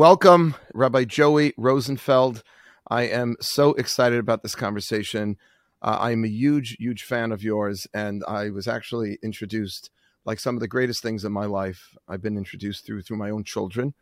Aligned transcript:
Welcome, 0.00 0.54
Rabbi 0.74 1.06
Joey 1.06 1.54
Rosenfeld. 1.56 2.44
I 2.88 3.08
am 3.08 3.34
so 3.40 3.70
excited 3.72 4.20
about 4.20 4.44
this 4.44 4.54
conversation. 4.54 5.36
Uh, 5.82 5.98
I'm 6.00 6.24
a 6.24 6.28
huge, 6.28 6.76
huge 6.78 7.02
fan 7.02 7.32
of 7.32 7.42
yours, 7.42 7.84
and 7.92 8.22
I 8.28 8.50
was 8.50 8.68
actually 8.68 9.18
introduced, 9.24 9.90
like 10.24 10.38
some 10.38 10.54
of 10.54 10.60
the 10.60 10.68
greatest 10.68 11.02
things 11.02 11.24
in 11.24 11.32
my 11.32 11.46
life, 11.46 11.96
I've 12.06 12.22
been 12.22 12.36
introduced 12.36 12.86
through 12.86 13.02
through 13.02 13.16
my 13.16 13.30
own 13.30 13.42
children. 13.42 13.92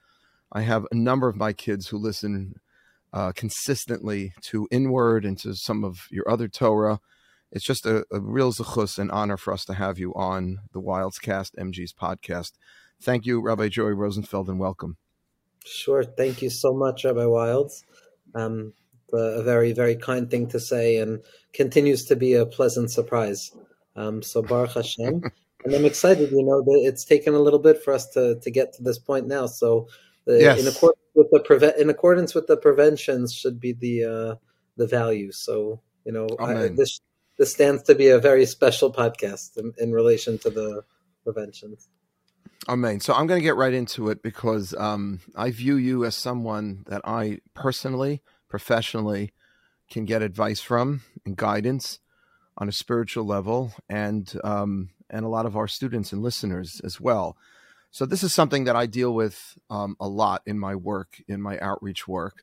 I 0.52 0.60
have 0.60 0.84
a 0.92 0.94
number 0.94 1.28
of 1.28 1.36
my 1.36 1.54
kids 1.54 1.88
who 1.88 1.96
listen 1.96 2.60
uh, 3.14 3.32
consistently 3.32 4.34
to 4.42 4.68
Inward 4.70 5.24
and 5.24 5.38
to 5.38 5.54
some 5.54 5.82
of 5.82 6.08
your 6.10 6.28
other 6.28 6.46
Torah. 6.46 7.00
It's 7.50 7.64
just 7.64 7.86
a, 7.86 8.04
a 8.12 8.20
real 8.20 8.52
zechus 8.52 8.98
and 8.98 9.10
honor 9.10 9.38
for 9.38 9.50
us 9.50 9.64
to 9.64 9.72
have 9.72 9.98
you 9.98 10.12
on 10.12 10.58
the 10.74 10.82
Wildscast 10.82 11.54
MJE's 11.58 11.94
podcast. 11.94 12.52
Thank 13.00 13.24
you, 13.24 13.40
Rabbi 13.40 13.68
Joey 13.68 13.94
Rosenfeld, 13.94 14.50
and 14.50 14.60
welcome. 14.60 14.98
Sure. 15.66 16.04
Thank 16.04 16.42
you 16.42 16.50
so 16.50 16.72
much, 16.72 17.04
Rabbi 17.04 17.20
Wildes. 17.20 17.82
Um, 18.34 18.72
a 19.12 19.42
very, 19.42 19.72
very 19.72 19.96
kind 19.96 20.30
thing 20.30 20.48
to 20.48 20.60
say 20.60 20.96
and 20.98 21.22
continues 21.52 22.04
to 22.06 22.16
be 22.16 22.34
a 22.34 22.46
pleasant 22.46 22.90
surprise. 22.90 23.52
Um, 23.94 24.22
so, 24.22 24.42
Baruch 24.42 24.74
Hashem. 24.74 25.22
and 25.64 25.74
I'm 25.74 25.84
excited, 25.84 26.30
you 26.30 26.44
know, 26.44 26.62
that 26.62 26.82
it's 26.84 27.04
taken 27.04 27.34
a 27.34 27.40
little 27.40 27.58
bit 27.58 27.82
for 27.82 27.94
us 27.94 28.08
to, 28.10 28.38
to 28.40 28.50
get 28.50 28.74
to 28.74 28.82
this 28.82 28.98
point 28.98 29.26
now. 29.26 29.46
So, 29.46 29.88
uh, 30.28 30.34
yes. 30.34 30.60
in, 30.60 30.66
accordance 30.66 31.02
with 31.14 31.28
the 31.30 31.40
preve- 31.40 31.76
in 31.78 31.88
accordance 31.88 32.34
with 32.34 32.46
the 32.46 32.56
preventions 32.56 33.32
should 33.32 33.60
be 33.60 33.72
the 33.72 34.04
uh, 34.04 34.34
the 34.76 34.86
value. 34.86 35.32
So, 35.32 35.80
you 36.04 36.12
know, 36.12 36.28
I, 36.40 36.68
this 36.68 37.00
this 37.38 37.52
stands 37.52 37.84
to 37.84 37.94
be 37.94 38.08
a 38.08 38.18
very 38.18 38.46
special 38.46 38.92
podcast 38.92 39.56
in, 39.56 39.72
in 39.78 39.92
relation 39.92 40.38
to 40.38 40.50
the 40.50 40.82
preventions. 41.24 41.88
Amen. 42.68 42.98
So 42.98 43.14
I'm 43.14 43.28
going 43.28 43.38
to 43.38 43.44
get 43.44 43.54
right 43.54 43.72
into 43.72 44.08
it 44.08 44.22
because 44.22 44.74
um, 44.74 45.20
I 45.36 45.52
view 45.52 45.76
you 45.76 46.04
as 46.04 46.16
someone 46.16 46.82
that 46.88 47.00
I 47.04 47.38
personally, 47.54 48.22
professionally, 48.48 49.32
can 49.88 50.04
get 50.04 50.20
advice 50.20 50.60
from 50.60 51.02
and 51.24 51.36
guidance 51.36 52.00
on 52.58 52.68
a 52.68 52.72
spiritual 52.72 53.24
level, 53.24 53.72
and 53.88 54.32
um, 54.42 54.88
and 55.10 55.24
a 55.24 55.28
lot 55.28 55.46
of 55.46 55.56
our 55.56 55.68
students 55.68 56.12
and 56.12 56.22
listeners 56.22 56.80
as 56.82 57.00
well. 57.00 57.36
So 57.92 58.04
this 58.04 58.24
is 58.24 58.34
something 58.34 58.64
that 58.64 58.74
I 58.74 58.86
deal 58.86 59.14
with 59.14 59.56
um, 59.70 59.96
a 60.00 60.08
lot 60.08 60.42
in 60.44 60.58
my 60.58 60.74
work, 60.74 61.22
in 61.28 61.40
my 61.40 61.58
outreach 61.60 62.08
work. 62.08 62.42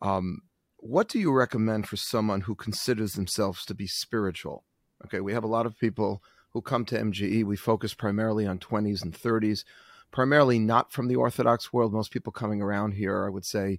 Um, 0.00 0.40
what 0.78 1.08
do 1.08 1.18
you 1.18 1.32
recommend 1.32 1.86
for 1.86 1.96
someone 1.96 2.42
who 2.42 2.54
considers 2.54 3.12
themselves 3.12 3.66
to 3.66 3.74
be 3.74 3.86
spiritual? 3.86 4.64
Okay, 5.04 5.20
we 5.20 5.34
have 5.34 5.44
a 5.44 5.48
lot 5.48 5.66
of 5.66 5.78
people 5.78 6.22
who 6.52 6.62
come 6.62 6.84
to 6.86 6.98
MJE. 6.98 7.44
We 7.44 7.56
focus 7.56 7.94
primarily 7.94 8.46
on 8.46 8.58
20s 8.58 9.02
and 9.02 9.12
30s, 9.12 9.64
primarily 10.10 10.58
not 10.58 10.92
from 10.92 11.08
the 11.08 11.16
Orthodox 11.16 11.72
world. 11.72 11.92
Most 11.92 12.12
people 12.12 12.32
coming 12.32 12.60
around 12.60 12.92
here, 12.92 13.24
I 13.24 13.30
would 13.30 13.44
say, 13.44 13.78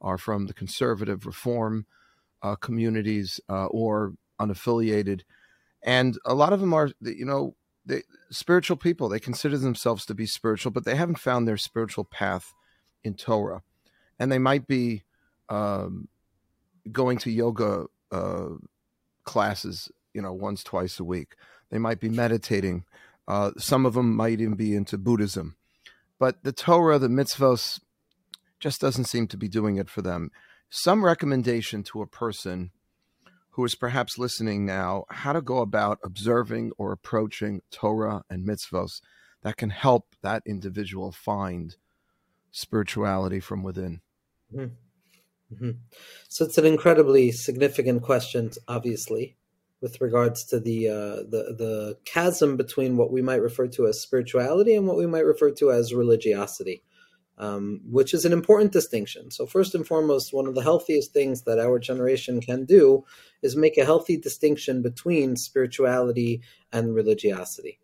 are 0.00 0.18
from 0.18 0.46
the 0.46 0.54
conservative 0.54 1.26
reform 1.26 1.86
uh, 2.42 2.56
communities 2.56 3.40
uh, 3.48 3.66
or 3.66 4.14
unaffiliated. 4.40 5.22
And 5.82 6.18
a 6.24 6.34
lot 6.34 6.52
of 6.52 6.60
them 6.60 6.72
are, 6.72 6.90
you 7.00 7.24
know, 7.24 7.54
they, 7.84 8.02
spiritual 8.30 8.76
people. 8.76 9.08
They 9.08 9.20
consider 9.20 9.58
themselves 9.58 10.06
to 10.06 10.14
be 10.14 10.26
spiritual, 10.26 10.72
but 10.72 10.84
they 10.84 10.94
haven't 10.94 11.18
found 11.18 11.46
their 11.46 11.56
spiritual 11.56 12.04
path 12.04 12.54
in 13.02 13.14
Torah. 13.14 13.62
And 14.18 14.30
they 14.30 14.38
might 14.38 14.66
be 14.66 15.02
um, 15.48 16.08
going 16.90 17.18
to 17.18 17.30
yoga 17.30 17.86
uh, 18.10 18.50
classes, 19.24 19.90
you 20.14 20.22
know, 20.22 20.32
once, 20.32 20.62
twice 20.62 21.00
a 21.00 21.04
week. 21.04 21.34
They 21.72 21.78
might 21.78 22.00
be 22.00 22.10
meditating. 22.10 22.84
Uh, 23.26 23.52
some 23.56 23.86
of 23.86 23.94
them 23.94 24.14
might 24.14 24.40
even 24.40 24.54
be 24.54 24.76
into 24.76 24.98
Buddhism. 24.98 25.56
But 26.18 26.44
the 26.44 26.52
Torah, 26.52 26.98
the 26.98 27.08
mitzvos, 27.08 27.80
just 28.60 28.80
doesn't 28.80 29.06
seem 29.06 29.26
to 29.28 29.38
be 29.38 29.48
doing 29.48 29.76
it 29.76 29.88
for 29.88 30.02
them. 30.02 30.30
Some 30.68 31.02
recommendation 31.04 31.82
to 31.84 32.02
a 32.02 32.06
person 32.06 32.72
who 33.52 33.64
is 33.64 33.74
perhaps 33.74 34.18
listening 34.18 34.66
now 34.66 35.04
how 35.08 35.32
to 35.32 35.40
go 35.40 35.58
about 35.58 35.98
observing 36.04 36.72
or 36.76 36.92
approaching 36.92 37.62
Torah 37.70 38.22
and 38.28 38.46
mitzvos 38.46 39.00
that 39.42 39.56
can 39.56 39.70
help 39.70 40.14
that 40.20 40.42
individual 40.46 41.10
find 41.10 41.76
spirituality 42.50 43.40
from 43.40 43.62
within. 43.62 44.02
Mm-hmm. 44.54 45.54
Mm-hmm. 45.54 45.70
So 46.28 46.44
it's 46.44 46.58
an 46.58 46.66
incredibly 46.66 47.32
significant 47.32 48.02
question, 48.02 48.50
obviously 48.68 49.36
with 49.82 50.00
regards 50.00 50.44
to 50.44 50.60
the 50.60 50.88
uh, 50.88 51.16
the 51.28 51.54
the 51.58 51.98
chasm 52.04 52.56
between 52.56 52.96
what 52.96 53.12
we 53.12 53.20
might 53.20 53.42
refer 53.42 53.66
to 53.66 53.86
as 53.88 54.00
spirituality 54.00 54.74
and 54.74 54.86
what 54.86 54.96
we 54.96 55.06
might 55.06 55.26
refer 55.26 55.50
to 55.50 55.72
as 55.72 55.92
religiosity, 55.92 56.82
um, 57.36 57.80
which 57.90 58.14
is 58.14 58.24
an 58.24 58.32
important 58.32 58.72
distinction. 58.72 59.30
So 59.30 59.44
first 59.44 59.74
and 59.74 59.86
foremost, 59.86 60.32
one 60.32 60.46
of 60.46 60.54
the 60.54 60.62
healthiest 60.62 61.12
things 61.12 61.42
that 61.42 61.58
our 61.58 61.80
generation 61.80 62.40
can 62.40 62.64
do 62.64 63.04
is 63.42 63.56
make 63.56 63.76
a 63.76 63.84
healthy 63.84 64.16
distinction 64.16 64.80
between 64.80 65.36
spirituality 65.36 66.40
and 66.72 66.94
religiosity, 66.94 67.80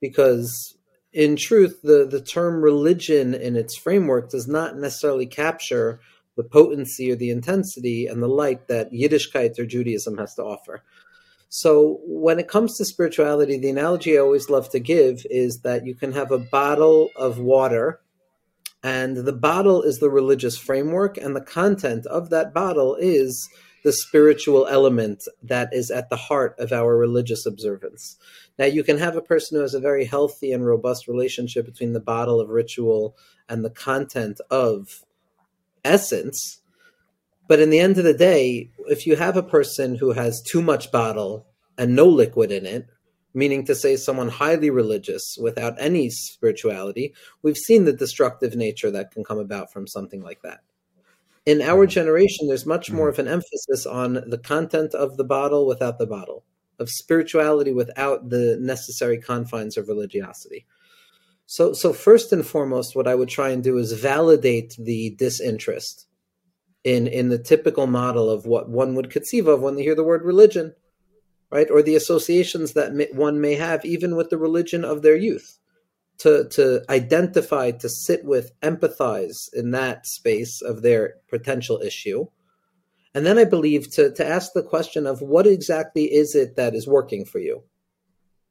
because 0.00 0.76
in 1.12 1.36
truth, 1.36 1.80
the 1.82 2.04
the 2.04 2.20
term 2.20 2.60
religion 2.60 3.34
in 3.34 3.54
its 3.54 3.76
framework 3.76 4.30
does 4.30 4.48
not 4.48 4.76
necessarily 4.76 5.26
capture 5.26 6.00
the 6.36 6.44
potency 6.44 7.10
or 7.10 7.16
the 7.16 7.30
intensity 7.30 8.06
and 8.06 8.22
the 8.22 8.28
light 8.28 8.68
that 8.68 8.92
Yiddishkeit 8.92 9.58
or 9.58 9.64
Judaism 9.64 10.18
has 10.18 10.34
to 10.34 10.42
offer. 10.42 10.82
So, 11.48 12.00
when 12.04 12.38
it 12.38 12.48
comes 12.48 12.76
to 12.76 12.84
spirituality, 12.84 13.56
the 13.58 13.70
analogy 13.70 14.16
I 14.16 14.20
always 14.20 14.50
love 14.50 14.68
to 14.70 14.80
give 14.80 15.24
is 15.30 15.60
that 15.60 15.86
you 15.86 15.94
can 15.94 16.12
have 16.12 16.32
a 16.32 16.38
bottle 16.38 17.10
of 17.16 17.38
water, 17.38 18.00
and 18.82 19.18
the 19.18 19.32
bottle 19.32 19.82
is 19.82 19.98
the 19.98 20.10
religious 20.10 20.58
framework, 20.58 21.16
and 21.16 21.36
the 21.36 21.40
content 21.40 22.04
of 22.06 22.30
that 22.30 22.52
bottle 22.52 22.96
is 22.96 23.48
the 23.84 23.92
spiritual 23.92 24.66
element 24.66 25.22
that 25.40 25.72
is 25.72 25.92
at 25.92 26.10
the 26.10 26.16
heart 26.16 26.56
of 26.58 26.72
our 26.72 26.96
religious 26.96 27.46
observance. 27.46 28.16
Now, 28.58 28.64
you 28.64 28.82
can 28.82 28.98
have 28.98 29.14
a 29.14 29.22
person 29.22 29.56
who 29.56 29.62
has 29.62 29.74
a 29.74 29.80
very 29.80 30.04
healthy 30.04 30.52
and 30.52 30.66
robust 30.66 31.06
relationship 31.06 31.66
between 31.66 31.92
the 31.92 32.00
bottle 32.00 32.40
of 32.40 32.48
ritual 32.48 33.16
and 33.48 33.64
the 33.64 33.70
content 33.70 34.40
of 34.50 35.04
essence, 35.84 36.60
but 37.48 37.60
in 37.60 37.70
the 37.70 37.78
end 37.78 37.98
of 37.98 38.04
the 38.04 38.14
day, 38.14 38.70
if 38.88 39.06
you 39.06 39.16
have 39.16 39.36
a 39.36 39.42
person 39.42 39.96
who 39.96 40.12
has 40.12 40.42
too 40.42 40.62
much 40.62 40.90
bottle 40.90 41.46
and 41.78 41.94
no 41.94 42.06
liquid 42.06 42.50
in 42.50 42.66
it, 42.66 42.88
meaning 43.34 43.64
to 43.66 43.74
say 43.74 43.96
someone 43.96 44.28
highly 44.28 44.70
religious 44.70 45.36
without 45.40 45.74
any 45.78 46.08
spirituality, 46.10 47.14
we've 47.42 47.56
seen 47.56 47.84
the 47.84 47.92
destructive 47.92 48.56
nature 48.56 48.90
that 48.90 49.10
can 49.10 49.22
come 49.22 49.38
about 49.38 49.72
from 49.72 49.86
something 49.86 50.22
like 50.22 50.40
that. 50.42 50.60
In 51.44 51.62
our 51.62 51.84
mm-hmm. 51.84 51.90
generation, 51.90 52.48
there's 52.48 52.66
much 52.66 52.90
more 52.90 53.10
mm-hmm. 53.10 53.20
of 53.20 53.26
an 53.26 53.32
emphasis 53.32 53.86
on 53.86 54.14
the 54.26 54.38
content 54.38 54.94
of 54.94 55.16
the 55.16 55.24
bottle 55.24 55.66
without 55.66 55.98
the 55.98 56.06
bottle, 56.06 56.44
of 56.78 56.88
spirituality 56.88 57.72
without 57.72 58.30
the 58.30 58.56
necessary 58.60 59.20
confines 59.20 59.76
of 59.76 59.86
religiosity. 59.86 60.66
So, 61.44 61.74
so 61.74 61.92
first 61.92 62.32
and 62.32 62.44
foremost, 62.44 62.96
what 62.96 63.06
I 63.06 63.14
would 63.14 63.28
try 63.28 63.50
and 63.50 63.62
do 63.62 63.78
is 63.78 63.92
validate 63.92 64.74
the 64.78 65.10
disinterest 65.10 66.08
in 66.86 67.08
in 67.08 67.30
the 67.30 67.38
typical 67.38 67.88
model 67.88 68.30
of 68.30 68.46
what 68.46 68.68
one 68.68 68.94
would 68.94 69.10
conceive 69.10 69.48
of 69.48 69.60
when 69.60 69.74
they 69.74 69.82
hear 69.82 69.96
the 69.96 70.04
word 70.04 70.22
religion, 70.22 70.72
right? 71.50 71.68
Or 71.68 71.82
the 71.82 71.96
associations 71.96 72.74
that 72.74 73.10
one 73.12 73.40
may 73.40 73.56
have 73.56 73.84
even 73.84 74.14
with 74.14 74.30
the 74.30 74.38
religion 74.38 74.84
of 74.84 75.02
their 75.02 75.16
youth. 75.16 75.58
To 76.18 76.48
to 76.50 76.82
identify, 76.88 77.72
to 77.72 77.88
sit 77.88 78.24
with, 78.24 78.52
empathize 78.60 79.52
in 79.52 79.72
that 79.72 80.06
space 80.06 80.62
of 80.62 80.82
their 80.82 81.14
potential 81.28 81.80
issue. 81.82 82.26
And 83.14 83.26
then 83.26 83.36
I 83.36 83.44
believe 83.44 83.90
to, 83.94 84.12
to 84.12 84.26
ask 84.26 84.52
the 84.52 84.62
question 84.62 85.06
of 85.06 85.20
what 85.20 85.46
exactly 85.46 86.04
is 86.04 86.34
it 86.34 86.54
that 86.56 86.74
is 86.74 86.86
working 86.86 87.24
for 87.24 87.40
you? 87.40 87.64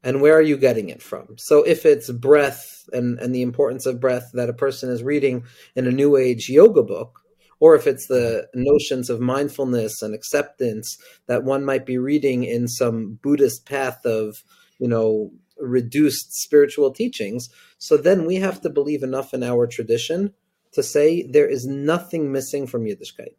And 0.03 0.21
where 0.21 0.35
are 0.35 0.41
you 0.41 0.57
getting 0.57 0.89
it 0.89 1.01
from? 1.01 1.37
So 1.37 1.63
if 1.63 1.85
it's 1.85 2.11
breath 2.11 2.87
and, 2.91 3.17
and 3.19 3.33
the 3.33 3.41
importance 3.41 3.85
of 3.85 3.99
breath 3.99 4.31
that 4.33 4.49
a 4.49 4.53
person 4.53 4.89
is 4.91 5.01
reading 5.01 5.45
in 5.75 5.87
a 5.87 5.91
new 5.91 6.17
age 6.17 6.49
yoga 6.49 6.83
book, 6.83 7.24
or 7.59 7.75
if 7.75 7.87
it's 7.87 8.07
the 8.07 8.47
notions 8.53 9.09
of 9.09 9.19
mindfulness 9.19 10.01
and 10.01 10.13
acceptance 10.13 10.97
that 11.27 11.43
one 11.43 11.63
might 11.63 11.85
be 11.85 11.97
reading 11.97 12.43
in 12.43 12.67
some 12.67 13.19
Buddhist 13.21 13.65
path 13.65 14.05
of, 14.05 14.43
you 14.79 14.87
know, 14.87 15.31
reduced 15.57 16.33
spiritual 16.33 16.91
teachings. 16.91 17.47
So 17.77 17.97
then 17.97 18.25
we 18.25 18.35
have 18.35 18.61
to 18.61 18.69
believe 18.69 19.03
enough 19.03 19.33
in 19.33 19.43
our 19.43 19.67
tradition 19.67 20.33
to 20.73 20.83
say 20.83 21.23
there 21.23 21.47
is 21.47 21.65
nothing 21.65 22.31
missing 22.31 22.67
from 22.67 22.83
Yiddishkeit. 22.83 23.35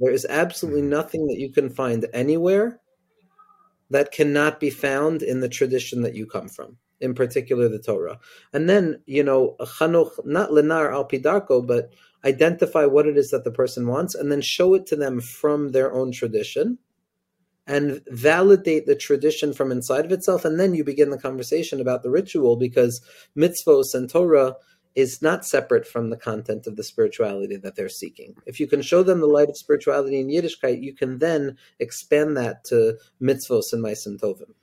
There 0.00 0.12
is 0.12 0.26
absolutely 0.28 0.82
mm-hmm. 0.82 0.90
nothing 0.90 1.26
that 1.28 1.38
you 1.38 1.52
can 1.52 1.70
find 1.70 2.06
anywhere 2.12 2.80
that 3.90 4.12
cannot 4.12 4.58
be 4.58 4.70
found 4.70 5.22
in 5.22 5.40
the 5.40 5.48
tradition 5.48 6.02
that 6.02 6.14
you 6.14 6.26
come 6.26 6.48
from, 6.48 6.76
in 7.00 7.14
particular 7.14 7.68
the 7.68 7.78
Torah. 7.78 8.18
And 8.52 8.68
then, 8.68 9.02
you 9.06 9.22
know, 9.22 9.56
chanuch, 9.60 10.24
not 10.24 10.50
lenar 10.50 10.92
al 10.92 11.06
pidarko, 11.06 11.66
but 11.66 11.92
identify 12.24 12.84
what 12.84 13.06
it 13.06 13.16
is 13.16 13.30
that 13.30 13.44
the 13.44 13.50
person 13.50 13.86
wants, 13.86 14.14
and 14.14 14.32
then 14.32 14.40
show 14.40 14.74
it 14.74 14.86
to 14.86 14.96
them 14.96 15.20
from 15.20 15.72
their 15.72 15.92
own 15.92 16.12
tradition 16.12 16.78
and 17.66 18.00
validate 18.08 18.86
the 18.86 18.94
tradition 18.94 19.52
from 19.52 19.72
inside 19.72 20.04
of 20.04 20.12
itself. 20.12 20.44
And 20.44 20.58
then 20.58 20.74
you 20.74 20.84
begin 20.84 21.10
the 21.10 21.18
conversation 21.18 21.80
about 21.80 22.02
the 22.02 22.10
ritual 22.10 22.56
because 22.56 23.00
mitzvos 23.36 23.92
and 23.92 24.08
Torah 24.08 24.54
is 24.94 25.20
not 25.20 25.44
separate 25.44 25.86
from 25.86 26.08
the 26.08 26.16
content 26.16 26.66
of 26.66 26.76
the 26.76 26.82
spirituality 26.82 27.56
that 27.56 27.76
they're 27.76 27.88
seeking. 27.88 28.34
If 28.46 28.58
you 28.58 28.66
can 28.66 28.80
show 28.82 29.02
them 29.02 29.20
the 29.20 29.26
light 29.26 29.50
of 29.50 29.58
spirituality 29.58 30.18
in 30.18 30.28
Yiddishkeit, 30.28 30.82
you 30.82 30.94
can 30.94 31.18
then 31.18 31.58
expand 31.78 32.36
that 32.38 32.64
to 32.66 32.96
mitzvos 33.20 33.72
and 33.72 33.84
maisim 33.84 34.18
tovim. 34.18 34.54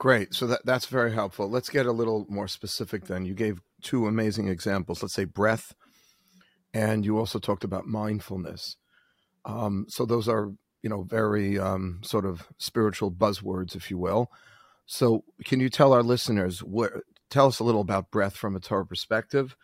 Great. 0.00 0.34
So 0.34 0.46
that, 0.46 0.64
that's 0.64 0.86
very 0.86 1.12
helpful. 1.12 1.50
Let's 1.50 1.68
get 1.68 1.84
a 1.84 1.92
little 1.92 2.26
more 2.30 2.48
specific 2.48 3.04
then. 3.04 3.26
You 3.26 3.34
gave 3.34 3.60
two 3.82 4.06
amazing 4.06 4.48
examples. 4.48 5.02
Let's 5.02 5.14
say 5.14 5.26
breath, 5.26 5.74
and 6.72 7.04
you 7.04 7.18
also 7.18 7.38
talked 7.38 7.64
about 7.64 7.86
mindfulness. 7.86 8.78
Um, 9.44 9.84
so 9.88 10.06
those 10.06 10.26
are, 10.26 10.52
you 10.82 10.88
know, 10.88 11.02
very 11.02 11.58
um, 11.58 12.00
sort 12.02 12.24
of 12.24 12.48
spiritual 12.58 13.12
buzzwords, 13.12 13.76
if 13.76 13.90
you 13.90 13.98
will. 13.98 14.30
So 14.86 15.24
can 15.44 15.60
you 15.60 15.68
tell 15.68 15.92
our 15.92 16.02
listeners 16.02 16.64
what, 16.64 16.92
tell 17.28 17.46
us 17.46 17.60
a 17.60 17.64
little 17.64 17.82
about 17.82 18.10
breath 18.10 18.36
from 18.36 18.56
a 18.56 18.60
Torah 18.60 18.86
perspective? 18.86 19.54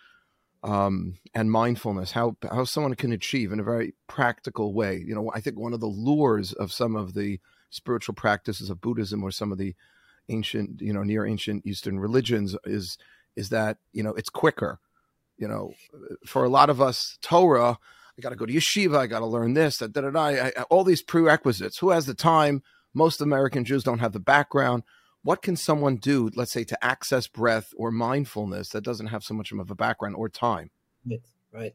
um, 0.62 1.18
and 1.34 1.50
mindfulness, 1.50 2.12
how 2.12 2.36
how 2.50 2.64
someone 2.64 2.94
can 2.94 3.12
achieve 3.12 3.52
in 3.52 3.60
a 3.60 3.64
very 3.64 3.94
practical 4.08 4.74
way. 4.74 5.02
You 5.06 5.14
know, 5.14 5.30
I 5.34 5.40
think 5.40 5.58
one 5.58 5.72
of 5.72 5.80
the 5.80 5.86
lures 5.86 6.52
of 6.52 6.72
some 6.72 6.96
of 6.96 7.14
the 7.14 7.40
spiritual 7.70 8.14
practices 8.14 8.70
of 8.70 8.80
Buddhism 8.80 9.22
or 9.22 9.30
some 9.30 9.52
of 9.52 9.58
the 9.58 9.74
ancient, 10.28 10.80
you 10.80 10.92
know, 10.92 11.02
near 11.02 11.26
ancient 11.26 11.66
Eastern 11.66 11.98
religions 11.98 12.56
is 12.64 12.98
is 13.36 13.50
that 13.50 13.78
you 13.92 14.02
know 14.02 14.12
it's 14.14 14.30
quicker. 14.30 14.78
You 15.38 15.48
know, 15.48 15.72
for 16.24 16.44
a 16.44 16.48
lot 16.48 16.70
of 16.70 16.80
us, 16.80 17.18
Torah, 17.20 17.78
I 18.18 18.22
got 18.22 18.30
to 18.30 18.36
go 18.36 18.46
to 18.46 18.52
yeshiva, 18.52 18.96
I 18.96 19.06
got 19.06 19.18
to 19.18 19.26
learn 19.26 19.52
this, 19.52 19.76
that 19.78 19.92
da, 19.92 20.00
da, 20.00 20.10
da, 20.10 20.62
all 20.70 20.82
these 20.82 21.02
prerequisites. 21.02 21.78
Who 21.78 21.90
has 21.90 22.06
the 22.06 22.14
time? 22.14 22.62
Most 22.94 23.20
American 23.20 23.66
Jews 23.66 23.84
don't 23.84 23.98
have 23.98 24.14
the 24.14 24.18
background 24.18 24.82
what 25.26 25.42
can 25.42 25.56
someone 25.56 25.96
do, 25.96 26.30
let's 26.36 26.52
say, 26.52 26.62
to 26.62 26.84
access 26.84 27.26
breath 27.26 27.74
or 27.76 27.90
mindfulness 27.90 28.68
that 28.68 28.84
doesn't 28.84 29.08
have 29.08 29.24
so 29.24 29.34
much 29.34 29.50
of 29.50 29.58
a 29.58 29.74
background 29.74 30.14
or 30.14 30.28
time? 30.28 30.70
Right, 31.04 31.20
right. 31.56 31.74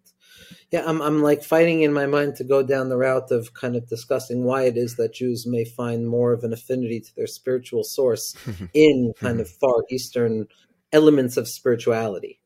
Yeah, 0.71 0.83
I'm, 0.85 1.01
I'm 1.01 1.21
like 1.21 1.43
fighting 1.43 1.81
in 1.81 1.91
my 1.91 2.05
mind 2.05 2.35
to 2.37 2.43
go 2.43 2.63
down 2.63 2.89
the 2.89 2.97
route 2.97 3.31
of 3.31 3.53
kind 3.53 3.75
of 3.75 3.87
discussing 3.87 4.43
why 4.43 4.63
it 4.63 4.77
is 4.77 4.95
that 4.95 5.13
Jews 5.13 5.45
may 5.45 5.65
find 5.65 6.07
more 6.07 6.31
of 6.31 6.43
an 6.43 6.53
affinity 6.53 6.99
to 7.01 7.15
their 7.15 7.27
spiritual 7.27 7.83
source 7.83 8.35
in 8.73 9.13
kind 9.19 9.35
hmm. 9.35 9.41
of 9.41 9.49
far 9.49 9.83
Eastern 9.89 10.47
elements 10.93 11.37
of 11.37 11.47
spirituality 11.47 12.41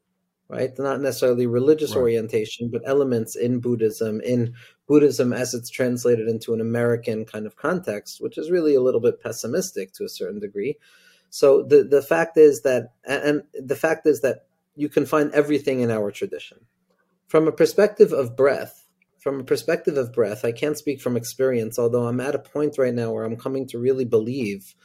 right? 0.47 0.77
Not 0.77 1.01
necessarily 1.01 1.47
religious 1.47 1.91
right. 1.91 2.01
orientation, 2.01 2.69
but 2.71 2.83
elements 2.85 3.35
in 3.35 3.59
Buddhism, 3.59 4.21
in 4.21 4.53
Buddhism 4.88 5.33
as 5.33 5.53
it's 5.53 5.69
translated 5.69 6.27
into 6.27 6.53
an 6.53 6.61
American 6.61 7.25
kind 7.25 7.45
of 7.45 7.55
context, 7.55 8.21
which 8.21 8.38
is 8.38 8.51
really 8.51 8.75
a 8.75 8.81
little 8.81 9.01
bit 9.01 9.21
pessimistic 9.21 9.93
to 9.93 10.03
a 10.03 10.09
certain 10.09 10.39
degree. 10.39 10.77
So 11.29 11.63
the 11.63 11.83
the 11.83 12.01
fact 12.01 12.38
is 12.38 12.61
that, 12.61 12.93
and 13.05 13.43
the 13.53 13.75
fact 13.75 14.05
is 14.05 14.21
that 14.21 14.45
you 14.75 14.89
can 14.89 15.05
find 15.05 15.31
everything 15.31 15.79
in 15.79 15.89
our 15.89 16.11
tradition. 16.11 16.59
From 17.27 17.48
a 17.48 17.51
perspective 17.51 18.13
of 18.13 18.36
breath, 18.36 18.88
from 19.19 19.39
a 19.39 19.44
perspective 19.44 19.98
of 19.98 20.13
breath, 20.13 20.45
I 20.45 20.51
can't 20.51 20.77
speak 20.77 21.01
from 21.01 21.18
experience, 21.18 21.80
although 21.80 22.07
I'm 22.07 22.22
at 22.22 22.36
a 22.36 22.39
point 22.39 22.77
right 22.77 22.94
now 22.94 23.12
where 23.12 23.24
I'm 23.24 23.38
coming 23.38 23.68
to 23.69 23.80
really 23.80 24.06
believe 24.06 24.75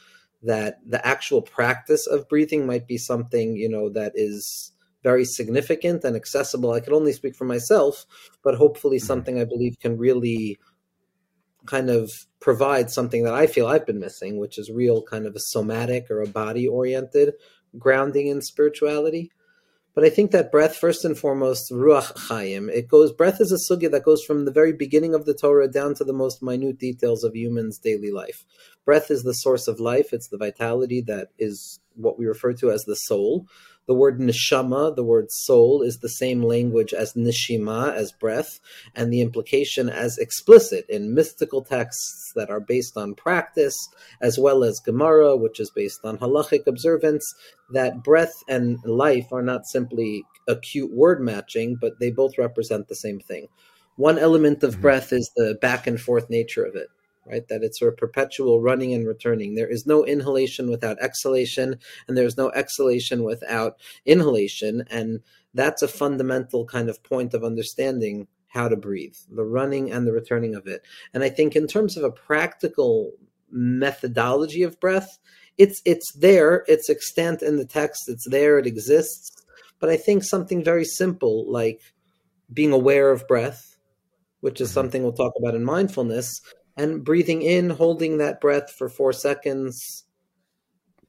that 0.42 0.78
the 0.86 1.04
actual 1.06 1.42
practice 1.42 2.06
of 2.06 2.28
breathing 2.28 2.66
might 2.66 2.86
be 2.86 2.96
something, 2.96 3.56
you 3.56 3.68
know, 3.68 3.90
that 3.90 4.12
is 4.14 4.72
very 5.02 5.24
significant 5.24 6.04
and 6.04 6.16
accessible. 6.16 6.72
I 6.72 6.80
can 6.80 6.94
only 6.94 7.12
speak 7.12 7.34
for 7.34 7.44
myself, 7.44 8.06
but 8.42 8.54
hopefully 8.54 8.96
mm-hmm. 8.96 9.06
something 9.06 9.40
I 9.40 9.44
believe 9.44 9.78
can 9.78 9.98
really 9.98 10.58
kind 11.66 11.90
of 11.90 12.10
provide 12.40 12.90
something 12.90 13.24
that 13.24 13.34
I 13.34 13.46
feel 13.46 13.66
I've 13.66 13.86
been 13.86 14.00
missing, 14.00 14.38
which 14.38 14.58
is 14.58 14.70
real 14.70 15.02
kind 15.02 15.26
of 15.26 15.36
a 15.36 15.40
somatic 15.40 16.10
or 16.10 16.22
a 16.22 16.26
body 16.26 16.66
oriented 16.66 17.34
grounding 17.78 18.26
in 18.26 18.40
spirituality. 18.40 19.30
But 19.94 20.04
I 20.04 20.10
think 20.10 20.30
that 20.30 20.52
breath, 20.52 20.76
first 20.76 21.04
and 21.04 21.18
foremost, 21.18 21.72
ruach 21.72 22.12
chayim, 22.28 22.70
it 22.70 22.88
goes. 22.88 23.12
Breath 23.12 23.40
is 23.40 23.50
a 23.52 23.56
sugya 23.56 23.90
that 23.90 24.04
goes 24.04 24.22
from 24.22 24.44
the 24.44 24.52
very 24.52 24.72
beginning 24.72 25.14
of 25.14 25.24
the 25.24 25.34
Torah 25.34 25.68
down 25.68 25.94
to 25.94 26.04
the 26.04 26.12
most 26.12 26.42
minute 26.42 26.78
details 26.78 27.24
of 27.24 27.34
humans' 27.34 27.78
daily 27.78 28.10
life. 28.10 28.44
Breath 28.84 29.10
is 29.10 29.24
the 29.24 29.34
source 29.34 29.66
of 29.66 29.80
life. 29.80 30.12
It's 30.12 30.28
the 30.28 30.38
vitality 30.38 31.00
that 31.02 31.28
is 31.38 31.80
what 31.96 32.18
we 32.18 32.26
refer 32.26 32.52
to 32.54 32.70
as 32.70 32.84
the 32.84 32.94
soul. 32.94 33.46
The 33.90 33.96
word 33.96 34.20
neshama, 34.20 34.94
the 34.94 35.02
word 35.02 35.32
soul, 35.32 35.82
is 35.82 35.98
the 35.98 36.08
same 36.08 36.44
language 36.44 36.94
as 36.94 37.14
nishima, 37.14 37.92
as 37.92 38.12
breath, 38.12 38.60
and 38.94 39.12
the 39.12 39.20
implication 39.20 39.88
as 39.88 40.16
explicit 40.16 40.86
in 40.88 41.12
mystical 41.12 41.60
texts 41.60 42.32
that 42.36 42.50
are 42.50 42.60
based 42.60 42.96
on 42.96 43.16
practice, 43.16 43.88
as 44.20 44.38
well 44.38 44.62
as 44.62 44.78
Gemara, 44.78 45.36
which 45.36 45.58
is 45.58 45.72
based 45.72 46.04
on 46.04 46.18
halachic 46.18 46.68
observance, 46.68 47.34
that 47.72 48.04
breath 48.04 48.44
and 48.48 48.78
life 48.84 49.32
are 49.32 49.42
not 49.42 49.66
simply 49.66 50.22
acute 50.46 50.92
word 50.92 51.20
matching, 51.20 51.76
but 51.80 51.98
they 51.98 52.12
both 52.12 52.38
represent 52.38 52.86
the 52.86 52.94
same 52.94 53.18
thing. 53.18 53.48
One 53.96 54.20
element 54.20 54.62
of 54.62 54.74
mm-hmm. 54.74 54.82
breath 54.82 55.12
is 55.12 55.32
the 55.34 55.58
back 55.60 55.88
and 55.88 56.00
forth 56.00 56.30
nature 56.30 56.64
of 56.64 56.76
it 56.76 56.90
right? 57.26 57.46
That 57.48 57.62
it's 57.62 57.78
sort 57.78 57.92
of 57.92 57.98
perpetual 57.98 58.60
running 58.60 58.92
and 58.92 59.06
returning. 59.06 59.54
There 59.54 59.70
is 59.70 59.86
no 59.86 60.04
inhalation 60.04 60.70
without 60.70 61.00
exhalation, 61.00 61.76
and 62.08 62.16
there's 62.16 62.36
no 62.36 62.50
exhalation 62.50 63.22
without 63.22 63.78
inhalation. 64.04 64.84
And 64.90 65.20
that's 65.54 65.82
a 65.82 65.88
fundamental 65.88 66.64
kind 66.64 66.88
of 66.88 67.02
point 67.02 67.34
of 67.34 67.44
understanding 67.44 68.26
how 68.48 68.68
to 68.68 68.76
breathe, 68.76 69.14
the 69.30 69.44
running 69.44 69.92
and 69.92 70.06
the 70.06 70.12
returning 70.12 70.54
of 70.54 70.66
it. 70.66 70.82
And 71.14 71.22
I 71.22 71.28
think 71.28 71.54
in 71.54 71.66
terms 71.66 71.96
of 71.96 72.04
a 72.04 72.10
practical 72.10 73.12
methodology 73.50 74.62
of 74.62 74.78
breath, 74.80 75.18
it's 75.56 75.80
it's 75.84 76.12
there, 76.14 76.64
it's 76.66 76.90
extant 76.90 77.42
in 77.42 77.56
the 77.56 77.66
text, 77.66 78.08
it's 78.08 78.28
there, 78.28 78.58
it 78.58 78.66
exists. 78.66 79.44
But 79.78 79.90
I 79.90 79.96
think 79.96 80.24
something 80.24 80.64
very 80.64 80.84
simple 80.84 81.50
like 81.50 81.80
being 82.52 82.72
aware 82.72 83.10
of 83.10 83.28
breath, 83.28 83.76
which 84.40 84.60
is 84.60 84.68
mm-hmm. 84.68 84.74
something 84.74 85.02
we'll 85.02 85.12
talk 85.12 85.32
about 85.38 85.54
in 85.54 85.64
mindfulness, 85.64 86.40
and 86.76 87.04
breathing 87.04 87.42
in, 87.42 87.70
holding 87.70 88.18
that 88.18 88.40
breath 88.40 88.70
for 88.70 88.88
four 88.88 89.12
seconds, 89.12 90.04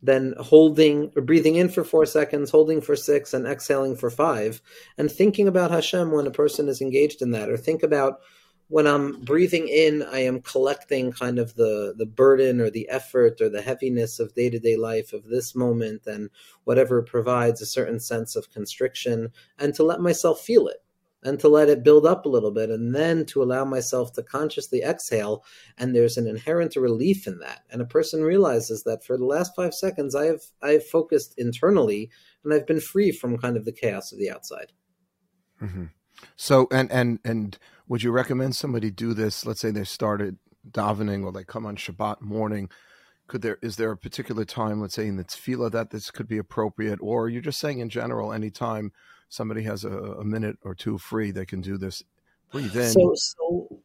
then 0.02 0.34
holding 0.40 1.12
or 1.16 1.22
breathing 1.22 1.56
in 1.56 1.70
for 1.70 1.84
four 1.84 2.06
seconds, 2.06 2.50
holding 2.50 2.82
for 2.82 2.96
six, 2.96 3.34
and 3.34 3.46
exhaling 3.46 3.96
for 3.96 4.10
five, 4.10 4.62
and 4.98 5.12
thinking 5.12 5.48
about 5.48 5.72
Hashem 5.72 6.12
when 6.12 6.28
a 6.28 6.32
person 6.32 6.68
is 6.68 6.82
engaged 6.82 7.22
in 7.22 7.32
that, 7.32 7.50
or 7.50 7.58
think 7.58 7.84
about 7.84 8.20
when 8.68 8.88
I'm 8.88 9.20
breathing 9.22 9.68
in, 9.68 10.02
I 10.02 10.20
am 10.20 10.42
collecting 10.42 11.12
kind 11.12 11.40
of 11.40 11.56
the 11.56 11.94
the 11.96 12.06
burden 12.06 12.62
or 12.62 12.70
the 12.70 12.88
effort 12.90 13.42
or 13.42 13.50
the 13.50 13.62
heaviness 13.62 14.18
of 14.18 14.34
day 14.34 14.50
to 14.50 14.60
day 14.60 14.78
life 14.78 15.12
of 15.14 15.26
this 15.26 15.54
moment, 15.54 16.08
and 16.08 16.30
whatever 16.64 17.02
provides 17.02 17.62
a 17.62 17.66
certain 17.66 18.00
sense 18.00 18.36
of 18.36 18.50
constriction, 18.50 19.34
and 19.60 19.76
to 19.76 19.84
let 19.84 20.00
myself 20.00 20.42
feel 20.42 20.68
it 20.68 20.84
and 21.24 21.40
to 21.40 21.48
let 21.48 21.70
it 21.70 21.84
build 21.84 22.06
up 22.06 22.26
a 22.26 22.30
little 22.30 22.52
bit 22.52 22.70
and 22.70 22.96
then 22.96 23.26
to 23.26 23.44
allow 23.44 23.64
myself 23.64 24.14
to 24.14 24.24
consciously 24.24 24.82
exhale 24.82 25.44
and 25.78 25.96
there's 25.96 26.18
an 26.18 26.28
inherent 26.28 26.76
relief 26.76 27.28
in 27.28 27.40
that. 27.40 27.62
And 27.70 27.82
a 27.82 27.86
person 27.86 28.24
realizes 28.24 28.84
that 28.84 29.04
for 29.04 29.18
the 29.18 29.26
last 29.26 29.56
5 29.56 29.74
seconds 29.74 30.16
I 30.16 30.26
have 30.26 30.42
I 30.62 30.72
have 30.72 30.88
focused 30.88 31.34
internally 31.38 32.10
and 32.44 32.54
I've 32.54 32.68
been 32.68 32.82
free 32.82 33.12
from 33.12 33.38
kind 33.38 33.58
of 33.58 33.66
the 33.66 33.72
chaos 33.72 34.12
of 34.12 34.20
the 34.20 34.32
outside. 34.32 34.72
Mm-hmm. 35.62 35.86
so 36.36 36.68
and 36.72 36.92
and 36.92 37.20
and 37.24 37.58
would 37.88 38.04
you 38.04 38.12
recommend 38.12 38.56
somebody 38.56 38.90
do 38.90 39.14
this? 39.14 39.46
Let's 39.46 39.60
say 39.60 39.70
they 39.70 39.84
started 39.84 40.38
davening 40.70 41.24
or 41.24 41.32
they 41.32 41.44
come 41.44 41.66
on 41.66 41.76
Shabbat 41.76 42.22
morning. 42.22 42.70
Could 43.28 43.44
there 43.44 43.60
is 43.62 43.76
there 43.76 43.92
a 43.92 43.98
particular 43.98 44.44
time 44.44 44.82
let's 44.82 44.96
say 44.96 45.08
in 45.08 45.18
the 45.18 45.24
tefillah 45.24 45.72
that 45.72 45.92
this 45.92 46.10
could 46.10 46.28
be 46.28 46.40
appropriate? 46.40 47.00
Or 47.02 47.30
you're 47.30 47.42
just 47.42 47.60
saying 47.60 47.80
in 47.80 47.90
general 47.90 48.34
anytime 48.34 48.92
somebody 49.32 49.64
has 49.64 49.84
a, 49.84 49.90
a 49.90 50.24
minute 50.24 50.58
or 50.64 50.76
two 50.76 50.98
free, 51.00 51.32
they 51.32 51.46
can 51.46 51.62
do 51.62 51.78
this. 51.78 52.04
Breathe 52.52 52.76
in. 52.76 52.90
So, 52.90 53.14
so 53.16 53.82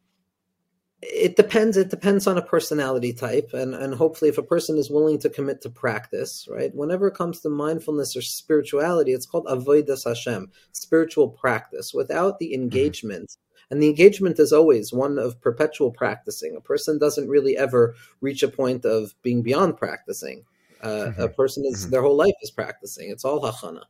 it 1.01 1.37
depends. 1.37 1.77
It 1.77 1.89
depends 1.89 2.27
on 2.27 2.37
a 2.37 2.43
personality 2.43 3.13
type, 3.13 3.51
and 3.55 3.75
and 3.75 3.95
hopefully, 3.95 4.29
if 4.29 4.39
a 4.39 4.43
person 4.43 4.77
is 4.77 4.91
willing 4.91 5.19
to 5.21 5.31
commit 5.31 5.63
to 5.63 5.71
practice, 5.71 6.49
right. 6.51 6.75
Whenever 6.75 7.09
it 7.09 7.15
comes 7.15 7.41
to 7.41 7.49
mindfulness 7.49 8.17
or 8.17 8.23
spirituality, 8.23 9.13
it's 9.13 9.27
called 9.27 9.47
avodas 9.47 10.05
Hashem, 10.05 10.51
spiritual 10.73 11.29
practice. 11.29 11.95
Without 11.95 12.39
the 12.39 12.47
mm-hmm. 12.47 12.63
engagement. 12.63 13.31
Mm-hmm. 13.31 13.43
And 13.69 13.83
the 13.83 13.89
engagement 13.89 14.39
is 14.39 14.53
always 14.53 14.93
one 14.93 15.19
of 15.19 15.41
perpetual 15.41 15.91
practicing. 15.91 16.55
A 16.55 16.61
person 16.61 17.01
doesn't 17.01 17.29
really 17.29 17.57
ever 17.57 17.97
reach 18.21 18.45
a 18.45 18.49
point 18.49 18.85
of 18.85 19.13
being 19.23 19.43
beyond 19.43 19.77
practicing. 19.77 20.45
Uh, 20.81 20.89
mm-hmm. 20.89 21.23
A 21.23 21.29
person 21.29 21.65
is 21.65 21.81
mm-hmm. 21.81 21.91
their 21.91 22.03
whole 22.03 22.17
life 22.17 22.37
is 22.43 22.53
practicing. 22.53 23.11
It's 23.11 23.25
all 23.25 23.43
hachana 23.43 23.83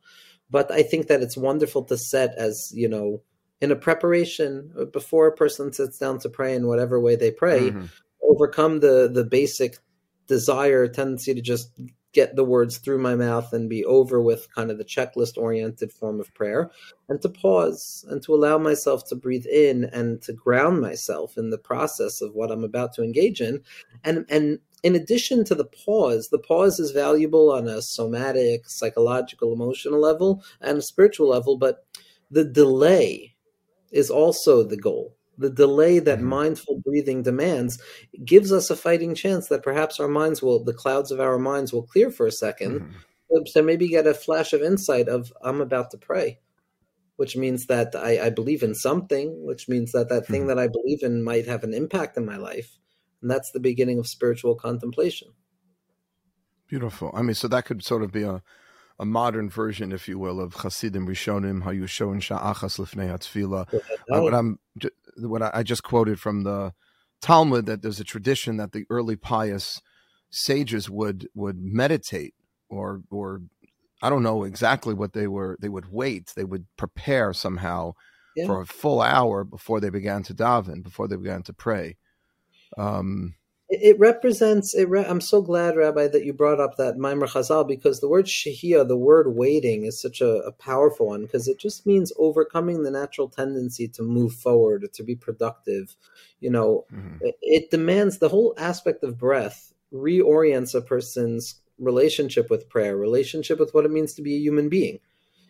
but 0.50 0.70
I 0.70 0.82
think 0.82 1.08
that 1.08 1.22
it's 1.22 1.36
wonderful 1.36 1.82
to 1.84 1.96
set 1.96 2.34
as 2.36 2.72
you 2.74 2.88
know 2.88 3.22
in 3.60 3.70
a 3.70 3.76
preparation 3.76 4.72
uh, 4.78 4.84
before 4.84 5.26
a 5.26 5.36
person 5.36 5.72
sits 5.72 5.98
down 5.98 6.18
to 6.20 6.28
pray 6.28 6.54
in 6.54 6.66
whatever 6.66 7.00
way 7.00 7.16
they 7.16 7.30
pray, 7.30 7.70
mm-hmm. 7.70 7.86
overcome 8.22 8.80
the 8.80 9.10
the 9.12 9.24
basic 9.24 9.78
desire 10.26 10.88
tendency 10.88 11.34
to 11.34 11.40
just 11.40 11.70
get 12.12 12.34
the 12.34 12.44
words 12.44 12.78
through 12.78 12.98
my 12.98 13.14
mouth 13.14 13.52
and 13.52 13.68
be 13.68 13.84
over 13.84 14.22
with 14.22 14.52
kind 14.54 14.70
of 14.70 14.78
the 14.78 14.84
checklist 14.84 15.36
oriented 15.36 15.92
form 15.92 16.18
of 16.18 16.32
prayer 16.32 16.70
and 17.10 17.20
to 17.20 17.28
pause 17.28 18.06
and 18.08 18.22
to 18.22 18.34
allow 18.34 18.56
myself 18.56 19.06
to 19.06 19.14
breathe 19.14 19.44
in 19.44 19.84
and 19.92 20.22
to 20.22 20.32
ground 20.32 20.80
myself 20.80 21.36
in 21.36 21.50
the 21.50 21.58
process 21.58 22.22
of 22.22 22.32
what 22.32 22.50
I'm 22.50 22.64
about 22.64 22.94
to 22.94 23.02
engage 23.02 23.42
in 23.42 23.62
and 24.02 24.24
and 24.30 24.58
in 24.86 24.94
addition 24.94 25.38
to 25.44 25.54
the 25.60 25.64
pause, 25.86 26.28
the 26.28 26.38
pause 26.50 26.76
is 26.84 26.92
valuable 27.04 27.46
on 27.50 27.64
a 27.68 27.82
somatic, 27.82 28.58
psychological, 28.78 29.52
emotional 29.52 30.00
level 30.10 30.30
and 30.60 30.78
a 30.78 30.82
spiritual 30.92 31.28
level, 31.36 31.54
but 31.66 31.74
the 32.30 32.44
delay 32.44 33.34
is 33.90 34.08
also 34.10 34.52
the 34.62 34.76
goal. 34.88 35.06
The 35.46 35.50
delay 35.64 35.98
that 36.08 36.20
Mhm. 36.20 36.22
mindful 36.38 36.76
breathing 36.86 37.20
demands 37.30 37.72
gives 38.32 38.50
us 38.58 38.70
a 38.70 38.76
fighting 38.86 39.14
chance 39.22 39.48
that 39.48 39.62
perhaps 39.68 39.98
our 39.98 40.08
minds 40.20 40.40
will, 40.42 40.60
the 40.70 40.80
clouds 40.82 41.10
of 41.10 41.20
our 41.20 41.38
minds 41.50 41.72
will 41.72 41.86
clear 41.92 42.08
for 42.16 42.26
a 42.26 42.32
2nd 42.44 42.80
Mhm. 42.80 43.44
to 43.54 43.62
maybe 43.62 43.88
get 43.88 44.06
a 44.06 44.14
flash 44.26 44.50
of 44.52 44.62
insight 44.62 45.08
of 45.08 45.32
I'm 45.42 45.60
about 45.60 45.90
to 45.90 45.98
pray, 45.98 46.38
which 47.16 47.34
means 47.36 47.66
that 47.66 47.88
I, 47.96 48.26
I 48.26 48.30
believe 48.30 48.62
in 48.62 48.74
something, 48.74 49.28
which 49.50 49.68
means 49.68 49.90
that 49.92 50.08
that 50.10 50.26
thing 50.30 50.44
Mhm. 50.44 50.48
that 50.50 50.58
I 50.64 50.68
believe 50.68 51.02
in 51.02 51.22
might 51.30 51.46
have 51.52 51.64
an 51.64 51.74
impact 51.74 52.16
in 52.16 52.24
my 52.24 52.38
life, 52.50 52.70
and 53.22 53.30
that's 53.30 53.50
the 53.52 53.60
beginning 53.60 53.98
of 53.98 54.06
spiritual 54.06 54.54
contemplation. 54.54 55.28
Beautiful. 56.68 57.10
I 57.14 57.22
mean, 57.22 57.34
so 57.34 57.48
that 57.48 57.64
could 57.64 57.84
sort 57.84 58.02
of 58.02 58.12
be 58.12 58.22
a, 58.22 58.42
a 58.98 59.04
modern 59.04 59.48
version, 59.48 59.92
if 59.92 60.08
you 60.08 60.18
will, 60.18 60.40
of 60.40 60.54
Chasidim 60.62 61.06
Rishonim, 61.06 61.62
how 61.62 61.70
you 61.70 61.86
show 61.86 62.10
in 62.12 62.20
Sha'achas 62.20 62.78
Lifnei 62.78 63.08
Hatzfila. 63.08 63.72
Uh, 64.10 64.20
what 64.22 64.34
I'm, 64.34 64.58
what 65.18 65.42
I 65.42 65.50
I 65.54 65.62
just 65.62 65.82
quoted 65.84 66.18
from 66.18 66.42
the 66.42 66.72
Talmud 67.20 67.66
that 67.66 67.82
there's 67.82 68.00
a 68.00 68.04
tradition 68.04 68.56
that 68.56 68.72
the 68.72 68.84
early 68.90 69.16
pious 69.16 69.80
sages 70.30 70.90
would 70.90 71.28
would 71.34 71.58
meditate 71.60 72.34
or 72.68 73.02
or 73.10 73.42
I 74.02 74.10
don't 74.10 74.22
know 74.24 74.42
exactly 74.44 74.92
what 74.92 75.12
they 75.12 75.26
were. 75.26 75.56
They 75.60 75.68
would 75.68 75.90
wait. 75.90 76.32
They 76.36 76.44
would 76.44 76.66
prepare 76.76 77.32
somehow 77.32 77.94
Yeah. 78.36 78.46
for 78.46 78.60
a 78.60 78.66
full 78.66 79.00
hour 79.00 79.44
before 79.44 79.80
they 79.80 79.88
began 79.88 80.22
to 80.24 80.34
daven, 80.34 80.82
before 80.82 81.08
they 81.08 81.16
began 81.16 81.42
to 81.44 81.52
pray. 81.54 81.96
Um, 82.76 83.34
It, 83.68 83.96
it 83.96 83.98
represents. 83.98 84.74
It 84.74 84.88
re- 84.88 85.04
I'm 85.04 85.20
so 85.20 85.42
glad, 85.42 85.76
Rabbi, 85.76 86.08
that 86.08 86.24
you 86.24 86.32
brought 86.32 86.60
up 86.60 86.76
that 86.76 86.96
Maimer 86.96 87.28
Chazal 87.28 87.66
because 87.66 88.00
the 88.00 88.08
word 88.08 88.26
shahia, 88.26 88.86
the 88.86 88.96
word 88.96 89.34
waiting, 89.34 89.84
is 89.84 90.00
such 90.00 90.20
a, 90.20 90.38
a 90.42 90.52
powerful 90.52 91.08
one 91.08 91.22
because 91.22 91.48
it 91.48 91.58
just 91.58 91.86
means 91.86 92.12
overcoming 92.18 92.82
the 92.82 92.90
natural 92.90 93.28
tendency 93.28 93.88
to 93.88 94.02
move 94.02 94.34
forward, 94.34 94.86
to 94.92 95.02
be 95.02 95.16
productive. 95.16 95.96
You 96.40 96.50
know, 96.50 96.84
mhm. 96.92 97.18
it, 97.20 97.36
it 97.42 97.70
demands 97.70 98.18
the 98.18 98.28
whole 98.28 98.54
aspect 98.56 99.02
of 99.02 99.18
breath 99.18 99.72
reorients 99.92 100.74
a 100.74 100.80
person's 100.80 101.56
relationship 101.78 102.50
with 102.50 102.68
prayer, 102.68 102.96
relationship 102.96 103.58
with 103.58 103.74
what 103.74 103.84
it 103.84 103.90
means 103.90 104.14
to 104.14 104.22
be 104.22 104.34
a 104.36 104.40
human 104.40 104.68
being. 104.68 104.98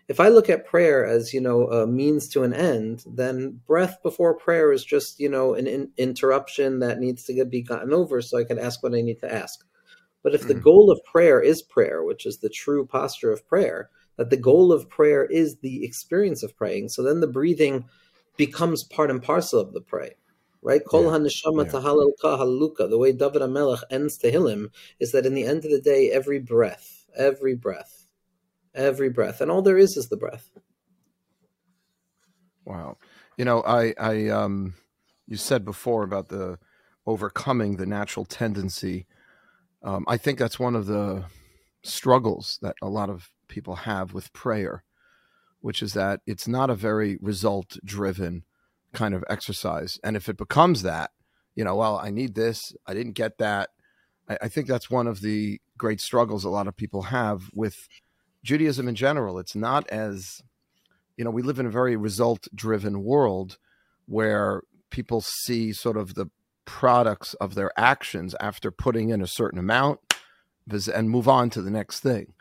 If 0.09 0.21
I 0.21 0.29
look 0.29 0.49
at 0.49 0.67
prayer 0.67 1.05
as 1.05 1.35
you 1.35 1.41
know 1.41 1.69
a 1.69 1.87
means 1.87 2.29
to 2.29 2.45
an 2.45 2.55
end, 2.55 3.05
then 3.07 3.61
breath 3.67 3.99
before 4.03 4.35
prayer 4.35 4.71
is 4.73 4.85
just 4.85 5.19
you 5.19 5.29
know 5.29 5.55
an 5.55 5.67
in- 5.67 5.91
interruption 5.97 6.79
that 6.81 7.01
needs 7.01 7.25
to 7.25 7.35
get, 7.35 7.51
be 7.51 7.63
gotten 7.63 7.93
over, 7.93 8.23
so 8.23 8.39
I 8.39 8.45
can 8.45 8.59
ask 8.59 8.83
what 8.83 8.95
I 8.95 9.01
need 9.01 9.21
to 9.21 9.33
ask. 9.33 9.65
But 10.23 10.35
if 10.35 10.47
the 10.47 10.55
Mhm. 10.55 10.63
goal 10.63 10.91
of 10.91 11.05
prayer 11.05 11.41
is 11.41 11.63
prayer, 11.63 12.03
which 12.05 12.27
is 12.27 12.39
the 12.39 12.49
true 12.49 12.87
posture 12.87 13.33
of 13.33 13.47
prayer, 13.47 13.91
that 14.17 14.31
the 14.31 14.37
goal 14.37 14.73
of 14.73 14.89
prayer 14.89 15.25
is 15.25 15.57
the 15.59 15.85
experience 15.85 16.43
of 16.43 16.57
praying, 16.57 16.89
so 16.91 17.03
then 17.03 17.21
the 17.21 17.27
breathing 17.27 17.85
becomes 18.37 18.85
part 18.85 19.11
and 19.11 19.23
parcel 19.23 19.61
of 19.61 19.73
the 19.73 19.81
pray. 19.81 20.17
Right? 20.63 20.85
Kol 20.85 21.05
Yeah, 21.05 21.19
haneshama 21.19 21.73
yeah. 21.73 21.81
haluka. 21.81 22.91
The 22.91 22.99
way 22.99 23.13
David 23.13 23.43
HaMelech 23.43 23.83
ends 23.89 24.19
Tehillim 24.19 24.71
is 24.99 25.13
that 25.13 25.27
in 25.27 25.35
the 25.35 25.45
end 25.45 25.65
of 25.65 25.71
the 25.71 25.81
day, 25.81 26.11
every 26.11 26.41
breath, 26.41 27.07
every 27.17 27.55
breath, 27.55 27.96
every 28.77 29.09
breath, 29.09 29.41
and 29.41 29.51
all 29.51 29.63
there 29.63 29.79
is 29.79 29.97
is 29.97 30.09
the 30.09 30.17
breath. 30.17 30.51
Wow. 32.65 32.99
You 33.37 33.45
know, 33.45 33.63
I, 33.63 33.95
I, 33.99 34.29
um, 34.29 34.75
you 35.27 35.37
said 35.37 35.65
before 35.65 36.03
about 36.03 36.29
the 36.29 36.59
overcoming 37.07 37.77
the 37.77 37.87
natural 37.87 38.25
tendency. 38.25 39.07
Um, 39.83 40.05
I 40.09 40.17
think 40.17 40.39
that's 40.39 40.59
one 40.59 40.75
of 40.75 40.87
the 40.87 41.25
struggles 41.83 42.59
that 42.63 42.75
a 42.83 42.89
lot 42.89 43.09
of 43.09 43.31
people 43.49 43.77
have 43.77 44.13
with 44.13 44.33
prayer, 44.33 44.83
which 45.61 45.83
is 45.83 45.93
that 45.93 46.21
it's 46.27 46.49
not 46.49 46.71
a 46.71 46.75
very 46.75 47.19
result 47.21 47.77
driven 47.85 48.45
kind 48.93 49.15
of 49.15 49.25
exercise. 49.29 50.01
And 50.03 50.17
if 50.17 50.29
it 50.29 50.37
becomes 50.37 50.83
that, 50.83 51.13
you 51.55 51.65
know, 51.65 51.77
well, 51.77 51.99
I 51.99 52.11
need 52.11 52.35
this, 52.35 52.75
I 52.87 52.95
didn't 52.95 53.13
get 53.13 53.39
that. 53.39 53.71
I, 54.29 54.39
I 54.43 54.49
think 54.49 54.67
that's 54.67 54.91
one 54.91 55.07
of 55.07 55.21
the 55.21 55.61
great 55.79 56.01
struggles 56.01 56.45
a 56.45 56.51
lot 56.51 56.67
of 56.67 56.77
people 56.77 57.03
have 57.03 57.51
with 57.55 57.89
Judaism 58.47 58.89
in 58.89 58.95
general. 58.95 59.39
It's 59.39 59.57
not 59.57 59.89
as 59.89 60.41
you 61.17 61.25
know, 61.25 61.31
we 61.31 61.43
live 61.43 61.59
in 61.59 61.67
a 61.67 61.71
very 61.71 61.97
result 61.97 62.47
driven 62.55 63.03
world 63.03 63.59
where 64.07 64.63
people 64.91 65.21
see 65.21 65.73
sort 65.73 65.97
of 65.97 66.15
the 66.15 66.27
products 66.65 67.35
of 67.35 67.55
their 67.55 67.71
actions 67.77 68.35
after 68.41 68.71
putting 68.71 69.11
in 69.11 69.21
a 69.21 69.27
certain 69.27 69.59
amount 69.59 70.01
and 70.93 71.11
move 71.11 71.29
on 71.29 71.51
to 71.51 71.63
the 71.63 71.71
next 71.71 72.01
thing. 72.01 72.35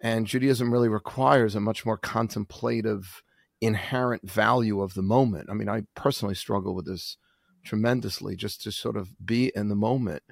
And 0.00 0.26
Judaism 0.26 0.72
really 0.72 0.88
requires 0.88 1.54
a 1.54 1.60
much 1.60 1.86
more 1.86 1.96
contemplative, 1.96 3.22
inherent 3.60 4.28
value 4.28 4.82
of 4.82 4.94
the 4.94 5.02
moment. 5.02 5.48
I 5.50 5.54
mean, 5.54 5.68
I 5.68 5.84
personally 5.94 6.34
struggle 6.34 6.74
with 6.74 6.86
this 6.86 7.16
tremendously 7.64 8.36
just 8.36 8.60
to 8.62 8.72
sort 8.72 8.96
of 8.96 9.14
be 9.24 9.52
in 9.54 9.68
the 9.68 9.76
moment. 9.76 10.22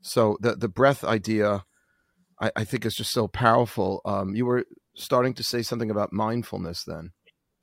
So 0.00 0.38
the 0.40 0.54
the 0.54 0.68
breath 0.68 1.02
idea, 1.02 1.64
I, 2.44 2.50
I 2.56 2.64
think, 2.64 2.84
is 2.84 2.94
just 2.94 3.12
so 3.12 3.26
powerful. 3.26 4.02
Um, 4.04 4.34
you 4.34 4.44
were 4.44 4.64
starting 4.94 5.32
to 5.34 5.42
say 5.42 5.62
something 5.62 5.90
about 5.90 6.12
mindfulness 6.12 6.84
then. 6.84 7.12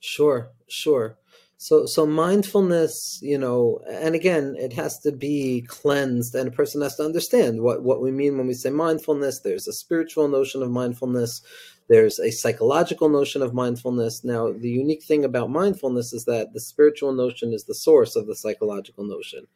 Sure, 0.00 0.50
sure. 0.68 1.18
So, 1.56 1.86
so 1.86 2.04
mindfulness, 2.04 3.20
you 3.22 3.38
know, 3.38 3.78
and 3.88 4.16
again, 4.16 4.56
it 4.58 4.72
has 4.72 4.98
to 5.00 5.12
be 5.12 5.64
cleansed, 5.68 6.34
and 6.34 6.48
a 6.48 6.50
person 6.50 6.82
has 6.82 6.96
to 6.96 7.04
understand 7.04 7.62
what 7.62 7.84
what 7.84 8.02
we 8.02 8.10
mean 8.10 8.36
when 8.36 8.48
we 8.48 8.54
say 8.54 8.70
mindfulness. 8.70 9.38
There's 9.38 9.68
a 9.68 9.72
spiritual 9.72 10.26
notion 10.26 10.60
of 10.62 10.70
mindfulness. 10.70 11.40
There's 11.88 12.18
a 12.18 12.32
psychological 12.32 13.08
notion 13.08 13.42
of 13.42 13.54
mindfulness. 13.54 14.24
Now, 14.24 14.50
the 14.50 14.70
unique 14.70 15.04
thing 15.04 15.24
about 15.24 15.50
mindfulness 15.50 16.12
is 16.12 16.24
that 16.24 16.52
the 16.52 16.60
spiritual 16.60 17.12
notion 17.12 17.52
is 17.52 17.64
the 17.64 17.74
source 17.74 18.16
of 18.16 18.26
the 18.26 18.34
psychological 18.34 19.04
notion. 19.04 19.46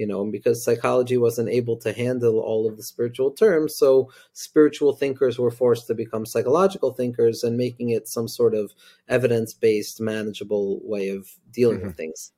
You 0.00 0.06
know, 0.06 0.24
because 0.24 0.64
psychology 0.64 1.18
wasn't 1.18 1.50
able 1.50 1.76
to 1.76 1.92
handle 1.92 2.38
all 2.38 2.66
of 2.66 2.78
the 2.78 2.82
spiritual 2.82 3.32
terms, 3.32 3.76
so 3.76 4.10
spiritual 4.32 4.94
thinkers 4.94 5.38
were 5.38 5.50
forced 5.50 5.86
to 5.88 5.94
become 5.94 6.24
psychological 6.24 6.94
thinkers 6.94 7.44
and 7.44 7.58
making 7.58 7.90
it 7.90 8.08
some 8.08 8.26
sort 8.26 8.54
of 8.54 8.72
evidence 9.08 9.52
based, 9.52 10.00
manageable 10.00 10.80
way 10.84 11.10
of 11.10 11.28
dealing 11.50 11.82
with 11.82 11.98
things. 11.98 12.32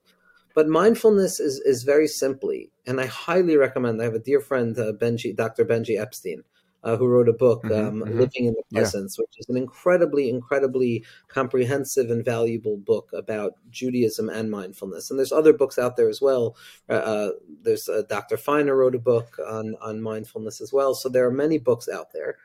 But 0.56 0.66
mindfulness 0.66 1.38
is, 1.38 1.60
is 1.60 1.84
very 1.84 2.08
simply, 2.08 2.72
and 2.84 3.00
I 3.00 3.06
highly 3.06 3.56
recommend. 3.56 4.00
I 4.00 4.06
have 4.06 4.14
a 4.14 4.18
dear 4.18 4.40
friend, 4.40 4.76
uh, 4.76 4.92
Benji, 4.92 5.34
Dr. 5.34 5.64
Benji 5.64 6.00
Epstein, 6.00 6.42
uh, 6.84 6.96
who 6.96 7.06
wrote 7.06 7.28
a 7.28 7.32
book, 7.32 7.62
Mhm, 7.64 7.86
um, 7.88 8.00
mhm. 8.00 8.18
Living 8.18 8.44
in 8.46 8.54
the 8.54 8.62
Yeah. 8.70 8.80
Presence, 8.80 9.18
which 9.18 9.38
is 9.38 9.48
an 9.48 9.56
incredibly, 9.56 10.28
incredibly 10.28 11.04
comprehensive 11.28 12.10
and 12.10 12.24
valuable 12.24 12.76
book 12.76 13.10
about 13.12 13.56
Judaism 13.70 14.28
and 14.28 14.50
mindfulness. 14.50 15.10
And 15.10 15.18
there's 15.18 15.32
other 15.32 15.52
books 15.52 15.78
out 15.78 15.96
there 15.96 16.08
as 16.08 16.20
well. 16.20 16.56
Uh, 16.88 16.92
uh, 16.94 17.30
there's 17.62 17.88
uh, 17.88 18.02
Dr. 18.08 18.36
Feiner 18.36 18.76
wrote 18.76 18.94
a 18.94 18.98
book 18.98 19.38
on, 19.46 19.76
on 19.80 20.02
mindfulness 20.02 20.60
as 20.60 20.72
well. 20.72 20.94
So 20.94 21.08
there 21.08 21.26
are 21.26 21.30
many 21.32 21.58
books 21.58 21.88
out 21.88 22.12
there. 22.12 22.36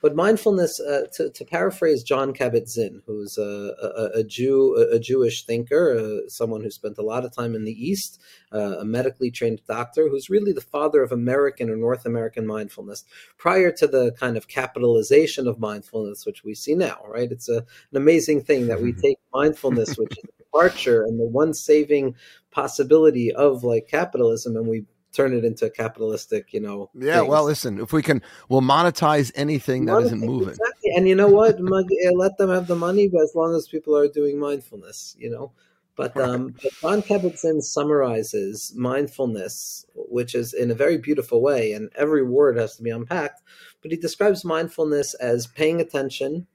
But 0.00 0.14
mindfulness, 0.14 0.78
uh, 0.80 1.06
to, 1.14 1.30
to 1.30 1.44
paraphrase 1.44 2.02
Jon 2.02 2.32
Kabat-Zinn, 2.32 3.02
who's 3.06 3.36
a, 3.36 3.74
a, 3.82 4.20
a 4.20 4.24
Jew, 4.24 4.76
a, 4.76 4.96
a 4.96 4.98
Jewish 4.98 5.44
thinker, 5.44 5.98
uh, 5.98 6.28
someone 6.28 6.62
who 6.62 6.70
spent 6.70 6.98
a 6.98 7.02
lot 7.02 7.24
of 7.24 7.34
time 7.34 7.54
in 7.54 7.64
the 7.64 7.72
East, 7.72 8.20
uh, 8.52 8.78
a 8.78 8.84
medically 8.84 9.30
trained 9.30 9.60
doctor, 9.66 10.08
who's 10.08 10.30
really 10.30 10.52
the 10.52 10.60
father 10.60 11.02
of 11.02 11.10
American 11.10 11.68
or 11.68 11.76
North 11.76 12.06
American 12.06 12.46
mindfulness. 12.46 13.04
Prior 13.38 13.72
to 13.72 13.86
the 13.86 14.12
kind 14.12 14.36
of 14.36 14.46
capitalization 14.46 15.48
of 15.48 15.58
mindfulness, 15.58 16.24
which 16.24 16.44
we 16.44 16.54
see 16.54 16.74
now, 16.74 17.00
right? 17.06 17.32
It's 17.32 17.48
an 17.48 17.64
amazing 17.94 18.42
thing 18.42 18.68
that 18.68 18.80
we 18.80 18.92
take 19.02 19.18
mindfulness, 19.32 19.98
which 19.98 20.12
is 20.12 20.24
departure 20.38 21.02
and 21.02 21.20
the 21.20 21.26
one 21.26 21.54
saving 21.54 22.14
possibility 22.50 23.32
of 23.32 23.64
like 23.64 23.88
capitalism, 23.88 24.56
and 24.56 24.66
we 24.66 24.84
turn 25.18 25.34
it 25.34 25.44
into 25.44 25.66
a 25.66 25.70
capitalistic, 25.70 26.52
you 26.52 26.60
know. 26.60 26.90
Yeah, 26.94 27.22
well, 27.22 27.44
listen, 27.44 27.80
if 27.80 27.92
we 27.92 28.02
can, 28.02 28.22
we'll 28.48 28.60
monetize 28.60 29.32
anything 29.34 29.86
that 29.86 30.00
isn't 30.02 30.20
moving. 30.20 30.50
Exactly. 30.50 30.92
And 30.94 31.08
you 31.08 31.16
know 31.16 31.26
what? 31.26 31.56
Eh, 31.56 32.10
Let 32.14 32.38
them 32.38 32.50
have 32.50 32.68
the 32.68 32.76
money, 32.76 33.08
but 33.08 33.22
as 33.22 33.34
long 33.34 33.54
as 33.56 33.66
people 33.66 33.96
are 33.96 34.06
doing 34.06 34.38
mindfulness, 34.38 35.16
you 35.18 35.28
know. 35.28 35.50
But 35.96 36.16
um, 36.16 36.54
but 36.62 36.72
Jon 36.80 37.02
Kabat-Zinn 37.02 37.60
summarizes 37.60 38.72
mindfulness, 38.76 39.84
which 39.96 40.36
is 40.36 40.54
in 40.54 40.70
a 40.70 40.74
very 40.74 40.96
beautiful 40.96 41.42
way, 41.42 41.72
and 41.72 41.90
every 41.96 42.22
word 42.22 42.56
has 42.56 42.76
to 42.76 42.84
be 42.84 42.90
unpacked. 42.90 43.42
But 43.82 43.90
he 43.90 43.96
describes 43.96 44.44
mindfulness 44.44 45.14
as 45.14 45.48
paying 45.48 45.80
attention 45.80 46.46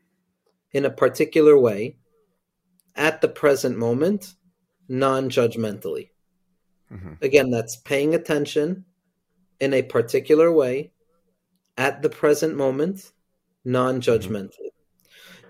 in 0.72 0.86
a 0.86 0.90
particular 0.90 1.58
way 1.58 1.98
at 2.96 3.20
the 3.20 3.28
present 3.28 3.78
moment, 3.78 4.36
non-judgmentally. 4.88 6.12
Mhm. 6.94 7.22
Again, 7.22 7.50
that's 7.50 7.76
paying 7.76 8.14
attention 8.14 8.86
in 9.60 9.74
a 9.74 9.82
particular 9.82 10.52
way 10.52 10.92
at 11.78 12.02
the 12.02 12.10
present 12.10 12.56
moment, 12.56 13.12
non 13.66 14.02
judgmentally. 14.02 14.70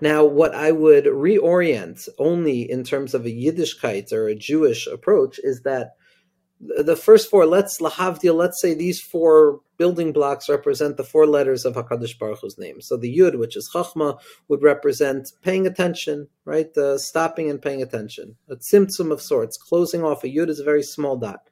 Now, 0.00 0.24
what 0.24 0.54
I 0.54 0.72
would 0.72 1.04
reorient 1.04 2.08
only 2.18 2.68
in 2.70 2.84
terms 2.84 3.14
of 3.14 3.26
a 3.26 3.30
Yiddishkeit 3.30 4.12
or 4.12 4.26
a 4.28 4.34
Jewish 4.34 4.86
approach 4.86 5.38
is 5.42 5.62
that 5.62 5.96
the 6.60 6.96
first 6.96 7.30
four, 7.30 7.46
let's 7.46 7.80
lahavdil, 7.80 8.34
let's 8.34 8.60
say 8.60 8.74
these 8.74 9.00
four 9.00 9.60
building 9.76 10.12
blocks 10.12 10.48
represent 10.48 10.96
the 10.96 11.04
four 11.04 11.26
letters 11.26 11.64
of 11.64 11.74
Hakadosh 11.74 12.18
Baruch 12.18 12.40
Hu's 12.40 12.58
name. 12.58 12.80
So 12.80 12.96
the 12.96 13.16
Yud, 13.16 13.38
which 13.38 13.56
is 13.56 13.70
Chachma, 13.74 14.18
would 14.48 14.62
represent 14.62 15.32
paying 15.42 15.66
attention, 15.66 16.28
right? 16.44 16.72
The 16.72 16.98
stopping 16.98 17.50
and 17.50 17.60
paying 17.60 17.82
attention. 17.82 18.36
A 18.48 18.56
symptom 18.60 19.10
of 19.10 19.20
sorts. 19.20 19.56
Closing 19.56 20.04
off 20.04 20.24
a 20.24 20.28
Yud 20.28 20.48
is 20.48 20.60
a 20.60 20.64
very 20.64 20.82
small 20.82 21.16
dot. 21.16 21.48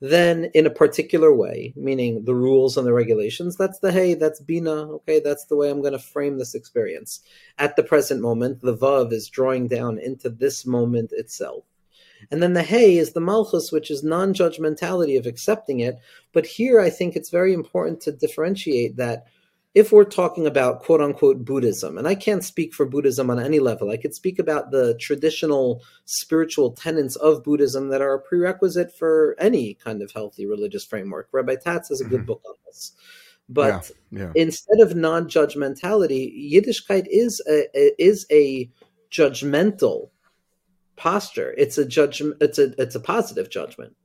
Then, 0.00 0.50
in 0.54 0.64
a 0.64 0.70
particular 0.70 1.34
way, 1.34 1.72
meaning 1.74 2.24
the 2.24 2.34
rules 2.34 2.76
and 2.76 2.86
the 2.86 2.92
regulations, 2.92 3.56
that's 3.56 3.80
the 3.80 3.90
hey, 3.90 4.14
that's 4.14 4.40
Bina. 4.40 4.92
Okay, 4.92 5.18
that's 5.18 5.46
the 5.46 5.56
way 5.56 5.70
I'm 5.70 5.80
going 5.80 5.92
to 5.92 5.98
frame 5.98 6.38
this 6.38 6.54
experience. 6.54 7.20
At 7.58 7.74
the 7.74 7.82
present 7.82 8.20
moment, 8.20 8.60
the 8.60 8.76
Vav 8.76 9.12
is 9.12 9.28
drawing 9.28 9.66
down 9.66 9.98
into 9.98 10.30
this 10.30 10.64
moment 10.64 11.10
itself. 11.12 11.64
And 12.30 12.42
then 12.42 12.52
the 12.52 12.62
Hey 12.62 12.98
is 12.98 13.12
the 13.12 13.20
Malchus, 13.20 13.72
which 13.72 13.90
is 13.90 14.02
non 14.02 14.34
judgmentality 14.34 15.18
of 15.18 15.26
accepting 15.26 15.80
it. 15.80 15.98
But 16.32 16.46
here 16.46 16.80
I 16.80 16.90
think 16.90 17.16
it's 17.16 17.30
very 17.30 17.52
important 17.52 18.00
to 18.02 18.12
differentiate 18.12 18.96
that 18.96 19.24
if 19.74 19.92
we're 19.92 20.04
talking 20.04 20.46
about 20.46 20.82
quote 20.82 21.00
unquote 21.00 21.44
Buddhism, 21.44 21.98
and 21.98 22.08
I 22.08 22.14
can't 22.14 22.42
speak 22.42 22.74
for 22.74 22.86
Buddhism 22.86 23.30
on 23.30 23.38
any 23.38 23.60
level, 23.60 23.90
I 23.90 23.96
could 23.96 24.14
speak 24.14 24.38
about 24.38 24.70
the 24.70 24.96
traditional 24.98 25.82
spiritual 26.04 26.72
tenets 26.72 27.16
of 27.16 27.44
Buddhism 27.44 27.88
that 27.88 28.02
are 28.02 28.14
a 28.14 28.20
prerequisite 28.20 28.96
for 28.96 29.36
any 29.38 29.74
kind 29.74 30.02
of 30.02 30.10
healthy 30.12 30.46
religious 30.46 30.84
framework. 30.84 31.28
Rabbi 31.32 31.56
Tatz 31.56 31.90
has 31.90 32.00
a 32.00 32.04
good 32.04 32.20
mm-hmm. 32.20 32.26
book 32.26 32.42
on 32.46 32.54
this. 32.66 32.92
But 33.48 33.90
yeah, 34.10 34.20
yeah. 34.20 34.32
instead 34.34 34.80
of 34.80 34.96
non 34.96 35.28
judgmentality, 35.28 36.52
Yiddishkeit 36.52 37.06
is 37.08 37.42
a, 37.48 38.02
is 38.02 38.26
a 38.30 38.70
judgmental 39.10 40.10
posture. 40.98 41.54
It's 41.56 41.78
a 41.78 41.86
judgment. 41.86 42.36
It's 42.40 42.58
a 42.58 42.74
it's 42.80 42.94
a 42.94 43.00
positive 43.00 43.48
judgment. 43.50 43.96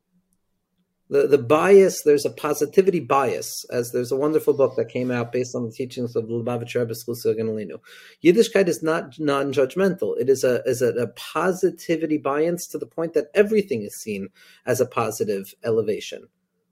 The 1.10 1.28
the 1.28 1.38
bias. 1.38 2.04
There's 2.04 2.26
a 2.26 2.30
positivity 2.30 3.00
bias, 3.00 3.66
as 3.70 3.92
there's 3.92 4.12
a 4.12 4.16
wonderful 4.16 4.54
book 4.54 4.76
that 4.78 4.90
came 4.90 5.12
out 5.12 5.32
based 5.32 5.56
on 5.56 5.66
the 5.66 5.72
teachings 5.72 6.16
of 6.16 6.26
Lubavitcher 6.26 6.82
Rebbe 6.82 6.94
Ganalinu. 6.94 7.80
Yiddishkeit 8.24 8.68
is 8.68 8.82
not 8.82 9.20
non-judgmental. 9.20 10.20
It 10.20 10.30
is 10.30 10.44
a 10.44 10.62
is 10.66 10.82
a, 10.82 10.90
a 10.94 11.08
positivity 11.08 12.18
bias 12.18 12.68
to 12.68 12.78
the 12.78 12.88
point 12.88 13.14
that 13.14 13.28
everything 13.34 13.82
is 13.84 13.96
seen 13.96 14.30
as 14.66 14.80
a 14.80 14.86
positive 14.86 15.54
elevation. 15.64 16.30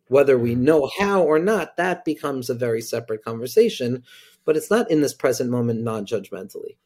Whether 0.08 0.38
we 0.38 0.56
know 0.56 0.90
how 1.00 1.24
or 1.24 1.40
not, 1.40 1.78
that 1.78 2.06
becomes 2.06 2.50
a 2.50 2.54
very 2.54 2.82
separate 2.82 3.24
conversation. 3.24 4.04
But 4.44 4.58
it's 4.58 4.72
not 4.72 4.90
in 4.90 5.02
this 5.02 5.14
present 5.14 5.52
moment 5.52 5.82
non-judgmentally. 5.82 6.78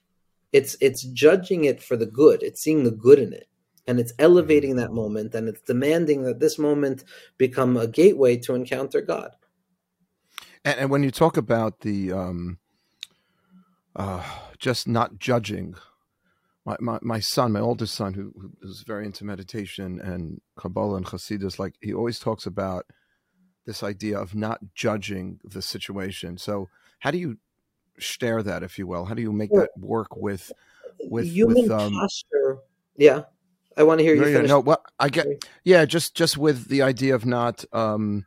It's 0.52 0.78
it's 0.82 1.04
judging 1.04 1.66
it 1.66 1.82
for 1.82 1.98
the 1.98 2.06
good. 2.06 2.44
It's 2.44 2.62
seeing 2.62 2.84
the 2.84 2.92
good 2.92 3.20
in 3.20 3.34
it. 3.34 3.48
And 3.88 4.00
it's 4.00 4.14
elevating 4.18 4.78
that 4.78 4.94
moment 4.94 5.36
and 5.36 5.48
it's 5.48 5.62
demanding 5.62 6.24
that 6.24 6.40
this 6.40 6.58
moment 6.58 7.04
become 7.38 7.78
a 7.78 7.88
gateway 7.88 8.38
to 8.38 8.56
encounter 8.56 9.00
God. 9.00 9.32
And, 10.64 10.80
and 10.80 10.90
when 10.90 11.04
you 11.04 11.12
talk 11.12 11.38
about 11.38 11.82
the 11.82 12.12
um, 12.12 12.58
uh, 13.96 14.24
just 14.58 14.88
not 14.88 15.20
judging, 15.20 15.75
my, 16.66 16.75
my, 16.80 16.98
my 17.02 17.20
son, 17.20 17.52
my 17.52 17.60
oldest 17.60 17.94
son, 17.94 18.14
who, 18.16 18.34
who 18.40 18.52
is 18.68 18.84
very 18.86 19.06
into 19.06 19.24
meditation 19.24 20.02
and 20.02 20.42
Kabbalah 20.58 20.98
and 20.98 21.06
Hasidus, 21.06 21.60
like 21.60 21.75
he 21.80 21.94
always 21.94 22.18
talks 22.18 22.48
about 22.48 22.88
this 23.66 23.84
idea 23.84 24.18
of 24.18 24.36
not 24.36 24.60
judging 24.74 25.40
the 25.44 25.62
situation. 25.62 26.38
So, 26.38 26.70
how 27.00 27.12
do 27.12 27.20
you 27.20 27.38
share 27.98 28.44
that, 28.44 28.64
if 28.64 28.78
you 28.78 28.88
will? 28.88 29.06
How 29.06 29.14
do 29.14 29.22
you 29.22 29.32
make 29.32 29.52
that 29.52 29.70
work 29.78 30.16
with 30.16 30.52
with 31.10 31.25
human 31.25 31.64
with, 31.64 31.72
um, 31.72 31.94
posture? 31.94 32.58
Yeah, 32.98 33.24
I 33.78 33.84
want 33.84 34.00
to 34.00 34.04
hear 34.04 34.16
you. 34.16 34.22
No, 34.22 34.28
finish. 34.28 34.50
no, 34.50 34.60
well, 34.60 34.84
I 35.00 35.10
get 35.10 35.28
yeah, 35.64 35.86
just 35.86 36.16
just 36.16 36.38
with 36.38 36.68
the 36.68 36.82
idea 36.82 37.16
of 37.16 37.25
not, 37.25 37.66
um, 37.74 38.25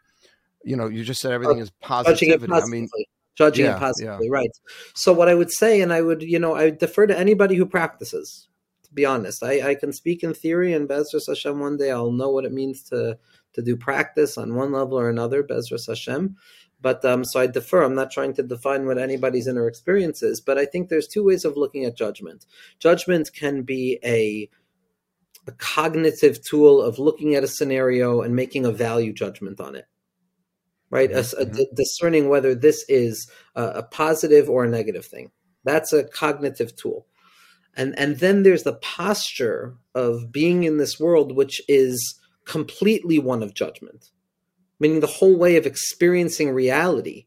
you 0.63 0.77
know, 0.77 0.87
you 0.87 1.05
just 1.05 1.21
said 1.21 1.33
everything 1.33 1.59
is 1.59 1.71
positivity. 1.81 2.53
I 2.53 2.65
mean, 2.67 2.89
judging 3.35 3.67
yeah, 3.67 3.77
it 3.77 3.79
positively, 3.79 4.27
yeah. 4.27 4.33
right? 4.33 4.51
So 4.95 5.13
what 5.13 5.29
I 5.29 5.35
would 5.35 5.51
say, 5.51 5.81
and 5.81 5.93
I 5.93 6.03
would, 6.03 6.23
you 6.23 6.39
know, 6.39 6.55
I 6.55 6.71
defer 6.71 7.07
to 7.07 7.19
anybody 7.19 7.57
who 7.57 7.67
practices. 7.67 8.49
To 8.85 8.95
be 8.95 9.05
honest, 9.05 9.43
I, 9.43 9.71
I 9.71 9.75
can 9.75 9.93
speak 9.93 10.23
in 10.23 10.33
theory, 10.33 10.73
and 10.73 10.89
Bezras 10.89 11.27
Hashem 11.27 11.61
one 11.61 11.77
day 11.77 11.91
I'll 11.91 12.11
know 12.11 12.31
what 12.31 12.45
it 12.45 12.53
means 12.53 12.83
to 12.85 13.19
to 13.55 13.63
do 13.63 13.77
practice 13.77 14.39
on 14.39 14.55
one 14.55 14.73
level 14.73 14.99
or 14.99 15.09
another. 15.09 15.43
Bezras 15.43 15.87
Hashem. 15.87 16.37
But 16.81 17.05
um, 17.05 17.25
so 17.25 17.41
I 17.41 17.47
defer. 17.47 17.83
I'm 17.83 17.95
not 17.95 18.11
trying 18.11 18.35
to 18.35 18.43
define 18.43 18.87
what 18.87 18.99
anybody's 18.99 19.49
inner 19.49 19.67
experience 19.67 20.23
is, 20.23 20.41
but 20.41 20.59
I 20.59 20.65
think 20.65 20.89
there's 20.89 21.09
two 21.09 21.25
ways 21.25 21.45
of 21.45 21.57
looking 21.57 21.85
at 21.85 21.97
judgment. 21.97 22.47
Judgment 22.79 23.33
can 23.33 23.63
be 23.63 23.99
a, 24.05 24.49
a 25.47 25.53
cognitive 25.53 26.43
tool 26.43 26.81
of 26.81 26.99
looking 26.99 27.35
at 27.35 27.43
a 27.43 27.49
scenario 27.49 28.23
and 28.23 28.37
making 28.37 28.65
a 28.65 28.73
value 28.73 29.13
judgment 29.13 29.61
on 29.61 29.75
it, 29.75 29.87
right? 30.91 31.11
Mm-hmm. 31.11 31.59
A, 31.59 31.63
a, 31.63 31.67
discerning 31.75 32.29
whether 32.29 32.55
this 32.55 32.85
is 32.89 33.29
a, 33.57 33.65
a 33.65 33.83
positive 33.83 34.49
or 34.49 34.65
a 34.65 34.69
negative 34.69 35.05
thing. 35.05 35.33
That's 35.65 35.93
a 35.93 36.05
cognitive 36.05 36.77
tool. 36.77 37.07
And, 37.77 37.99
and 37.99 38.19
then 38.19 38.45
there's 38.45 38.63
the 38.63 38.75
posture 38.75 39.77
of 39.95 40.31
being 40.31 40.63
in 40.63 40.79
this 40.79 40.99
world, 40.99 41.35
which 41.35 41.61
is 41.69 42.21
completely 42.45 43.19
one 43.19 43.43
of 43.43 43.55
judgment 43.55 44.11
meaning 44.81 45.01
the 45.01 45.07
whole 45.07 45.37
way 45.37 45.57
of 45.57 45.67
experiencing 45.67 46.51
reality 46.51 47.27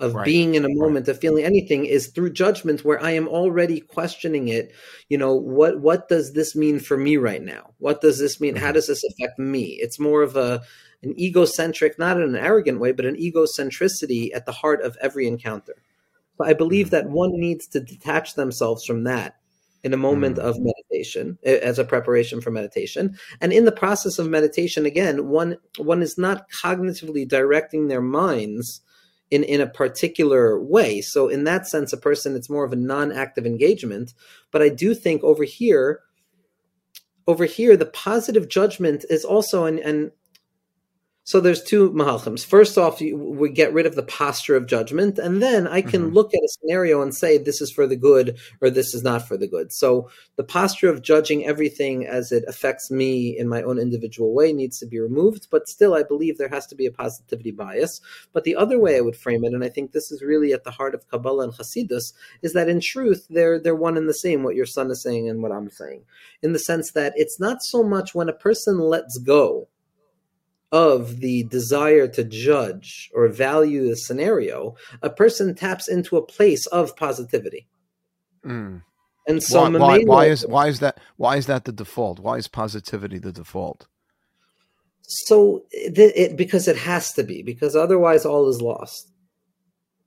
of 0.00 0.14
right. 0.14 0.24
being 0.24 0.54
in 0.54 0.64
a 0.64 0.74
moment 0.74 1.06
right. 1.06 1.14
of 1.14 1.20
feeling 1.20 1.44
anything 1.44 1.84
is 1.84 2.08
through 2.08 2.32
judgment 2.32 2.84
where 2.84 3.02
i 3.02 3.10
am 3.10 3.28
already 3.28 3.80
questioning 3.80 4.48
it 4.48 4.72
you 5.08 5.18
know 5.18 5.34
what 5.34 5.80
what 5.80 6.08
does 6.08 6.32
this 6.32 6.56
mean 6.56 6.80
for 6.80 6.96
me 6.96 7.16
right 7.16 7.42
now 7.42 7.70
what 7.78 8.00
does 8.00 8.18
this 8.18 8.40
mean 8.40 8.54
mm-hmm. 8.54 8.64
how 8.64 8.72
does 8.72 8.86
this 8.86 9.04
affect 9.04 9.38
me 9.38 9.78
it's 9.80 10.00
more 10.00 10.22
of 10.22 10.36
a 10.36 10.62
an 11.02 11.18
egocentric 11.18 11.98
not 11.98 12.16
in 12.16 12.22
an 12.22 12.36
arrogant 12.36 12.80
way 12.80 12.92
but 12.92 13.04
an 13.04 13.16
egocentricity 13.16 14.30
at 14.34 14.46
the 14.46 14.52
heart 14.52 14.82
of 14.82 14.96
every 15.00 15.26
encounter 15.26 15.76
but 16.38 16.48
i 16.48 16.54
believe 16.54 16.86
mm-hmm. 16.86 17.06
that 17.06 17.10
one 17.10 17.32
needs 17.32 17.66
to 17.66 17.80
detach 17.80 18.34
themselves 18.34 18.84
from 18.84 19.04
that 19.04 19.39
in 19.82 19.94
a 19.94 19.98
moment 19.98 20.36
mm. 20.36 20.42
of 20.42 20.56
meditation 20.58 21.38
as 21.44 21.78
a 21.78 21.84
preparation 21.84 22.40
for 22.40 22.50
meditation. 22.50 23.18
And 23.40 23.52
in 23.52 23.64
the 23.64 23.72
process 23.72 24.18
of 24.18 24.28
meditation 24.28 24.86
again 24.86 25.28
one 25.28 25.56
one 25.78 26.02
is 26.02 26.18
not 26.18 26.50
cognitively 26.50 27.26
directing 27.26 27.88
their 27.88 28.02
minds 28.02 28.82
in 29.30 29.42
in 29.44 29.60
a 29.60 29.66
particular 29.66 30.60
way. 30.60 31.00
So 31.00 31.28
in 31.28 31.44
that 31.44 31.66
sense 31.66 31.92
a 31.92 31.96
person 31.96 32.36
it's 32.36 32.50
more 32.50 32.64
of 32.64 32.72
a 32.72 32.76
non-active 32.76 33.46
engagement. 33.46 34.14
But 34.50 34.62
i 34.62 34.68
do 34.68 34.94
think 34.94 35.22
over 35.22 35.44
here 35.44 36.00
over 37.26 37.44
here 37.44 37.76
the 37.76 37.86
positive 37.86 38.48
judgment 38.48 39.04
is 39.08 39.24
also 39.24 39.64
and 39.64 39.78
and 39.78 40.10
so 41.30 41.38
there's 41.38 41.62
two 41.62 41.92
mahalchims. 41.92 42.44
First 42.44 42.76
off, 42.76 43.00
we 43.00 43.50
get 43.50 43.72
rid 43.72 43.86
of 43.86 43.94
the 43.94 44.02
posture 44.02 44.56
of 44.56 44.66
judgment, 44.66 45.16
and 45.16 45.40
then 45.40 45.68
I 45.68 45.80
can 45.80 46.06
mm-hmm. 46.06 46.12
look 46.12 46.34
at 46.34 46.42
a 46.42 46.48
scenario 46.48 47.02
and 47.02 47.14
say 47.14 47.38
this 47.38 47.60
is 47.60 47.70
for 47.70 47.86
the 47.86 47.94
good 47.94 48.36
or 48.60 48.68
this 48.68 48.94
is 48.94 49.04
not 49.04 49.28
for 49.28 49.36
the 49.36 49.46
good. 49.46 49.70
So 49.70 50.10
the 50.34 50.42
posture 50.42 50.88
of 50.88 51.02
judging 51.02 51.46
everything 51.46 52.04
as 52.04 52.32
it 52.32 52.42
affects 52.48 52.90
me 52.90 53.38
in 53.38 53.48
my 53.48 53.62
own 53.62 53.78
individual 53.78 54.34
way 54.34 54.52
needs 54.52 54.80
to 54.80 54.86
be 54.86 54.98
removed. 54.98 55.46
But 55.52 55.68
still, 55.68 55.94
I 55.94 56.02
believe 56.02 56.36
there 56.36 56.48
has 56.48 56.66
to 56.66 56.74
be 56.74 56.86
a 56.86 56.90
positivity 56.90 57.52
bias. 57.52 58.00
But 58.32 58.42
the 58.42 58.56
other 58.56 58.80
way 58.80 58.96
I 58.96 59.00
would 59.00 59.14
frame 59.14 59.44
it, 59.44 59.54
and 59.54 59.62
I 59.62 59.68
think 59.68 59.92
this 59.92 60.10
is 60.10 60.22
really 60.22 60.52
at 60.52 60.64
the 60.64 60.72
heart 60.72 60.96
of 60.96 61.08
Kabbalah 61.08 61.44
and 61.44 61.52
Hasidus, 61.52 62.12
is 62.42 62.54
that 62.54 62.68
in 62.68 62.80
truth 62.80 63.28
they're 63.30 63.60
they're 63.60 63.76
one 63.76 63.96
and 63.96 64.08
the 64.08 64.14
same. 64.14 64.42
What 64.42 64.56
your 64.56 64.66
son 64.66 64.90
is 64.90 65.00
saying 65.00 65.28
and 65.28 65.44
what 65.44 65.52
I'm 65.52 65.70
saying, 65.70 66.02
in 66.42 66.54
the 66.54 66.58
sense 66.58 66.90
that 66.90 67.12
it's 67.14 67.38
not 67.38 67.62
so 67.62 67.84
much 67.84 68.16
when 68.16 68.28
a 68.28 68.32
person 68.32 68.80
lets 68.80 69.16
go 69.18 69.68
of 70.72 71.20
the 71.20 71.44
desire 71.44 72.06
to 72.08 72.24
judge 72.24 73.10
or 73.14 73.28
value 73.28 73.88
the 73.88 73.96
scenario, 73.96 74.76
a 75.02 75.10
person 75.10 75.54
taps 75.54 75.88
into 75.88 76.16
a 76.16 76.24
place 76.24 76.66
of 76.66 76.96
positivity. 76.96 77.66
Mm. 78.44 78.82
And 79.26 79.42
so, 79.42 79.70
why, 79.70 79.78
why, 79.78 79.98
why, 80.04 80.24
is 80.26 80.46
why 80.46 80.68
is 80.68 80.80
that 80.80 80.98
why 81.16 81.36
is 81.36 81.46
that 81.46 81.64
the 81.64 81.72
default? 81.72 82.20
Why 82.20 82.36
is 82.36 82.48
positivity 82.48 83.18
the 83.18 83.32
default? 83.32 83.86
So, 85.02 85.64
it, 85.70 85.98
it, 85.98 86.36
because 86.36 86.68
it 86.68 86.76
has 86.76 87.12
to 87.14 87.24
be, 87.24 87.42
because 87.42 87.74
otherwise 87.76 88.24
all 88.24 88.48
is 88.48 88.62
lost. 88.62 89.10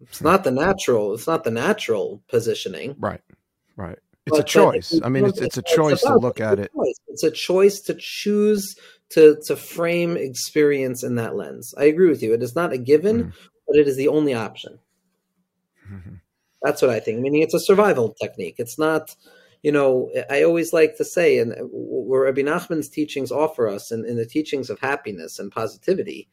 It's 0.01 0.19
hmm. 0.19 0.25
not 0.25 0.43
the 0.43 0.51
natural. 0.51 1.13
It's 1.13 1.27
not 1.27 1.43
the 1.43 1.51
natural 1.51 2.21
positioning. 2.27 2.95
Right. 2.97 3.21
Right. 3.75 3.99
It's 4.25 4.37
but, 4.37 4.39
a 4.39 4.43
choice. 4.43 4.99
I 5.03 5.09
mean, 5.09 5.25
it's, 5.25 5.41
it's 5.41 5.57
a 5.57 5.61
choice 5.61 6.01
to 6.01 6.17
look 6.17 6.39
at 6.39 6.59
it. 6.59 6.71
It's 7.07 7.23
a 7.23 7.31
choice 7.31 7.81
to 7.81 7.95
choose 7.99 8.75
to 9.09 9.37
to 9.45 9.55
frame 9.55 10.15
experience 10.15 11.03
in 11.03 11.15
that 11.15 11.35
lens. 11.35 11.73
I 11.77 11.85
agree 11.85 12.09
with 12.09 12.23
you. 12.23 12.33
It 12.33 12.41
is 12.41 12.55
not 12.55 12.71
a 12.71 12.77
given, 12.77 13.19
mm-hmm. 13.19 13.47
but 13.67 13.77
it 13.77 13.87
is 13.87 13.97
the 13.97 14.07
only 14.07 14.33
option. 14.33 14.79
Mm-hmm. 15.91 16.15
That's 16.61 16.81
what 16.81 16.91
I 16.91 17.01
think. 17.01 17.19
Meaning, 17.19 17.41
it's 17.41 17.53
a 17.53 17.59
survival 17.59 18.15
technique. 18.21 18.55
It's 18.57 18.79
not, 18.79 19.13
you 19.61 19.71
know. 19.73 20.09
I 20.29 20.43
always 20.43 20.71
like 20.71 20.95
to 20.97 21.03
say, 21.03 21.37
and 21.37 21.53
where 21.71 22.23
Rabbi 22.23 22.41
Nachman's 22.41 22.87
teachings 22.87 23.31
offer 23.31 23.67
us, 23.67 23.91
and 23.91 24.05
in, 24.05 24.11
in 24.11 24.17
the 24.17 24.25
teachings 24.25 24.69
of 24.69 24.79
happiness 24.79 25.37
and 25.37 25.51
positivity, 25.51 26.29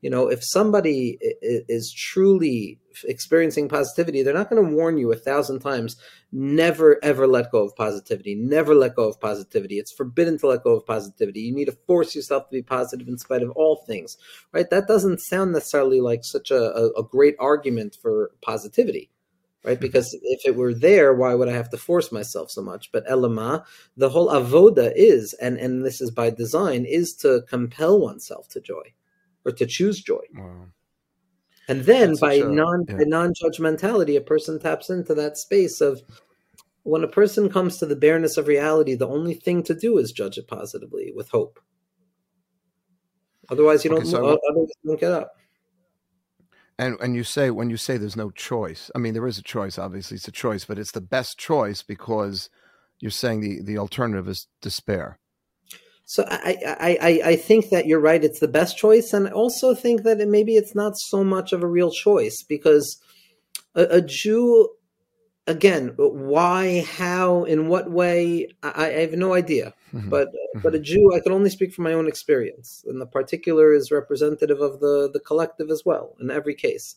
you 0.00 0.08
know, 0.08 0.28
if 0.28 0.40
somebody 0.42 1.18
is 1.42 1.92
truly 1.92 2.78
experiencing 3.04 3.68
positivity, 3.68 4.22
they're 4.22 4.34
not 4.34 4.48
going 4.48 4.64
to 4.64 4.74
warn 4.74 4.96
you 4.96 5.12
a 5.12 5.16
thousand 5.16 5.60
times, 5.60 5.96
never 6.32 6.98
ever 7.02 7.26
let 7.26 7.52
go 7.52 7.64
of 7.64 7.76
positivity, 7.76 8.34
never 8.34 8.74
let 8.74 8.96
go 8.96 9.08
of 9.08 9.20
positivity. 9.20 9.78
It's 9.78 9.92
forbidden 9.92 10.38
to 10.38 10.46
let 10.46 10.64
go 10.64 10.74
of 10.74 10.86
positivity. 10.86 11.40
You 11.40 11.54
need 11.54 11.66
to 11.66 11.76
force 11.86 12.14
yourself 12.14 12.48
to 12.48 12.52
be 12.52 12.62
positive 12.62 13.08
in 13.08 13.18
spite 13.18 13.42
of 13.42 13.50
all 13.50 13.84
things, 13.86 14.16
right? 14.52 14.68
That 14.70 14.88
doesn't 14.88 15.20
sound 15.20 15.52
necessarily 15.52 16.00
like 16.00 16.24
such 16.24 16.50
a, 16.50 16.90
a, 16.96 17.02
great 17.02 17.36
argument 17.38 17.96
for 18.00 18.30
positivity 18.40 19.10
right? 19.62 19.76
Hmm. 19.76 19.82
Because 19.82 20.16
if 20.22 20.46
it 20.46 20.56
were 20.56 20.72
there, 20.72 21.12
why 21.12 21.34
would 21.34 21.48
I 21.48 21.52
have 21.52 21.68
to 21.70 21.76
force 21.76 22.10
myself 22.10 22.50
so 22.50 22.62
much? 22.62 22.90
But 22.92 23.06
elama, 23.06 23.64
the 23.94 24.08
whole 24.08 24.28
avoda 24.28 24.90
is, 24.96 25.34
and 25.34 25.58
and 25.58 25.84
this 25.84 26.00
is 26.00 26.10
by 26.10 26.30
design, 26.30 26.86
is 26.86 27.12
to 27.16 27.42
compel 27.46 28.00
oneself 28.00 28.48
to 28.50 28.60
joy 28.60 28.94
or 29.44 29.52
to 29.52 29.66
choose 29.66 30.00
joy. 30.00 30.22
Wow. 30.34 30.66
And 31.68 31.82
then 31.82 32.08
That's 32.08 32.20
by 32.20 32.34
a, 32.34 32.44
non 32.46 32.84
yeah. 32.88 32.96
non 33.06 33.32
judgmentality, 33.32 34.16
a 34.16 34.20
person 34.20 34.58
taps 34.58 34.90
into 34.90 35.14
that 35.14 35.36
space 35.36 35.80
of 35.80 36.02
when 36.82 37.04
a 37.04 37.08
person 37.08 37.48
comes 37.48 37.76
to 37.78 37.86
the 37.86 37.94
bareness 37.94 38.36
of 38.36 38.48
reality, 38.48 38.96
the 38.96 39.06
only 39.06 39.34
thing 39.34 39.62
to 39.62 39.74
do 39.74 39.96
is 39.98 40.10
judge 40.10 40.36
it 40.36 40.48
positively 40.48 41.12
with 41.14 41.28
hope. 41.30 41.60
Otherwise, 43.48 43.84
you 43.84 43.90
don't. 43.90 44.04
So 44.04 44.18
otherwise, 44.18 44.68
you 44.82 44.88
don't 44.88 45.00
get 45.00 45.12
up. 45.12 45.36
And 46.76 46.96
and 47.00 47.14
you 47.14 47.22
say 47.22 47.50
when 47.50 47.70
you 47.70 47.76
say 47.76 47.98
there's 47.98 48.16
no 48.16 48.30
choice, 48.30 48.90
I 48.96 48.98
mean 48.98 49.14
there 49.14 49.28
is 49.28 49.38
a 49.38 49.42
choice. 49.42 49.78
Obviously, 49.78 50.16
it's 50.16 50.26
a 50.26 50.32
choice, 50.32 50.64
but 50.64 50.78
it's 50.78 50.90
the 50.90 51.00
best 51.00 51.38
choice 51.38 51.84
because 51.84 52.50
you're 52.98 53.12
saying 53.12 53.42
the 53.42 53.62
the 53.62 53.78
alternative 53.78 54.28
is 54.28 54.48
despair. 54.60 55.19
So 56.10 56.24
I, 56.28 56.56
I, 56.66 56.98
I, 57.00 57.20
I 57.24 57.36
think 57.36 57.70
that 57.70 57.86
you're 57.86 58.00
right. 58.00 58.24
It's 58.24 58.40
the 58.40 58.48
best 58.48 58.76
choice, 58.76 59.12
and 59.12 59.28
I 59.28 59.30
also 59.30 59.76
think 59.76 60.02
that 60.02 60.20
it, 60.20 60.26
maybe 60.26 60.56
it's 60.56 60.74
not 60.74 60.98
so 60.98 61.22
much 61.22 61.52
of 61.52 61.62
a 61.62 61.68
real 61.68 61.92
choice 61.92 62.42
because 62.42 63.00
a, 63.76 63.84
a 63.98 64.00
Jew, 64.00 64.70
again, 65.46 65.94
why, 65.96 66.80
how, 66.80 67.44
in 67.44 67.68
what 67.68 67.92
way, 67.92 68.48
I, 68.60 68.86
I 68.86 68.88
have 69.02 69.12
no 69.12 69.34
idea. 69.34 69.72
Mm-hmm. 69.94 70.08
But 70.08 70.30
mm-hmm. 70.30 70.62
but 70.62 70.74
a 70.74 70.80
Jew, 70.80 71.12
I 71.14 71.20
can 71.20 71.30
only 71.30 71.48
speak 71.48 71.72
from 71.72 71.84
my 71.84 71.92
own 71.92 72.08
experience, 72.08 72.82
and 72.88 73.00
the 73.00 73.06
particular 73.06 73.72
is 73.72 73.92
representative 73.92 74.60
of 74.60 74.80
the 74.80 75.08
the 75.12 75.20
collective 75.20 75.70
as 75.70 75.84
well 75.86 76.16
in 76.20 76.28
every 76.28 76.56
case. 76.56 76.96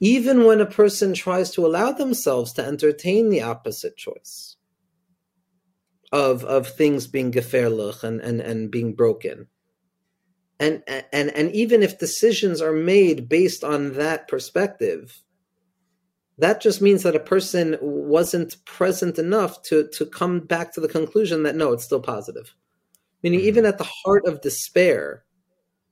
Even 0.00 0.44
when 0.44 0.62
a 0.62 0.66
person 0.66 1.12
tries 1.12 1.50
to 1.50 1.66
allow 1.66 1.92
themselves 1.92 2.54
to 2.54 2.64
entertain 2.64 3.28
the 3.28 3.42
opposite 3.42 3.98
choice, 3.98 4.56
of 6.12 6.44
of 6.44 6.66
things 6.68 7.06
being 7.06 7.32
geferlich 7.32 8.02
and, 8.02 8.20
and, 8.20 8.40
and 8.40 8.70
being 8.70 8.94
broken. 8.94 9.48
And, 10.60 10.82
and 11.12 11.30
and 11.30 11.52
even 11.52 11.82
if 11.82 12.00
decisions 12.00 12.60
are 12.60 12.72
made 12.72 13.28
based 13.28 13.62
on 13.62 13.92
that 13.92 14.26
perspective, 14.26 15.22
that 16.38 16.60
just 16.60 16.82
means 16.82 17.04
that 17.04 17.14
a 17.14 17.20
person 17.20 17.76
wasn't 17.80 18.64
present 18.64 19.18
enough 19.18 19.62
to 19.62 19.88
to 19.92 20.04
come 20.06 20.40
back 20.40 20.72
to 20.74 20.80
the 20.80 20.88
conclusion 20.88 21.44
that 21.44 21.54
no, 21.54 21.72
it's 21.72 21.84
still 21.84 22.00
positive. 22.00 22.54
Meaning, 23.22 23.40
mm-hmm. 23.40 23.48
even 23.48 23.66
at 23.66 23.78
the 23.78 23.88
heart 24.04 24.26
of 24.26 24.40
despair, 24.40 25.24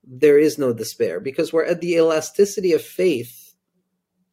there 0.05 0.38
is 0.38 0.59
no 0.59 0.72
despair 0.72 1.20
because 1.20 1.52
we're 1.52 1.64
at 1.64 1.81
the 1.81 1.94
elasticity 1.94 2.72
of 2.72 2.83
faith 2.83 3.45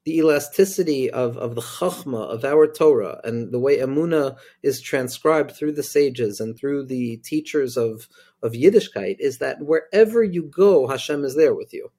the 0.05 0.17
elasticity 0.17 1.09
of, 1.09 1.37
of 1.37 1.55
the 1.55 1.61
chachma 1.61 2.27
of 2.27 2.43
our 2.43 2.67
Torah 2.67 3.21
and 3.23 3.51
the 3.53 3.59
way 3.59 3.77
Amuna 3.77 4.37
is 4.61 4.81
transcribed 4.81 5.51
through 5.51 5.73
the 5.73 5.83
sages 5.83 6.39
and 6.39 6.57
through 6.57 6.85
the 6.85 7.17
teachers 7.17 7.77
of, 7.77 8.07
of 8.41 8.51
Yiddishkeit 8.51 9.15
is 9.19 9.37
that 9.37 9.61
wherever 9.61 10.23
you 10.23 10.43
go, 10.43 10.87
Hashem 10.87 11.23
is 11.23 11.35
there 11.35 11.55
with 11.55 11.73
you. 11.73 11.91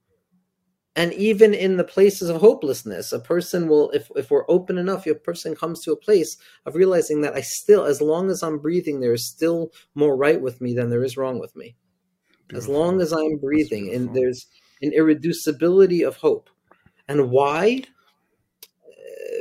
And 0.97 1.13
even 1.15 1.55
in 1.55 1.77
the 1.77 1.85
places 1.85 2.29
of 2.29 2.41
hopelessness, 2.41 3.13
a 3.13 3.19
person 3.19 3.69
will, 3.69 3.91
if, 3.91 4.11
if 4.15 4.31
we're 4.31 4.49
open 4.49 4.79
enough, 4.79 5.07
a 5.07 5.15
person 5.15 5.57
comes 5.57 5.83
to 5.83 5.93
a 5.93 5.97
place 5.97 6.37
of 6.67 6.77
realizing 6.77 7.23
that 7.23 7.35
I 7.35 7.41
still, 7.41 7.85
as 7.85 8.01
long 8.01 8.31
as 8.31 8.43
I'm 8.43 8.59
breathing, 8.59 9.01
there 9.01 9.13
is 9.13 9.29
still 9.29 9.73
more 9.97 10.17
right 10.17 10.41
with 10.41 10.61
me 10.61 10.73
than 10.73 10.91
there 10.91 11.03
is 11.03 11.17
wrong 11.17 11.41
with 11.41 11.57
me. 11.57 11.75
Beautiful. 12.47 12.59
As 12.59 12.79
long 12.79 13.01
as 13.01 13.13
I'm 13.13 13.39
breathing, 13.39 13.93
and 13.93 14.15
there's 14.15 14.47
an 14.83 14.93
irreducibility 14.93 16.07
of 16.07 16.17
hope. 16.17 16.49
And 17.09 17.31
why? 17.31 17.83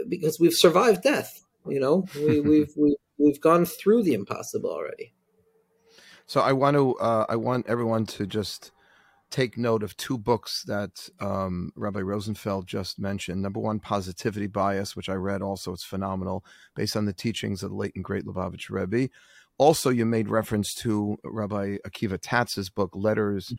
Because 0.10 0.40
we've 0.40 0.54
survived 0.54 1.04
death. 1.04 1.44
You 1.68 1.80
know, 1.80 2.06
we, 2.16 2.36
have 2.38 2.46
we've, 2.46 2.74
we've 2.76 2.96
we've 3.18 3.42
gone 3.42 3.66
through 3.66 4.04
the 4.04 4.14
impossible 4.14 4.70
already. 4.70 5.14
So 6.26 6.42
I 6.42 6.54
want 6.54 6.76
to 6.76 6.96
uh, 6.96 7.26
I 7.30 7.36
want 7.36 7.68
everyone 7.68 8.06
to 8.08 8.26
just 8.26 8.72
take 9.30 9.58
note 9.58 9.82
of 9.82 9.98
two 9.98 10.18
books 10.18 10.64
that 10.68 11.10
um, 11.20 11.72
Rabbi 11.76 12.02
Rosenfeld 12.02 12.68
just 12.68 13.00
mentioned. 13.00 13.42
Number 13.42 13.60
one, 13.60 13.80
Positivity 13.80 14.46
Bias, 14.46 14.96
which 14.96 15.10
I 15.10 15.16
read 15.16 15.42
also. 15.42 15.74
It's 15.74 15.84
phenomenal, 15.84 16.46
based 16.76 16.96
on 16.96 17.06
the 17.06 17.14
teachings 17.14 17.64
of 17.64 17.72
the 17.72 17.76
late 17.76 17.94
and 17.96 18.04
great 18.04 18.26
Lubavitch 18.26 18.70
Rebbe. 18.70 19.10
Also, 19.58 19.90
you 19.90 20.06
made 20.06 20.30
reference 20.30 20.76
to 20.76 21.18
Rabbi 21.24 21.78
Akiva 21.86 22.20
Tatz's 22.22 22.70
book, 22.70 22.92
Letters 22.94 23.54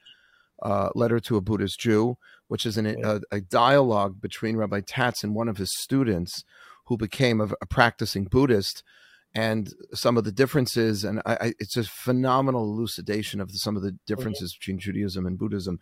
uh, 0.64 0.88
Letter 0.94 1.20
to 1.20 1.36
a 1.36 1.40
Buddhist 1.40 1.78
Jew, 1.78 2.16
which 2.48 2.66
is 2.66 2.76
an, 2.76 2.86
a, 2.86 3.20
a, 3.30 3.40
dialogue 3.40 4.20
between 4.20 4.56
Rabbi 4.56 4.80
Tatz 4.80 5.22
and 5.22 5.34
one 5.34 5.48
of 5.48 5.58
his 5.58 5.70
students 5.78 6.42
who 6.86 6.96
became 6.96 7.40
a, 7.40 7.48
a 7.60 7.66
practicing 7.66 8.24
Buddhist 8.24 8.82
and 9.34 9.72
some 9.92 10.16
of 10.16 10.24
the 10.24 10.32
differences. 10.32 11.04
And 11.04 11.20
I, 11.26 11.34
I, 11.40 11.52
it's 11.58 11.76
a 11.76 11.84
phenomenal 11.84 12.64
elucidation 12.64 13.40
of 13.40 13.52
the, 13.52 13.58
some 13.58 13.76
of 13.76 13.82
the 13.82 13.96
differences 14.06 14.52
mm-hmm. 14.52 14.58
between 14.60 14.78
Judaism 14.78 15.26
and 15.26 15.38
Buddhism. 15.38 15.78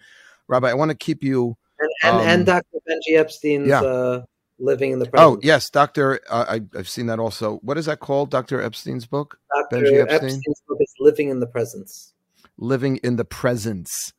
Rabbi, 0.48 0.70
I 0.70 0.74
want 0.74 0.90
to 0.90 0.96
keep 0.96 1.22
you. 1.22 1.56
And, 1.78 1.90
and, 2.02 2.16
um, 2.16 2.28
and 2.28 2.46
Dr. 2.46 2.78
Benji 2.88 3.18
Epstein's 3.18 3.68
yeah. 3.68 3.82
uh, 3.82 4.24
Living 4.58 4.92
in 4.92 4.98
the 4.98 5.06
Present. 5.06 5.36
Oh, 5.36 5.40
yes, 5.42 5.70
Dr. 5.70 6.20
Uh, 6.28 6.44
I, 6.48 6.76
have 6.76 6.88
seen 6.88 7.06
that 7.06 7.18
also. 7.18 7.58
What 7.62 7.78
is 7.78 7.86
that 7.86 8.00
called, 8.00 8.30
Dr. 8.30 8.60
Epstein's 8.60 9.06
book? 9.06 9.38
Dr. 9.70 9.84
Benji 9.84 10.00
Epstein? 10.00 10.30
Epstein's 10.30 10.62
book 10.68 10.78
is 10.80 10.94
Living 11.00 11.28
in 11.28 11.40
the 11.40 11.46
Presence. 11.46 12.14
Living 12.58 12.96
in 12.98 13.16
the 13.16 13.24
Presence. 13.24 14.12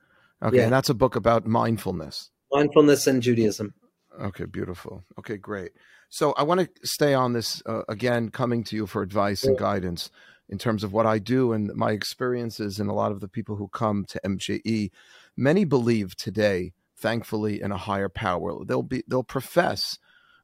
Okay, 0.44 0.58
yeah. 0.58 0.64
and 0.64 0.74
that's 0.74 0.90
a 0.90 0.94
book 0.94 1.16
about 1.16 1.46
mindfulness. 1.46 2.30
Mindfulness 2.52 3.08
and 3.08 3.22
Judaism. 3.22 3.74
Okay, 4.22 4.46
beautiful. 4.46 5.04
Okay, 5.18 5.38
great. 5.38 5.72
So 6.10 6.34
I 6.34 6.44
want 6.44 6.60
to 6.60 6.88
stay 6.88 7.14
on 7.14 7.34
this 7.34 7.64
uh, 7.66 7.84
again, 7.90 8.30
coming 8.30 8.64
to 8.66 8.76
you 8.76 8.86
for 8.86 9.02
advice 9.02 9.44
and 9.44 9.58
guidance 9.58 10.12
in 10.50 10.58
terms 10.58 10.84
of 10.84 10.94
what 10.94 11.06
I 11.06 11.18
do 11.18 11.54
and 11.54 11.74
my 11.74 11.92
experiences, 11.92 12.80
and 12.80 12.90
a 12.90 12.94
lot 12.94 13.12
of 13.12 13.22
the 13.22 13.28
people 13.28 13.56
who 13.56 13.68
come 13.70 14.06
to 14.10 14.22
MJE. 14.24 14.92
Many 15.36 15.66
believe 15.66 16.16
today, 16.16 16.74
thankfully, 16.98 17.62
in 17.62 17.72
a 17.72 17.78
higher 17.78 18.10
power. 18.10 18.64
They'll 18.66 18.84
be 18.84 19.04
they'll 19.08 19.24
profess. 19.24 19.98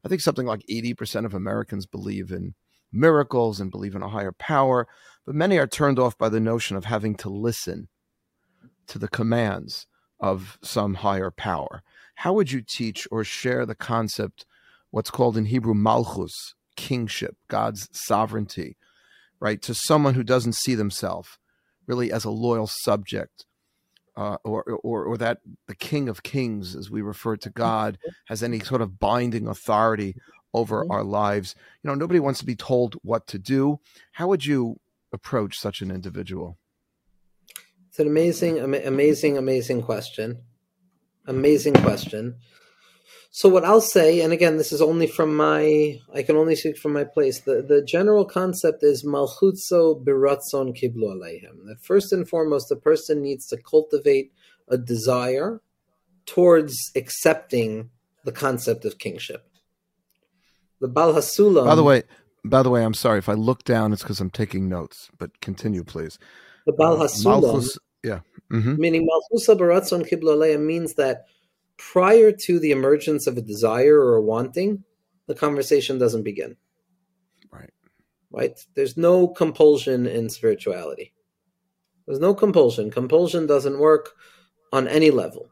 I 0.04 0.08
think 0.08 0.22
something 0.22 0.48
like 0.48 0.64
eighty 0.70 0.94
percent 0.94 1.26
of 1.26 1.34
Americans 1.34 1.86
believe 1.86 2.32
in 2.32 2.56
miracles 2.92 3.60
and 3.60 3.70
believe 3.70 3.94
in 3.94 4.02
a 4.02 4.10
higher 4.10 4.32
power, 4.32 4.88
but 5.26 5.36
many 5.36 5.60
are 5.60 5.68
turned 5.68 6.00
off 6.00 6.18
by 6.18 6.30
the 6.30 6.40
notion 6.40 6.78
of 6.78 6.86
having 6.86 7.14
to 7.18 7.30
listen 7.30 7.90
to 8.90 9.00
the 9.00 9.08
commands 9.08 9.88
of 10.20 10.58
some 10.62 10.96
higher 10.96 11.32
power. 11.32 11.82
How 12.16 12.34
would 12.34 12.52
you 12.52 12.62
teach 12.62 13.08
or 13.12 13.24
share 13.24 13.66
the 13.66 13.76
concept, 13.76 14.46
what's 14.92 15.10
called 15.10 15.38
in 15.38 15.46
Hebrew 15.46 15.74
malchus, 15.74 16.54
kingship, 16.76 17.38
God's 17.48 17.88
sovereignty, 17.92 18.78
right, 19.40 19.62
to 19.62 19.74
someone 19.74 20.14
who 20.14 20.24
doesn't 20.24 20.56
see 20.56 20.76
themselves 20.76 21.38
really 21.88 22.12
as 22.12 22.26
a 22.26 22.30
loyal 22.30 22.68
subject, 22.68 23.46
uh, 24.16 24.38
or, 24.44 24.64
or, 24.84 25.06
or 25.06 25.18
that 25.18 25.40
the 25.68 25.76
King 25.76 26.10
of 26.10 26.24
Kings, 26.24 26.76
as 26.76 26.92
we 26.92 27.02
refer 27.02 27.38
to 27.38 27.50
God, 27.50 27.98
has 28.26 28.44
any 28.44 28.60
sort 28.60 28.82
of 28.82 29.00
binding 29.00 29.48
authority 29.48 30.16
over 30.54 30.84
mm-hmm. 30.84 30.92
our 30.92 31.04
lives. 31.04 31.56
You 31.82 31.90
know, 31.90 31.96
nobody 31.96 32.20
wants 32.20 32.40
to 32.40 32.46
be 32.46 32.56
told 32.56 32.96
what 33.02 33.26
to 33.28 33.40
do. 33.40 33.80
How 34.12 34.28
would 34.28 34.46
you 34.46 34.80
approach 35.12 35.58
such 35.58 35.82
an 35.82 35.90
individual? 35.90 36.59
It's 38.00 38.06
an 38.06 38.12
amazing, 38.12 38.60
amazing, 38.60 39.38
amazing 39.38 39.82
question. 39.82 40.38
Amazing 41.28 41.74
question. 41.74 42.38
So 43.30 43.50
what 43.50 43.66
I'll 43.66 43.82
say, 43.82 44.22
and 44.22 44.32
again, 44.32 44.56
this 44.56 44.72
is 44.72 44.82
only 44.82 45.06
from 45.06 45.36
my, 45.36 46.00
I 46.16 46.24
can 46.24 46.38
only 46.38 46.56
speak 46.56 46.78
from 46.78 46.94
my 46.94 47.04
place. 47.04 47.42
The 47.42 47.62
the 47.62 47.84
general 47.84 48.24
concept 48.24 48.84
is 48.84 49.06
malchutzo 49.06 50.02
biratzon 50.02 50.82
kiblu 50.82 51.14
aleihem. 51.14 51.66
That 51.68 51.82
first 51.82 52.14
and 52.14 52.26
foremost, 52.26 52.70
the 52.70 52.78
person 52.78 53.22
needs 53.22 53.48
to 53.48 53.58
cultivate 53.58 54.32
a 54.70 54.78
desire 54.78 55.62
towards 56.26 56.94
accepting 56.96 57.90
the 58.24 58.32
concept 58.32 58.86
of 58.86 58.98
kingship. 58.98 59.46
The 60.80 60.88
Baal 60.88 61.16
HaSulam. 61.16 61.66
By 61.66 61.76
the 61.76 61.84
way, 61.84 62.04
by 62.46 62.64
the 62.64 62.70
way, 62.70 62.86
I'm 62.86 62.94
sorry 62.94 63.20
if 63.20 63.28
I 63.28 63.34
look 63.34 63.66
down. 63.66 63.92
It's 63.92 64.04
because 64.04 64.22
I'm 64.22 64.30
taking 64.30 64.70
notes. 64.70 65.10
But 65.18 65.42
continue, 65.42 65.84
please. 65.84 66.18
The 66.66 66.72
Bal 66.72 67.02
uh. 67.02 67.62
Yeah. 68.04 68.22
Mm-hmm. 68.52 68.76
Meaning 68.80 69.08
Malchusa 69.08 69.58
Baratzon 69.58 70.10
Kiblalea 70.10 70.60
means 70.60 70.96
that 70.96 71.26
prior 71.78 72.32
to 72.32 72.60
the 72.60 72.72
emergence 72.72 73.28
of 73.28 73.38
a 73.38 73.42
desire 73.42 74.00
or 74.00 74.16
a 74.16 74.22
wanting, 74.22 74.84
the 75.28 75.36
conversation 75.36 75.98
doesn't 75.98 76.24
begin. 76.24 76.56
Right. 77.52 77.72
Right? 78.32 78.60
There's 78.76 78.98
no 78.98 79.28
compulsion 79.28 80.08
in 80.08 80.30
spirituality. 80.30 81.14
There's 82.08 82.20
no 82.20 82.34
compulsion. 82.34 82.90
Compulsion 82.90 83.46
doesn't 83.46 83.80
work 83.80 84.16
on 84.72 84.88
any 84.88 85.12
level. 85.12 85.50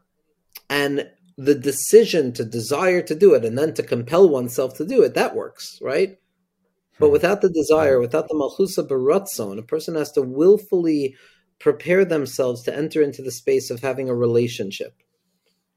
and 0.70 1.08
the 1.36 1.54
decision 1.54 2.32
to 2.32 2.44
desire 2.44 3.00
to 3.00 3.14
do 3.14 3.32
it 3.32 3.44
and 3.44 3.56
then 3.56 3.72
to 3.72 3.82
compel 3.82 4.28
oneself 4.28 4.74
to 4.74 4.84
do 4.84 5.02
it 5.02 5.14
that 5.14 5.36
works 5.36 5.78
right 5.80 6.18
but 6.98 7.06
hmm. 7.06 7.12
without 7.12 7.40
the 7.40 7.48
desire 7.48 8.00
without 8.00 8.28
the 8.28 8.34
malchusa 8.34 8.86
baratzon 8.86 9.58
a 9.58 9.62
person 9.62 9.94
has 9.94 10.10
to 10.10 10.20
willfully 10.20 11.14
prepare 11.58 12.04
themselves 12.04 12.62
to 12.62 12.76
enter 12.76 13.02
into 13.02 13.22
the 13.22 13.30
space 13.30 13.70
of 13.70 13.80
having 13.80 14.08
a 14.08 14.14
relationship 14.14 15.02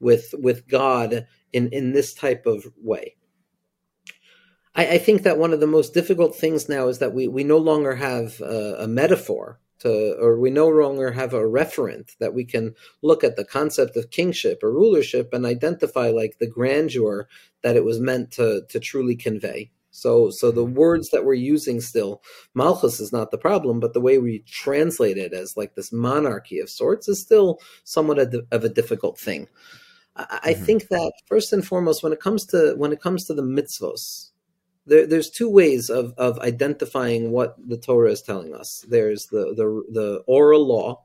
with 0.00 0.34
with 0.38 0.68
god 0.68 1.26
in 1.52 1.68
in 1.68 1.92
this 1.92 2.14
type 2.14 2.46
of 2.46 2.66
way 2.82 3.16
I, 4.74 4.86
I 4.86 4.98
think 4.98 5.22
that 5.22 5.38
one 5.38 5.52
of 5.52 5.60
the 5.60 5.66
most 5.66 5.94
difficult 5.94 6.34
things 6.34 6.68
now 6.68 6.88
is 6.88 6.98
that 6.98 7.14
we 7.14 7.28
we 7.28 7.44
no 7.44 7.58
longer 7.58 7.96
have 7.96 8.40
a, 8.40 8.76
a 8.80 8.88
metaphor 8.88 9.60
to, 9.80 10.16
or 10.20 10.38
we 10.38 10.50
no 10.50 10.68
longer 10.68 11.10
have 11.10 11.34
a 11.34 11.40
referent 11.40 12.16
that 12.18 12.34
we 12.34 12.44
can 12.44 12.74
look 13.02 13.24
at 13.24 13.34
the 13.34 13.44
concept 13.44 13.96
of 13.96 14.10
kingship 14.10 14.62
or 14.62 14.72
rulership 14.72 15.32
and 15.32 15.44
identify 15.44 16.08
like 16.08 16.38
the 16.38 16.46
grandeur 16.46 17.26
that 17.62 17.76
it 17.76 17.84
was 17.84 17.98
meant 17.98 18.30
to 18.32 18.62
to 18.68 18.80
truly 18.80 19.16
convey. 19.16 19.70
So, 19.92 20.30
so 20.30 20.50
the 20.50 20.64
words 20.64 21.10
that 21.10 21.24
we're 21.24 21.34
using 21.34 21.80
still, 21.80 22.22
Malchus 22.54 22.98
is 22.98 23.12
not 23.12 23.30
the 23.30 23.38
problem, 23.38 23.78
but 23.78 23.92
the 23.92 24.00
way 24.00 24.18
we 24.18 24.40
translate 24.40 25.18
it 25.18 25.34
as 25.34 25.56
like 25.56 25.74
this 25.74 25.92
monarchy 25.92 26.58
of 26.58 26.70
sorts 26.70 27.08
is 27.08 27.20
still 27.20 27.60
somewhat 27.84 28.18
of 28.18 28.64
a 28.64 28.68
difficult 28.70 29.18
thing. 29.18 29.48
I, 30.16 30.40
I 30.42 30.52
mm-hmm. 30.54 30.64
think 30.64 30.88
that 30.88 31.12
first 31.26 31.52
and 31.52 31.64
foremost, 31.64 32.02
when 32.02 32.12
it 32.12 32.20
comes 32.20 32.46
to 32.46 32.74
when 32.76 32.92
it 32.92 33.00
comes 33.02 33.26
to 33.26 33.34
the 33.34 33.42
mitzvos, 33.42 34.30
there, 34.86 35.06
there's 35.06 35.30
two 35.30 35.48
ways 35.48 35.90
of, 35.90 36.14
of 36.16 36.38
identifying 36.40 37.30
what 37.30 37.56
the 37.58 37.76
Torah 37.76 38.10
is 38.10 38.22
telling 38.22 38.54
us. 38.54 38.84
There's 38.88 39.26
the, 39.26 39.54
the 39.54 39.84
the 39.92 40.24
oral 40.26 40.66
law, 40.66 41.04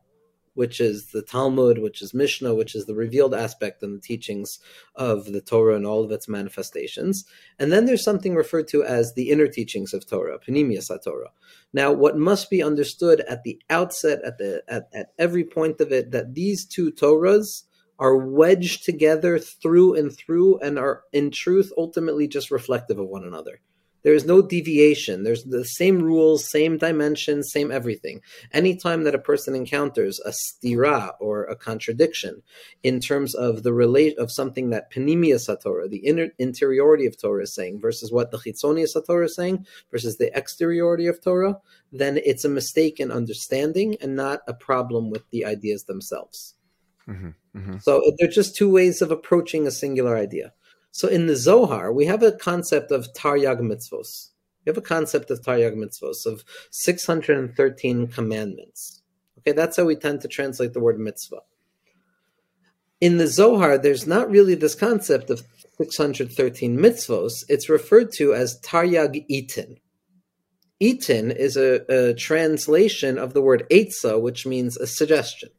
which 0.57 0.81
is 0.81 1.11
the 1.11 1.21
Talmud, 1.21 1.77
which 1.77 2.01
is 2.01 2.15
Mishnah, 2.15 2.55
which 2.55 2.73
is 2.73 2.87
the 2.87 2.95
revealed 2.95 3.35
aspect 3.35 3.83
and 3.83 3.95
the 3.95 4.01
teachings 4.01 4.57
of 4.95 5.25
the 5.25 5.39
Torah 5.39 5.75
and 5.75 5.85
all 5.85 6.03
of 6.03 6.11
its 6.11 6.27
manifestations. 6.27 7.25
And 7.59 7.71
then 7.71 7.85
there's 7.85 8.03
something 8.03 8.33
referred 8.33 8.67
to 8.69 8.83
as 8.83 9.13
the 9.13 9.29
inner 9.29 9.47
teachings 9.47 9.93
of 9.93 10.07
Torah, 10.07 10.39
Pnimius 10.39 10.89
Torah. 11.03 11.29
Now, 11.73 11.91
what 11.91 12.17
must 12.17 12.49
be 12.49 12.63
understood 12.63 13.19
at 13.29 13.43
the 13.43 13.61
outset, 13.69 14.19
at 14.25 14.39
the 14.39 14.63
at, 14.67 14.89
at 14.95 15.13
every 15.19 15.43
point 15.43 15.79
of 15.79 15.91
it, 15.91 16.09
that 16.09 16.33
these 16.33 16.65
two 16.65 16.91
Torahs 16.91 17.63
are 17.99 18.17
wedged 18.17 18.83
together 18.83 19.37
through 19.37 19.93
and 19.93 20.15
through 20.15 20.57
and 20.59 20.79
are 20.79 21.03
in 21.13 21.29
truth 21.29 21.71
ultimately 21.77 22.27
just 22.27 22.49
reflective 22.49 22.97
of 22.97 23.07
one 23.07 23.23
another. 23.23 23.61
There 24.03 24.13
is 24.13 24.25
no 24.25 24.41
deviation. 24.41 25.23
There's 25.23 25.43
the 25.43 25.65
same 25.65 26.01
rules, 26.01 26.49
same 26.49 26.77
dimensions, 26.77 27.51
same 27.51 27.71
everything. 27.71 28.21
Anytime 28.51 29.03
that 29.03 29.15
a 29.15 29.19
person 29.19 29.55
encounters 29.55 30.19
a 30.19 30.31
stira 30.31 31.13
or 31.19 31.43
a 31.45 31.55
contradiction 31.55 32.41
in 32.83 32.99
terms 32.99 33.35
of 33.35 33.63
the 33.63 33.73
relate 33.73 34.17
of 34.17 34.31
something 34.31 34.69
that 34.69 34.91
pnimius 34.91 35.47
Torah, 35.61 35.87
the 35.87 36.05
inner 36.05 36.29
interiority 36.37 37.05
of 37.05 37.19
Torah 37.19 37.43
is 37.43 37.53
saying, 37.53 37.81
versus 37.81 38.11
what 38.11 38.31
the 38.31 38.37
chitzonius 38.37 38.93
Torah 39.05 39.25
is 39.25 39.35
saying, 39.35 39.65
versus 39.91 40.17
the 40.17 40.35
exteriority 40.35 41.07
of 41.07 41.21
Torah, 41.21 41.57
then 41.91 42.19
it's 42.25 42.45
a 42.45 42.49
mistake 42.49 42.99
in 42.99 43.11
understanding 43.11 43.97
and 44.01 44.15
not 44.15 44.41
a 44.47 44.53
problem 44.53 45.09
with 45.09 45.29
the 45.31 45.45
ideas 45.45 45.83
themselves. 45.83 46.55
Mm-hmm, 47.07 47.29
mm-hmm. 47.57 47.77
So 47.79 48.03
they're 48.17 48.27
just 48.27 48.55
two 48.55 48.69
ways 48.69 49.01
of 49.01 49.11
approaching 49.11 49.65
a 49.65 49.71
singular 49.71 50.17
idea. 50.17 50.53
So 50.97 51.07
in 51.07 51.27
the 51.27 51.35
Zohar, 51.35 51.93
we 51.93 52.07
have 52.07 52.23
a 52.23 52.31
concept 52.31 52.89
of 52.91 53.13
Taryag 53.13 53.59
mitzvos. 53.59 54.31
We 54.65 54.71
have 54.71 54.79
a 54.79 54.81
concept 54.81 55.29
of 55.29 55.43
Taryag 55.43 55.75
mitzvos 55.75 56.25
of 56.25 56.43
613 56.71 58.07
commandments. 58.07 59.03
Okay, 59.37 59.51
that's 59.51 59.77
how 59.77 59.83
we 59.83 59.95
tend 59.95 60.21
to 60.21 60.27
translate 60.27 60.73
the 60.73 60.79
word 60.79 60.99
mitzvah. 60.99 61.41
In 62.99 63.17
the 63.17 63.27
Zohar, 63.27 63.77
there's 63.77 64.07
not 64.07 64.31
really 64.31 64.55
this 64.55 64.73
concept 64.73 65.29
of 65.29 65.43
613 65.79 66.75
mitzvos. 66.75 67.43
It's 67.47 67.69
referred 67.69 68.11
to 68.13 68.33
as 68.33 68.59
Taryag 68.61 69.23
itin. 69.29 69.77
Itin 70.81 71.35
is 71.35 71.57
a, 71.57 72.09
a 72.09 72.15
translation 72.15 73.19
of 73.19 73.35
the 73.35 73.41
word 73.43 73.67
etza, 73.69 74.19
which 74.19 74.47
means 74.47 74.77
a 74.77 74.87
suggestion 74.87 75.49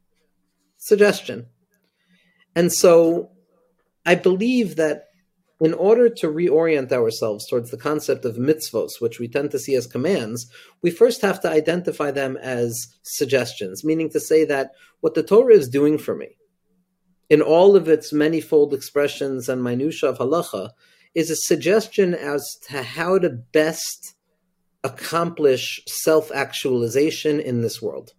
suggestion. 0.75 1.45
And 2.57 2.73
so 2.73 3.31
I 4.05 4.15
believe 4.15 4.75
that 4.75 5.08
in 5.59 5.73
order 5.73 6.09
to 6.09 6.27
reorient 6.27 6.91
ourselves 6.91 7.47
towards 7.47 7.69
the 7.69 7.77
concept 7.77 8.23
of 8.25 8.37
mitzvos, 8.37 8.99
which 8.99 9.19
we 9.19 9.27
tend 9.27 9.51
to 9.51 9.59
see 9.59 9.75
as 9.75 9.87
commands, 9.87 10.49
we 10.81 10.89
first 10.89 11.21
have 11.21 11.41
to 11.41 11.49
identify 11.49 12.11
them 12.11 12.37
as 12.37 12.87
suggestions, 13.03 13.83
meaning 13.83 14.09
to 14.09 14.19
say 14.19 14.45
that 14.45 14.71
what 15.01 15.15
the 15.15 15.23
Torah 15.23 15.53
is 15.53 15.67
doing 15.67 15.97
for 15.97 16.15
me, 16.15 16.37
in 17.29 17.41
all 17.41 17.75
of 17.75 17.89
its 17.89 18.13
manifold 18.13 18.73
expressions 18.73 19.49
and 19.49 19.63
minutiae 19.63 20.09
of 20.09 20.17
halacha, 20.17 20.71
is 21.13 21.29
a 21.29 21.35
suggestion 21.35 22.13
as 22.13 22.57
to 22.69 22.81
how 22.81 23.17
to 23.17 23.29
best 23.29 24.15
accomplish 24.83 25.81
self 25.87 26.31
actualization 26.31 27.39
in 27.39 27.61
this 27.61 27.81
world. 27.81 28.13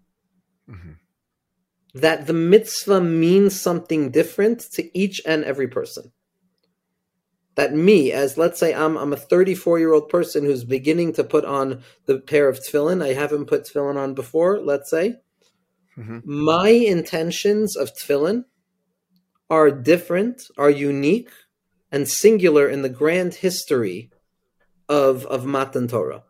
Mm-hmm 0.69 0.93
that 1.95 2.27
the 2.27 2.33
mitzvah 2.33 3.01
means 3.01 3.61
something 3.61 4.11
different 4.11 4.61
to 4.73 4.99
each 4.99 5.21
and 5.27 5.45
every 5.45 5.69
person. 5.69 6.13
That 7.57 7.75
me, 7.75 8.13
as 8.13 8.39
let's 8.39 8.59
say 8.59 8.75
I'm 8.75 8.97
I'm 8.97 9.13
a 9.13 9.17
34 9.17 9.79
year 9.79 9.93
old 9.93 10.09
person 10.09 10.45
who's 10.45 10.65
beginning 10.65 11.13
to 11.15 11.25
put 11.25 11.45
on 11.45 11.83
the 12.07 12.19
pair 12.19 12.49
of 12.49 12.59
tefillin. 12.59 13.03
I 13.03 13.15
haven't 13.15 13.47
put 13.47 13.65
tefillin 13.65 13.97
on 13.97 14.15
before. 14.15 14.61
Let's 14.61 14.91
say 14.91 15.17
mm-hmm. 15.99 16.21
my 16.25 16.69
intentions 16.69 17.77
of 17.77 17.93
tefillin 17.95 18.45
are 19.51 19.71
different, 19.71 20.43
are 20.57 20.71
unique, 20.71 21.31
and 21.91 22.09
singular 22.09 22.69
in 22.69 22.83
the 22.83 22.89
grand 22.89 23.35
history 23.35 24.11
of 24.89 25.27
of 25.27 25.45
Matan 25.45 25.89
Torah 25.89 26.23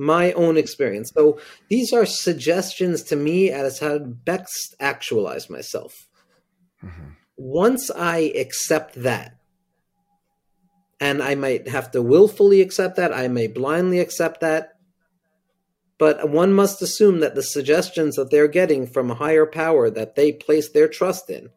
my 0.00 0.32
own 0.32 0.56
experience. 0.56 1.12
So 1.14 1.38
these 1.68 1.92
are 1.92 2.06
suggestions 2.06 3.02
to 3.04 3.16
me 3.16 3.50
as 3.50 3.78
how 3.78 3.98
to 3.98 4.06
best 4.06 4.74
actualize 4.80 5.50
myself. 5.50 6.08
Mm-hmm. 6.82 7.10
Once 7.36 7.90
I 7.90 8.32
accept 8.34 8.94
that, 9.02 9.36
and 11.00 11.22
I 11.22 11.34
might 11.34 11.68
have 11.68 11.90
to 11.92 12.02
willfully 12.02 12.60
accept 12.60 12.96
that, 12.96 13.12
I 13.12 13.28
may 13.28 13.46
blindly 13.46 14.00
accept 14.00 14.40
that, 14.40 14.74
but 15.98 16.30
one 16.30 16.52
must 16.52 16.80
assume 16.82 17.20
that 17.20 17.34
the 17.34 17.42
suggestions 17.42 18.16
that 18.16 18.30
they're 18.30 18.48
getting 18.48 18.86
from 18.86 19.10
a 19.10 19.14
higher 19.14 19.46
power 19.46 19.90
that 19.90 20.14
they 20.14 20.32
place 20.32 20.68
their 20.68 20.88
trust 20.88 21.28
in 21.28 21.50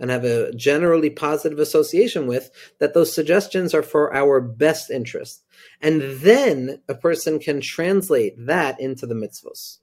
and 0.00 0.10
have 0.10 0.24
a 0.24 0.52
generally 0.52 1.10
positive 1.10 1.58
association 1.58 2.28
with, 2.28 2.50
that 2.78 2.94
those 2.94 3.12
suggestions 3.12 3.74
are 3.74 3.82
for 3.82 4.14
our 4.14 4.40
best 4.40 4.90
interest. 4.90 5.42
And 5.80 6.20
then 6.20 6.80
a 6.88 6.94
person 6.94 7.40
can 7.40 7.60
translate 7.60 8.34
that 8.46 8.78
into 8.78 9.06
the 9.06 9.16
mitzvos. 9.16 9.78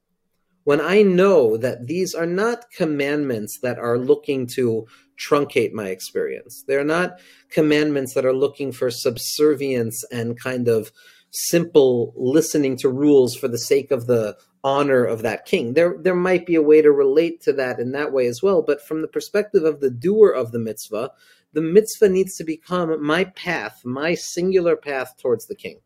When 0.64 0.80
I 0.80 1.02
know 1.02 1.58
that 1.58 1.88
these 1.88 2.16
are 2.16 2.26
not 2.26 2.72
commandments 2.72 3.60
that 3.62 3.78
are 3.78 3.98
looking 3.98 4.48
to 4.56 4.88
truncate 5.18 5.72
my 5.72 5.88
experience, 5.88 6.64
they're 6.68 6.84
not 6.84 7.20
commandments 7.50 8.14
that 8.14 8.26
are 8.26 8.34
looking 8.34 8.72
for 8.72 8.90
subservience 8.90 10.04
and 10.12 10.40
kind 10.40 10.68
of 10.68 10.92
simple 11.32 12.14
listening 12.16 12.78
to 12.78 12.90
rules 12.90 13.36
for 13.36 13.48
the 13.48 13.58
sake 13.58 13.92
of 13.92 14.08
the 14.08 14.38
honor 14.64 15.04
of 15.04 15.22
that 15.22 15.46
king. 15.46 15.74
There 15.74 15.98
there 16.02 16.16
might 16.16 16.46
be 16.46 16.56
a 16.56 16.62
way 16.62 16.82
to 16.82 16.92
relate 16.92 17.42
to 17.42 17.54
that 17.54 17.80
in 17.80 17.92
that 17.92 18.12
way 18.12 18.28
as 18.28 18.42
well, 18.42 18.62
but 18.62 18.82
from 18.82 19.02
the 19.02 19.08
perspective 19.08 19.64
of 19.64 19.80
the 19.80 19.92
doer 19.92 20.30
of 20.30 20.52
the 20.52 20.60
mitzvah, 20.60 21.12
the 21.54 21.62
mitzvah 21.62 22.10
needs 22.10 22.36
to 22.38 22.44
become 22.44 23.04
my 23.04 23.26
path, 23.26 23.82
my 23.84 24.16
singular 24.16 24.76
path 24.76 25.16
towards 25.22 25.48
the 25.48 25.56
king. 25.56 25.80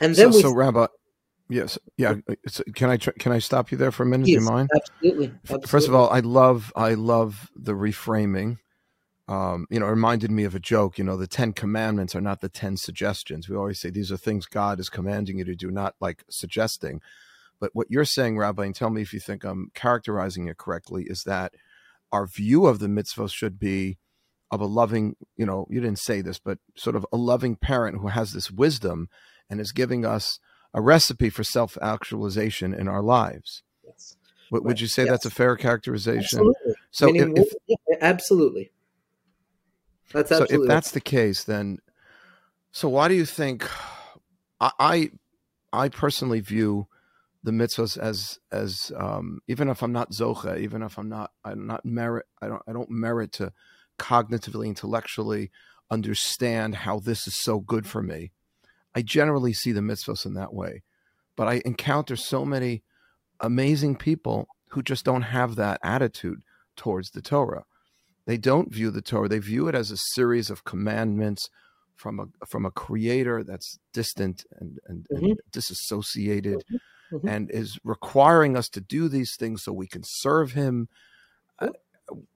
And 0.00 0.14
then 0.14 0.32
so, 0.32 0.36
we, 0.36 0.42
so 0.42 0.54
Rabbi, 0.54 0.86
yes, 1.48 1.78
yeah. 1.96 2.14
Can 2.74 2.90
I 2.90 2.96
can 2.96 3.32
I 3.32 3.38
stop 3.38 3.70
you 3.70 3.78
there 3.78 3.92
for 3.92 4.02
a 4.02 4.06
minute? 4.06 4.28
Yes, 4.28 4.38
Do 4.38 4.44
you 4.44 4.50
mind? 4.50 4.70
Absolutely, 4.74 5.32
absolutely. 5.42 5.68
First 5.68 5.88
of 5.88 5.94
all, 5.94 6.10
I 6.10 6.20
love 6.20 6.72
I 6.76 6.94
love 6.94 7.50
the 7.56 7.72
reframing 7.72 8.58
um, 9.28 9.66
you 9.68 9.78
know, 9.78 9.86
reminded 9.86 10.30
me 10.30 10.44
of 10.44 10.54
a 10.54 10.60
joke. 10.60 10.96
You 10.96 11.04
know, 11.04 11.16
the 11.16 11.26
Ten 11.26 11.52
Commandments 11.52 12.16
are 12.16 12.20
not 12.20 12.40
the 12.40 12.48
Ten 12.48 12.76
Suggestions. 12.76 13.48
We 13.48 13.56
always 13.56 13.78
say 13.78 13.90
these 13.90 14.10
are 14.10 14.16
things 14.16 14.46
God 14.46 14.80
is 14.80 14.88
commanding 14.88 15.38
you 15.38 15.44
to 15.44 15.54
do, 15.54 15.70
not 15.70 15.94
like 16.00 16.24
suggesting. 16.30 17.00
But 17.60 17.70
what 17.74 17.90
you're 17.90 18.06
saying, 18.06 18.38
Rabbi, 18.38 18.64
and 18.64 18.74
tell 18.74 18.88
me 18.88 19.02
if 19.02 19.12
you 19.12 19.20
think 19.20 19.44
I'm 19.44 19.70
characterizing 19.74 20.46
it 20.46 20.56
correctly, 20.56 21.04
is 21.06 21.24
that 21.24 21.52
our 22.10 22.26
view 22.26 22.66
of 22.66 22.78
the 22.78 22.88
mitzvah 22.88 23.28
should 23.28 23.58
be 23.58 23.98
of 24.50 24.62
a 24.62 24.66
loving, 24.66 25.14
you 25.36 25.44
know, 25.44 25.66
you 25.68 25.80
didn't 25.80 25.98
say 25.98 26.22
this, 26.22 26.38
but 26.38 26.58
sort 26.74 26.96
of 26.96 27.04
a 27.12 27.18
loving 27.18 27.54
parent 27.54 27.98
who 28.00 28.08
has 28.08 28.32
this 28.32 28.50
wisdom 28.50 29.10
and 29.50 29.60
is 29.60 29.72
giving 29.72 30.06
us 30.06 30.40
a 30.74 30.80
recipe 30.80 31.30
for 31.30 31.44
self 31.44 31.78
actualization 31.80 32.74
in 32.74 32.88
our 32.88 33.02
lives. 33.02 33.62
Yes. 33.84 34.16
Would, 34.50 34.58
right. 34.58 34.66
would 34.68 34.80
you 34.80 34.86
say 34.86 35.02
yes. 35.02 35.10
that's 35.10 35.26
a 35.26 35.30
fair 35.30 35.56
characterization? 35.56 36.40
Absolutely. 36.40 36.74
So, 36.90 37.06
Meaning, 37.06 37.36
if, 37.36 37.52
if, 37.66 37.78
yeah, 37.88 37.96
absolutely. 38.00 38.70
That's 40.12 40.32
absolutely. 40.32 40.56
So 40.56 40.62
if 40.62 40.68
that's 40.68 40.90
the 40.92 41.00
case, 41.00 41.44
then 41.44 41.78
so 42.72 42.88
why 42.88 43.08
do 43.08 43.14
you 43.14 43.26
think 43.26 43.68
I 44.60 44.70
I, 44.78 45.10
I 45.72 45.88
personally 45.88 46.40
view 46.40 46.88
the 47.42 47.50
mitzvahs 47.50 47.98
as 47.98 48.38
as 48.50 48.92
um, 48.96 49.40
even 49.48 49.68
if 49.68 49.82
I'm 49.82 49.92
not 49.92 50.12
zocha, 50.12 50.58
even 50.60 50.82
if 50.82 50.98
I'm 50.98 51.08
not 51.08 51.32
I'm 51.44 51.66
not 51.66 51.84
merit 51.84 52.26
I 52.40 52.48
don't 52.48 52.62
I 52.66 52.72
don't 52.72 52.90
merit 52.90 53.32
to 53.32 53.52
cognitively 53.98 54.66
intellectually 54.66 55.50
understand 55.90 56.74
how 56.74 56.98
this 56.98 57.26
is 57.26 57.34
so 57.34 57.60
good 57.60 57.86
for 57.86 58.02
me. 58.02 58.32
I 58.98 59.02
generally 59.02 59.52
see 59.52 59.72
the 59.72 59.80
mitzvahs 59.80 60.26
in 60.26 60.34
that 60.34 60.52
way, 60.52 60.82
but 61.36 61.46
I 61.46 61.62
encounter 61.64 62.16
so 62.16 62.44
many 62.44 62.82
amazing 63.40 63.96
people 63.96 64.48
who 64.70 64.82
just 64.82 65.04
don't 65.04 65.22
have 65.22 65.56
that 65.56 65.78
attitude 65.82 66.42
towards 66.76 67.10
the 67.10 67.22
Torah. 67.22 67.64
They 68.26 68.36
don't 68.36 68.72
view 68.72 68.90
the 68.90 69.02
Torah; 69.02 69.28
they 69.28 69.38
view 69.38 69.68
it 69.68 69.74
as 69.74 69.90
a 69.90 69.96
series 69.96 70.50
of 70.50 70.64
commandments 70.64 71.48
from 71.94 72.18
a 72.20 72.46
from 72.46 72.66
a 72.66 72.70
creator 72.70 73.44
that's 73.44 73.78
distant 73.92 74.44
and, 74.58 74.78
and, 74.86 75.06
mm-hmm. 75.12 75.24
and 75.24 75.40
disassociated. 75.52 76.58
Mm-hmm 76.58 76.76
mm-hmm. 77.12 77.28
and 77.28 77.50
is 77.50 77.78
requiring 77.84 78.56
us 78.56 78.68
to 78.70 78.80
do 78.80 79.08
these 79.08 79.36
things 79.36 79.62
so 79.62 79.72
we 79.72 79.86
can 79.86 80.02
serve 80.04 80.52
him. 80.52 80.88
Uh, 81.58 81.68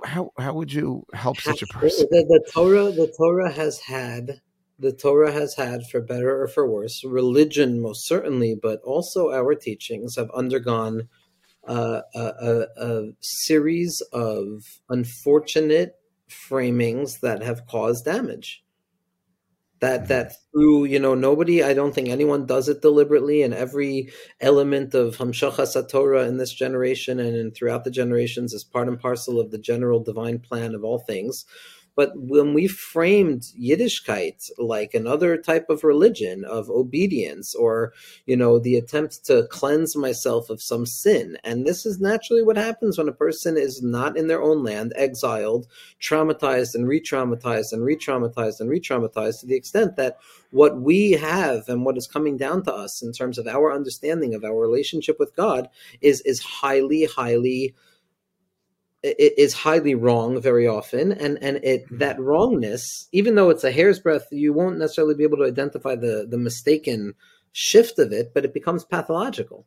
how 0.05 0.31
how 0.39 0.53
would 0.53 0.73
you 0.73 1.05
help 1.15 1.41
such 1.41 1.63
a 1.63 1.67
person? 1.67 2.07
The, 2.11 2.25
the, 2.25 2.51
Torah 2.53 2.91
the 2.91 3.13
Torah 3.17 3.51
has 3.51 3.81
had 3.81 4.41
the 4.79 4.93
Torah 4.93 5.33
has 5.33 5.55
had 5.55 5.87
for 5.87 6.01
better 6.01 6.43
or 6.43 6.49
for 6.49 6.69
worse 6.69 7.05
religion 7.05 7.81
most 7.81 8.07
certainly, 8.07 8.55
but 8.61 8.81
also 8.83 9.31
our 9.31 9.55
teachings 9.55 10.17
have 10.17 10.31
undergone 10.35 11.09
uh, 11.69 12.01
a, 12.15 12.21
a, 12.21 12.67
a 12.77 13.13
series 13.21 14.03
of 14.13 14.81
unfortunate 14.89 15.97
framings 16.29 17.21
that 17.21 17.43
have 17.43 17.67
caused 17.67 18.05
damage. 18.05 18.65
That 19.81 20.09
that 20.09 20.35
through 20.53 20.85
you 20.85 21.01
know 21.01 21.17
nobody 21.17 21.61
i 21.65 21.75
don't 21.75 21.93
think 21.93 22.09
anyone 22.09 22.47
does 22.47 22.69
it 22.69 22.83
deliberately 22.83 23.43
and 23.43 23.53
every 23.53 24.11
element 24.41 24.95
of 24.95 25.17
hamshachas 25.17 25.89
Torah 25.89 26.29
in 26.29 26.37
this 26.37 26.53
generation 26.53 27.19
and 27.19 27.37
in, 27.37 27.51
throughout 27.51 27.83
the 27.83 27.91
generations 27.91 28.53
is 28.53 28.63
part 28.63 28.87
and 28.87 29.01
parcel 29.01 29.41
of 29.41 29.51
the 29.51 29.59
general 29.59 29.99
divine 29.99 30.39
plan 30.39 30.77
of 30.77 30.85
all 30.85 31.01
things 31.01 31.47
but 31.95 32.13
when 32.15 32.55
we 32.55 32.69
framed 32.69 33.43
Yiddishkeit 33.61 34.51
like 34.59 34.95
another 34.95 35.37
type 35.37 35.69
of 35.69 35.85
religion 35.85 36.45
of 36.45 36.71
obedience 36.71 37.55
or, 37.55 37.93
you 38.27 38.37
know, 38.37 38.59
the 38.59 38.77
attempt 38.77 39.25
to 39.27 39.47
cleanse 39.51 39.95
myself 39.97 40.49
of 40.51 40.63
some 40.63 40.87
sin, 40.87 41.37
and 41.45 41.67
this 41.67 41.85
is 41.85 42.01
naturally 42.01 42.43
what 42.43 42.57
happens 42.57 42.99
when 42.99 43.09
a 43.09 43.13
person 43.13 43.57
is 43.57 43.83
not 43.83 44.17
in 44.17 44.27
their 44.27 44.43
own 44.43 44.63
land, 44.63 44.93
exiled, 44.97 45.67
traumatized 46.01 46.75
and 46.75 46.89
re 46.89 47.01
traumatized 47.01 47.73
and 47.73 47.85
re 47.85 47.97
traumatized 47.97 48.61
and 48.61 48.71
re 48.71 48.81
traumatized 48.81 49.41
to 49.41 49.47
the 49.47 49.57
extent 49.57 49.97
that 49.97 50.19
what 50.51 50.81
we 50.81 51.13
have 51.13 51.69
and 51.69 51.85
what 51.85 51.97
is 51.97 52.07
coming 52.07 52.37
down 52.37 52.63
to 52.63 52.73
us 52.73 53.03
in 53.03 53.13
terms 53.13 53.39
of 53.39 53.47
our 53.47 53.73
understanding 53.73 54.35
of 54.35 54.45
our 54.45 54.59
relationship 54.59 55.19
with 55.19 55.35
God 55.35 55.69
is, 56.01 56.21
is 56.23 56.41
highly, 56.41 57.05
highly 57.05 57.75
is 59.03 59.53
highly 59.53 59.95
wrong 59.95 60.41
very 60.41 60.67
often 60.67 61.13
and 61.13 61.37
and 61.43 61.57
it 61.65 61.85
mm-hmm. 61.87 61.99
that 61.99 62.21
wrongness 62.21 63.09
even 63.13 63.35
though 63.35 63.51
it's 63.51 63.65
a 63.65 63.73
hair's 63.73 63.99
breadth 63.99 64.29
you 64.31 64.53
won't 64.53 64.79
necessarily 64.79 65.15
be 65.15 65.25
able 65.25 65.39
to 65.39 65.45
identify 65.45 65.97
the 65.97 66.27
the 66.29 66.39
mistaken 66.39 67.15
shift 67.53 67.99
of 67.99 68.13
it 68.13 68.33
but 68.33 68.45
it 68.45 68.55
becomes 68.55 68.85
pathological 68.85 69.67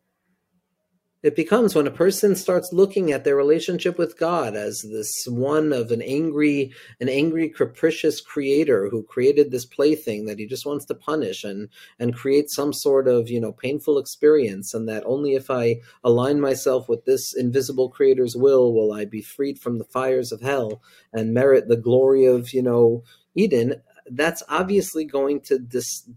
it 1.25 1.35
becomes 1.35 1.73
when 1.73 1.87
a 1.87 1.91
person 1.91 2.35
starts 2.35 2.71
looking 2.71 3.11
at 3.11 3.23
their 3.23 3.35
relationship 3.35 3.97
with 3.97 4.19
God 4.19 4.55
as 4.55 4.83
this 4.83 5.25
one 5.27 5.73
of 5.73 5.89
an 5.89 6.03
angry, 6.03 6.71
an 7.01 7.09
angry, 7.09 7.49
capricious 7.49 8.21
creator 8.21 8.89
who 8.89 9.01
created 9.01 9.49
this 9.49 9.65
plaything 9.65 10.27
that 10.27 10.37
he 10.37 10.45
just 10.45 10.67
wants 10.67 10.85
to 10.85 10.93
punish 10.93 11.43
and 11.43 11.69
and 11.97 12.13
create 12.13 12.51
some 12.51 12.71
sort 12.71 13.07
of 13.07 13.27
you 13.27 13.41
know 13.41 13.51
painful 13.51 13.97
experience, 13.97 14.75
and 14.75 14.87
that 14.87 15.01
only 15.07 15.33
if 15.33 15.49
I 15.49 15.77
align 16.03 16.39
myself 16.39 16.87
with 16.87 17.05
this 17.05 17.33
invisible 17.35 17.89
creator's 17.89 18.35
will 18.35 18.71
will 18.71 18.93
I 18.93 19.05
be 19.05 19.23
freed 19.23 19.57
from 19.57 19.79
the 19.79 19.83
fires 19.85 20.31
of 20.31 20.41
hell 20.41 20.79
and 21.11 21.33
merit 21.33 21.67
the 21.67 21.75
glory 21.75 22.25
of 22.25 22.53
you 22.53 22.61
know 22.61 23.03
Eden. 23.33 23.81
That's 24.11 24.43
obviously 24.47 25.05
going 25.05 25.41
to 25.41 25.57
dis- 25.57 26.07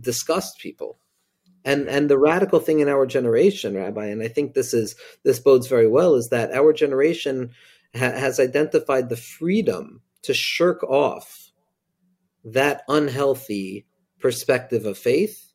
disgust 0.00 0.58
people 0.58 0.98
and 1.64 1.88
and 1.88 2.08
the 2.08 2.18
radical 2.18 2.60
thing 2.60 2.80
in 2.80 2.88
our 2.88 3.06
generation 3.06 3.74
rabbi 3.74 4.06
and 4.06 4.22
i 4.22 4.28
think 4.28 4.54
this 4.54 4.74
is 4.74 4.94
this 5.24 5.38
bodes 5.38 5.66
very 5.66 5.88
well 5.88 6.14
is 6.14 6.28
that 6.28 6.52
our 6.52 6.72
generation 6.72 7.50
ha- 7.94 8.12
has 8.12 8.38
identified 8.38 9.08
the 9.08 9.16
freedom 9.16 10.00
to 10.22 10.34
shirk 10.34 10.82
off 10.84 11.50
that 12.44 12.82
unhealthy 12.88 13.86
perspective 14.20 14.86
of 14.86 14.98
faith 14.98 15.52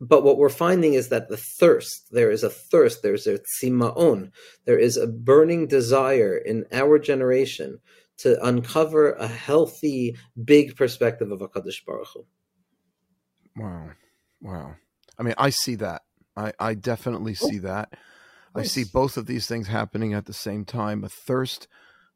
but 0.00 0.24
what 0.24 0.36
we're 0.36 0.48
finding 0.48 0.94
is 0.94 1.08
that 1.08 1.28
the 1.28 1.36
thirst 1.36 2.08
there 2.12 2.30
is 2.30 2.42
a 2.42 2.50
thirst 2.50 3.02
there's 3.02 3.26
a 3.26 3.38
tzimaon 3.38 4.30
there 4.64 4.78
is 4.78 4.96
a 4.96 5.06
burning 5.06 5.66
desire 5.66 6.36
in 6.36 6.64
our 6.72 6.98
generation 6.98 7.80
to 8.16 8.42
uncover 8.44 9.12
a 9.12 9.26
healthy 9.26 10.16
big 10.44 10.76
perspective 10.76 11.30
of 11.32 11.40
HaKadosh 11.40 11.84
Baruch 11.84 12.08
Hu. 12.14 12.26
Wow. 13.56 13.90
Wow. 14.40 14.74
I 15.18 15.22
mean, 15.22 15.34
I 15.38 15.50
see 15.50 15.74
that. 15.76 16.02
I, 16.36 16.52
I 16.58 16.74
definitely 16.74 17.36
oh, 17.40 17.48
see 17.48 17.58
that. 17.58 17.94
I 18.56 18.62
see 18.62 18.84
both 18.84 19.16
of 19.16 19.26
these 19.26 19.46
things 19.48 19.66
happening 19.66 20.14
at 20.14 20.26
the 20.26 20.32
same 20.32 20.64
time 20.64 21.02
a 21.02 21.08
thirst 21.08 21.66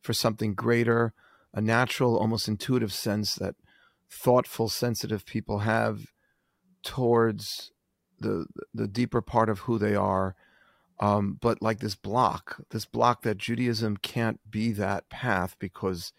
for 0.00 0.12
something 0.12 0.54
greater, 0.54 1.12
a 1.52 1.60
natural, 1.60 2.16
almost 2.16 2.46
intuitive 2.46 2.92
sense 2.92 3.34
that 3.34 3.56
thoughtful, 4.08 4.68
sensitive 4.68 5.26
people 5.26 5.60
have 5.60 6.06
towards 6.84 7.72
the 8.20 8.46
the 8.72 8.86
deeper 8.86 9.20
part 9.20 9.48
of 9.48 9.60
who 9.60 9.78
they 9.78 9.94
are. 9.94 10.36
Um, 11.00 11.38
but 11.40 11.62
like 11.62 11.78
this 11.78 11.94
block, 11.94 12.60
this 12.70 12.84
block 12.84 13.22
that 13.22 13.38
Judaism 13.38 13.96
can't 13.96 14.40
be 14.48 14.72
that 14.72 15.08
path 15.08 15.56
because 15.58 16.12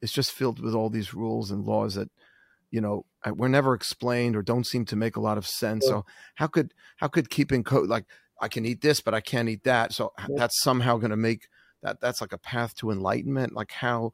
it's 0.00 0.12
just 0.12 0.32
filled 0.32 0.58
with 0.58 0.74
all 0.74 0.88
these 0.88 1.12
rules 1.14 1.50
and 1.50 1.64
laws 1.64 1.94
that 1.94 2.08
you 2.72 2.80
know 2.80 3.04
we're 3.36 3.46
never 3.46 3.74
explained 3.74 4.34
or 4.34 4.42
don't 4.42 4.66
seem 4.66 4.84
to 4.86 4.96
make 4.96 5.14
a 5.14 5.20
lot 5.20 5.38
of 5.38 5.46
sense. 5.46 5.84
Yeah. 5.86 5.92
So 5.92 6.06
how 6.34 6.48
could 6.48 6.74
how 6.96 7.06
could 7.06 7.30
keeping 7.30 7.62
code 7.62 7.88
like 7.88 8.06
I 8.40 8.48
can 8.48 8.66
eat 8.66 8.80
this 8.80 9.00
but 9.00 9.14
I 9.14 9.20
can't 9.20 9.48
eat 9.48 9.62
that? 9.62 9.92
So 9.92 10.12
yeah. 10.18 10.26
that's 10.36 10.60
somehow 10.62 10.96
going 10.96 11.10
to 11.10 11.16
make 11.16 11.46
that 11.82 12.00
that's 12.00 12.20
like 12.20 12.32
a 12.32 12.38
path 12.38 12.74
to 12.76 12.90
enlightenment. 12.90 13.52
Like 13.52 13.70
how 13.70 14.12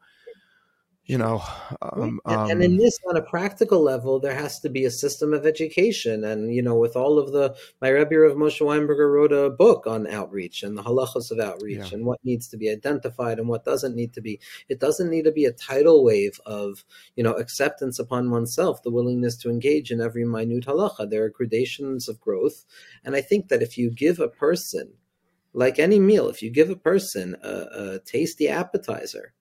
you 1.08 1.16
know 1.16 1.42
um, 1.80 2.20
um, 2.26 2.50
and 2.50 2.62
in 2.62 2.76
this 2.76 2.98
on 3.08 3.16
a 3.16 3.22
practical 3.22 3.80
level 3.82 4.20
there 4.20 4.34
has 4.34 4.60
to 4.60 4.68
be 4.68 4.84
a 4.84 4.90
system 4.90 5.32
of 5.32 5.46
education 5.46 6.22
and 6.22 6.54
you 6.54 6.62
know 6.62 6.74
with 6.74 6.94
all 6.94 7.18
of 7.18 7.32
the 7.32 7.56
my 7.80 7.88
rebbe 7.88 8.14
of 8.14 8.36
moshe 8.36 8.60
weinberger 8.60 9.10
wrote 9.10 9.32
a 9.32 9.48
book 9.48 9.86
on 9.86 10.06
outreach 10.06 10.62
and 10.62 10.76
the 10.76 10.82
halachos 10.82 11.30
of 11.30 11.40
outreach 11.40 11.78
yeah. 11.78 11.88
and 11.92 12.04
what 12.04 12.22
needs 12.24 12.46
to 12.46 12.58
be 12.58 12.70
identified 12.70 13.38
and 13.38 13.48
what 13.48 13.64
doesn't 13.64 13.96
need 13.96 14.12
to 14.12 14.20
be 14.20 14.38
it 14.68 14.78
doesn't 14.78 15.10
need 15.10 15.24
to 15.24 15.32
be 15.32 15.46
a 15.46 15.52
tidal 15.52 16.04
wave 16.04 16.38
of 16.44 16.84
you 17.16 17.24
know 17.24 17.32
acceptance 17.32 17.98
upon 17.98 18.30
oneself 18.30 18.82
the 18.82 18.90
willingness 18.90 19.36
to 19.36 19.50
engage 19.50 19.90
in 19.90 20.02
every 20.02 20.26
minute 20.26 20.66
halacha 20.66 21.08
there 21.08 21.24
are 21.24 21.30
gradations 21.30 22.06
of 22.06 22.20
growth 22.20 22.66
and 23.02 23.16
i 23.16 23.20
think 23.22 23.48
that 23.48 23.62
if 23.62 23.78
you 23.78 23.90
give 23.90 24.20
a 24.20 24.28
person 24.28 24.92
like 25.54 25.78
any 25.78 25.98
meal 25.98 26.28
if 26.28 26.42
you 26.42 26.50
give 26.50 26.68
a 26.68 26.76
person 26.76 27.34
a, 27.42 27.48
a 27.48 27.98
tasty 28.00 28.46
appetizer 28.46 29.32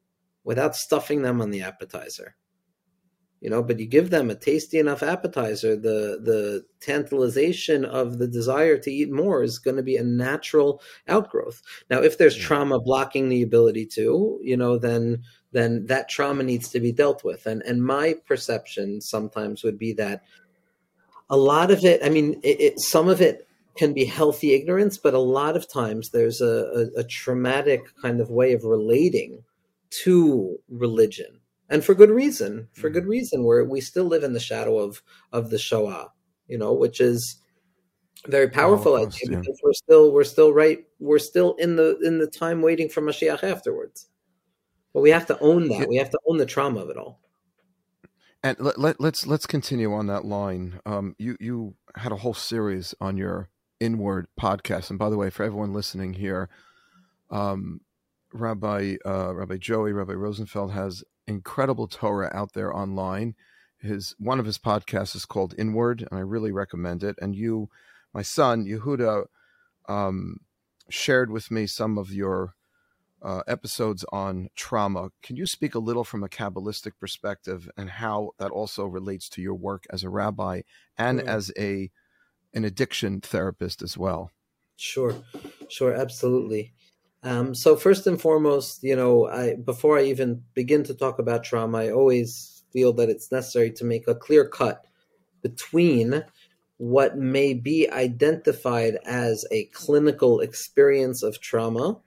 without 0.48 0.78
stuffing 0.78 1.24
them 1.24 1.42
on 1.42 1.52
the 1.52 1.62
appetizer. 1.62 2.38
You 3.42 3.52
know, 3.52 3.62
but 3.62 3.80
you 3.80 3.86
give 3.86 4.10
them 4.10 4.32
a 4.32 4.36
tasty 4.36 4.80
enough 4.80 5.04
appetizer, 5.04 5.76
the 5.76 6.20
the 6.24 6.66
tantalization 6.80 7.86
of 7.86 8.18
the 8.18 8.28
desire 8.28 8.78
to 8.80 8.92
eat 8.92 9.12
more 9.12 9.44
is 9.44 9.60
going 9.60 9.76
to 9.76 9.84
be 9.84 9.98
a 9.98 10.04
natural 10.04 10.82
outgrowth. 11.08 11.62
Now, 11.92 12.02
if 12.02 12.18
there's 12.18 12.36
mm-hmm. 12.36 12.48
trauma 12.48 12.80
blocking 12.80 13.30
the 13.30 13.44
ability 13.44 13.86
to, 13.98 14.40
you 14.42 14.58
know, 14.58 14.80
then 14.80 15.22
then 15.52 15.86
that 15.86 16.10
trauma 16.10 16.44
needs 16.44 16.70
to 16.70 16.80
be 16.80 16.92
dealt 16.92 17.24
with. 17.24 17.46
And 17.46 17.62
and 17.64 17.84
my 17.84 18.16
perception 18.26 19.02
sometimes 19.02 19.64
would 19.64 19.78
be 19.78 19.94
that 19.94 20.24
a 21.30 21.38
lot 21.38 21.72
of 21.72 21.84
it, 21.84 22.00
I 22.04 22.10
mean, 22.10 22.40
it, 22.42 22.62
it, 22.62 22.80
some 22.80 23.10
of 23.10 23.22
it 23.22 23.46
can 23.76 23.94
be 23.94 24.06
healthy 24.06 24.56
ignorance, 24.56 24.98
but 24.98 25.14
a 25.14 25.20
lot 25.20 25.58
of 25.58 25.72
times 25.72 26.10
there's 26.10 26.42
a, 26.42 26.90
a, 26.96 27.02
a 27.02 27.04
traumatic 27.04 27.82
kind 28.02 28.22
of 28.22 28.32
way 28.32 28.54
of 28.54 28.64
relating 28.64 29.44
to 29.90 30.58
religion 30.70 31.40
and 31.70 31.84
for 31.84 31.94
good 31.94 32.10
reason 32.10 32.68
for 32.74 32.90
good 32.90 33.04
mm-hmm. 33.04 33.12
reason 33.12 33.44
where 33.44 33.64
we 33.64 33.82
still 33.82 34.06
live 34.06 34.24
in 34.24 34.34
the 34.34 34.40
shadow 34.40 34.78
of 34.78 35.02
of 35.32 35.50
the 35.50 35.58
shoah 35.58 36.12
you 36.48 36.58
know 36.58 36.74
which 36.74 37.00
is 37.00 37.42
very 38.28 38.50
powerful 38.50 38.94
oh, 38.94 39.06
idea 39.06 39.30
yeah. 39.30 39.40
because 39.40 39.60
we're 39.64 39.74
still 39.74 40.12
we're 40.12 40.24
still 40.24 40.54
right 40.54 40.86
we're 41.00 41.20
still 41.20 41.54
in 41.56 41.76
the 41.76 41.98
in 42.04 42.20
the 42.20 42.28
time 42.28 42.62
waiting 42.62 42.90
for 42.90 43.02
Mashiach 43.02 43.44
afterwards 43.44 44.08
but 44.94 45.02
we 45.02 45.10
have 45.12 45.26
to 45.28 45.40
own 45.40 45.68
that 45.70 45.82
yeah. 45.82 45.86
we 45.88 45.98
have 45.98 46.10
to 46.10 46.20
own 46.28 46.38
the 46.38 46.46
trauma 46.46 46.82
of 46.82 46.90
it 46.90 46.98
all 46.98 47.20
and 48.44 48.60
let, 48.60 48.80
let, 48.80 49.00
let's 49.00 49.28
let's 49.28 49.46
continue 49.46 49.94
on 49.94 50.08
that 50.08 50.26
line 50.26 50.80
um 50.86 51.16
you 51.18 51.38
you 51.40 51.76
had 51.96 52.12
a 52.12 52.18
whole 52.18 52.34
series 52.34 52.96
on 53.00 53.18
your 53.18 53.50
inward 53.80 54.28
podcast 54.40 54.90
and 54.90 54.98
by 54.98 55.10
the 55.10 55.18
way 55.18 55.30
for 55.30 55.44
everyone 55.44 55.74
listening 55.74 56.14
here 56.14 56.50
um 57.30 57.82
Rabbi 58.34 58.96
uh, 59.06 59.34
Rabbi 59.34 59.58
Joey 59.58 59.94
Rabbi 59.94 60.14
Rosenfeld 60.14 60.72
has 60.72 61.04
incredible 61.28 61.88
Torah 61.88 62.32
out 62.34 62.54
there 62.54 62.76
online. 62.76 63.36
His 63.80 64.16
one 64.18 64.40
of 64.40 64.46
his 64.46 64.58
podcasts 64.58 65.16
is 65.16 65.26
called 65.26 65.54
Inward, 65.58 66.08
and 66.10 66.18
I 66.18 66.22
really 66.22 66.52
recommend 66.52 67.04
it. 67.04 67.16
And 67.22 67.36
you, 67.36 67.70
my 68.14 68.22
son 68.22 68.66
Yehuda, 68.66 69.26
um, 69.88 70.38
shared 70.90 71.32
with 71.32 71.52
me 71.52 71.68
some 71.68 71.98
of 71.98 72.12
your 72.12 72.56
uh, 73.22 73.42
episodes 73.48 74.06
on 74.12 74.50
trauma. 74.56 75.10
Can 75.22 75.36
you 75.36 75.46
speak 75.46 75.76
a 75.76 75.80
little 75.80 76.04
from 76.04 76.24
a 76.24 76.30
Kabbalistic 76.30 76.94
perspective 77.00 77.70
and 77.78 77.90
how 77.90 78.32
that 78.38 78.52
also 78.52 78.86
relates 78.86 79.30
to 79.30 79.42
your 79.42 79.56
work 79.56 79.86
as 79.90 80.04
a 80.04 80.10
rabbi 80.10 80.62
and 80.98 81.20
mm. 81.20 81.28
as 81.28 81.52
a 81.58 81.90
an 82.54 82.64
addiction 82.64 83.22
therapist 83.22 83.82
as 83.82 83.98
well? 83.98 84.32
Sure, 84.76 85.16
sure, 85.70 85.94
absolutely. 85.94 86.74
Um, 87.24 87.56
so 87.56 87.76
first 87.76 88.08
and 88.08 88.22
foremost, 88.22 88.84
you 88.84 88.96
know, 88.96 89.28
I 89.28 89.56
before 89.56 89.98
I 89.98 90.04
even 90.04 90.44
begin 90.54 90.84
to 90.84 90.94
talk 90.94 91.20
about 91.20 91.44
trauma, 91.44 91.80
I 91.80 91.92
always 91.92 92.64
feel 92.72 92.94
that 92.94 93.10
it's 93.10 93.32
necessary 93.32 93.72
to 93.72 93.86
make 93.86 94.08
a 94.08 94.16
clear 94.16 94.48
cut 94.48 94.86
between 95.42 96.24
what 96.78 97.18
may 97.18 97.54
be 97.54 97.90
identified 97.90 98.98
as 99.06 99.46
a 99.52 99.66
clinical 99.66 100.40
experience 100.42 101.24
of 101.24 101.42
trauma 101.42 102.00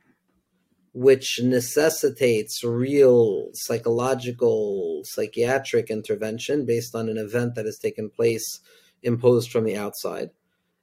which 0.93 1.41
necessitates 1.43 2.65
real 2.65 3.49
psychological, 3.55 5.03
psychiatric 5.05 5.89
intervention 5.89 6.67
based 6.67 6.95
on 6.95 7.09
an 7.09 7.17
event 7.17 7.55
that 7.55 7.65
has 7.65 7.79
taken 7.79 8.11
place 8.11 8.61
imposed 9.03 9.51
from 9.51 9.65
the 9.65 9.77
outside, 9.77 10.31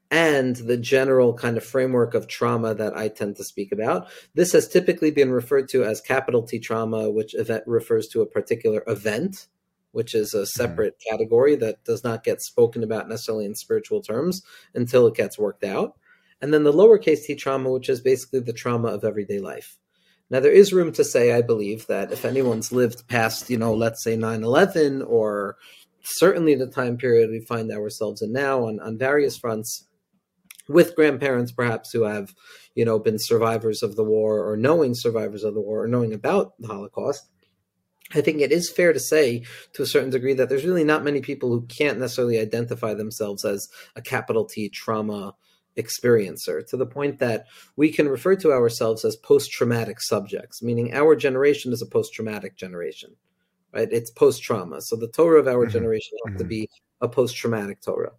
and 0.09 0.55
the 0.55 0.77
general 0.77 1.33
kind 1.33 1.57
of 1.57 1.63
framework 1.63 2.13
of 2.13 2.27
trauma 2.27 2.73
that 2.73 2.95
I 2.95 3.09
tend 3.09 3.35
to 3.37 3.43
speak 3.43 3.71
about. 3.71 4.07
This 4.33 4.53
has 4.53 4.67
typically 4.67 5.11
been 5.11 5.31
referred 5.31 5.67
to 5.69 5.83
as 5.83 5.99
capital 6.01 6.43
T 6.43 6.59
trauma, 6.59 7.09
which 7.09 7.35
event 7.35 7.63
refers 7.67 8.07
to 8.09 8.21
a 8.21 8.25
particular 8.25 8.83
event. 8.87 9.47
Which 9.93 10.13
is 10.13 10.33
a 10.35 10.39
mm-hmm. 10.39 10.45
separate 10.45 10.99
mm. 10.99 11.09
category 11.09 11.55
that 11.55 11.83
does 11.83 12.03
not 12.03 12.23
get 12.23 12.41
spoken 12.43 12.83
about 12.83 13.09
necessarily 13.09 13.45
in 13.45 13.55
spiritual 13.55 14.01
terms 14.01 14.43
until 14.75 15.07
it 15.07 15.15
gets 15.15 15.39
worked 15.39 15.63
out. 15.63 15.95
And 16.39 16.53
then 16.53 16.63
the 16.63 16.73
lowercase 16.73 17.23
t 17.23 17.33
trauma, 17.33 17.71
which 17.71 17.89
is 17.89 18.01
basically 18.01 18.41
the 18.41 18.53
trauma 18.53 18.89
of 18.89 19.03
everyday 19.03 19.39
life. 19.39 19.77
Now, 20.29 20.39
there 20.41 20.51
is 20.51 20.73
room 20.73 20.91
to 20.93 21.03
say, 21.03 21.31
I 21.31 21.41
believe, 21.41 21.87
that 21.87 22.11
if 22.11 22.25
anyone's 22.25 22.71
lived 22.71 23.07
past, 23.07 23.49
you 23.49 23.57
know, 23.57 23.73
let's 23.73 24.03
say 24.03 24.17
9 24.17 24.43
11 24.43 25.01
or 25.01 25.57
certainly 26.03 26.55
the 26.55 26.67
time 26.67 26.97
period 26.97 27.29
we 27.29 27.39
find 27.39 27.71
ourselves 27.71 28.21
in 28.21 28.33
now 28.33 28.65
on, 28.65 28.79
on 28.81 28.97
various 28.97 29.37
fronts, 29.37 29.87
with 30.67 30.95
grandparents 30.95 31.51
perhaps 31.51 31.91
who 31.91 32.03
have, 32.03 32.33
you 32.75 32.85
know, 32.85 32.99
been 32.99 33.17
survivors 33.19 33.83
of 33.83 33.95
the 33.95 34.03
war 34.03 34.47
or 34.47 34.57
knowing 34.57 34.93
survivors 34.95 35.43
of 35.43 35.53
the 35.53 35.61
war 35.61 35.83
or 35.83 35.87
knowing 35.87 36.13
about 36.13 36.53
the 36.59 36.67
Holocaust, 36.67 37.29
I 38.13 38.21
think 38.21 38.39
it 38.39 38.51
is 38.51 38.71
fair 38.71 38.93
to 38.93 38.99
say 38.99 39.43
to 39.73 39.83
a 39.83 39.87
certain 39.87 40.09
degree 40.09 40.33
that 40.33 40.49
there's 40.49 40.65
really 40.65 40.83
not 40.83 41.03
many 41.03 41.21
people 41.21 41.49
who 41.49 41.65
can't 41.65 41.99
necessarily 41.99 42.39
identify 42.39 42.93
themselves 42.93 43.43
as 43.43 43.67
a 43.95 44.01
capital 44.01 44.45
T 44.45 44.69
trauma 44.69 45.35
experiencer 45.77 46.65
to 46.67 46.77
the 46.77 46.85
point 46.85 47.19
that 47.19 47.45
we 47.75 47.91
can 47.91 48.07
refer 48.07 48.35
to 48.35 48.51
ourselves 48.51 49.05
as 49.05 49.15
post 49.15 49.51
traumatic 49.51 50.01
subjects, 50.01 50.63
meaning 50.63 50.93
our 50.93 51.15
generation 51.15 51.71
is 51.71 51.81
a 51.81 51.85
post 51.85 52.13
traumatic 52.13 52.55
generation, 52.55 53.11
right? 53.73 53.89
It's 53.91 54.09
post 54.09 54.41
trauma. 54.41 54.81
So 54.81 54.95
the 54.95 55.07
Torah 55.07 55.39
of 55.39 55.47
our 55.47 55.65
mm-hmm. 55.65 55.71
generation 55.71 56.17
has 56.25 56.31
mm-hmm. 56.31 56.39
to 56.39 56.45
be 56.45 56.69
a 57.01 57.07
post 57.07 57.35
traumatic 57.35 57.81
Torah. 57.81 58.13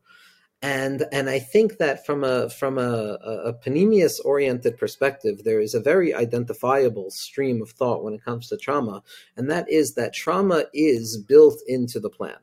And 0.60 1.06
and 1.12 1.30
I 1.30 1.38
think 1.38 1.78
that 1.78 2.04
from 2.04 2.24
a 2.24 2.50
from 2.50 2.78
a, 2.78 3.16
a 3.44 3.54
pnimius 3.54 4.18
oriented 4.24 4.76
perspective, 4.76 5.44
there 5.44 5.60
is 5.60 5.74
a 5.74 5.80
very 5.80 6.12
identifiable 6.12 7.10
stream 7.10 7.62
of 7.62 7.70
thought 7.70 8.02
when 8.02 8.14
it 8.14 8.24
comes 8.24 8.48
to 8.48 8.56
trauma, 8.56 9.02
and 9.36 9.48
that 9.50 9.70
is 9.70 9.94
that 9.94 10.12
trauma 10.12 10.64
is 10.74 11.16
built 11.16 11.60
into 11.68 12.00
the 12.00 12.10
plan 12.10 12.38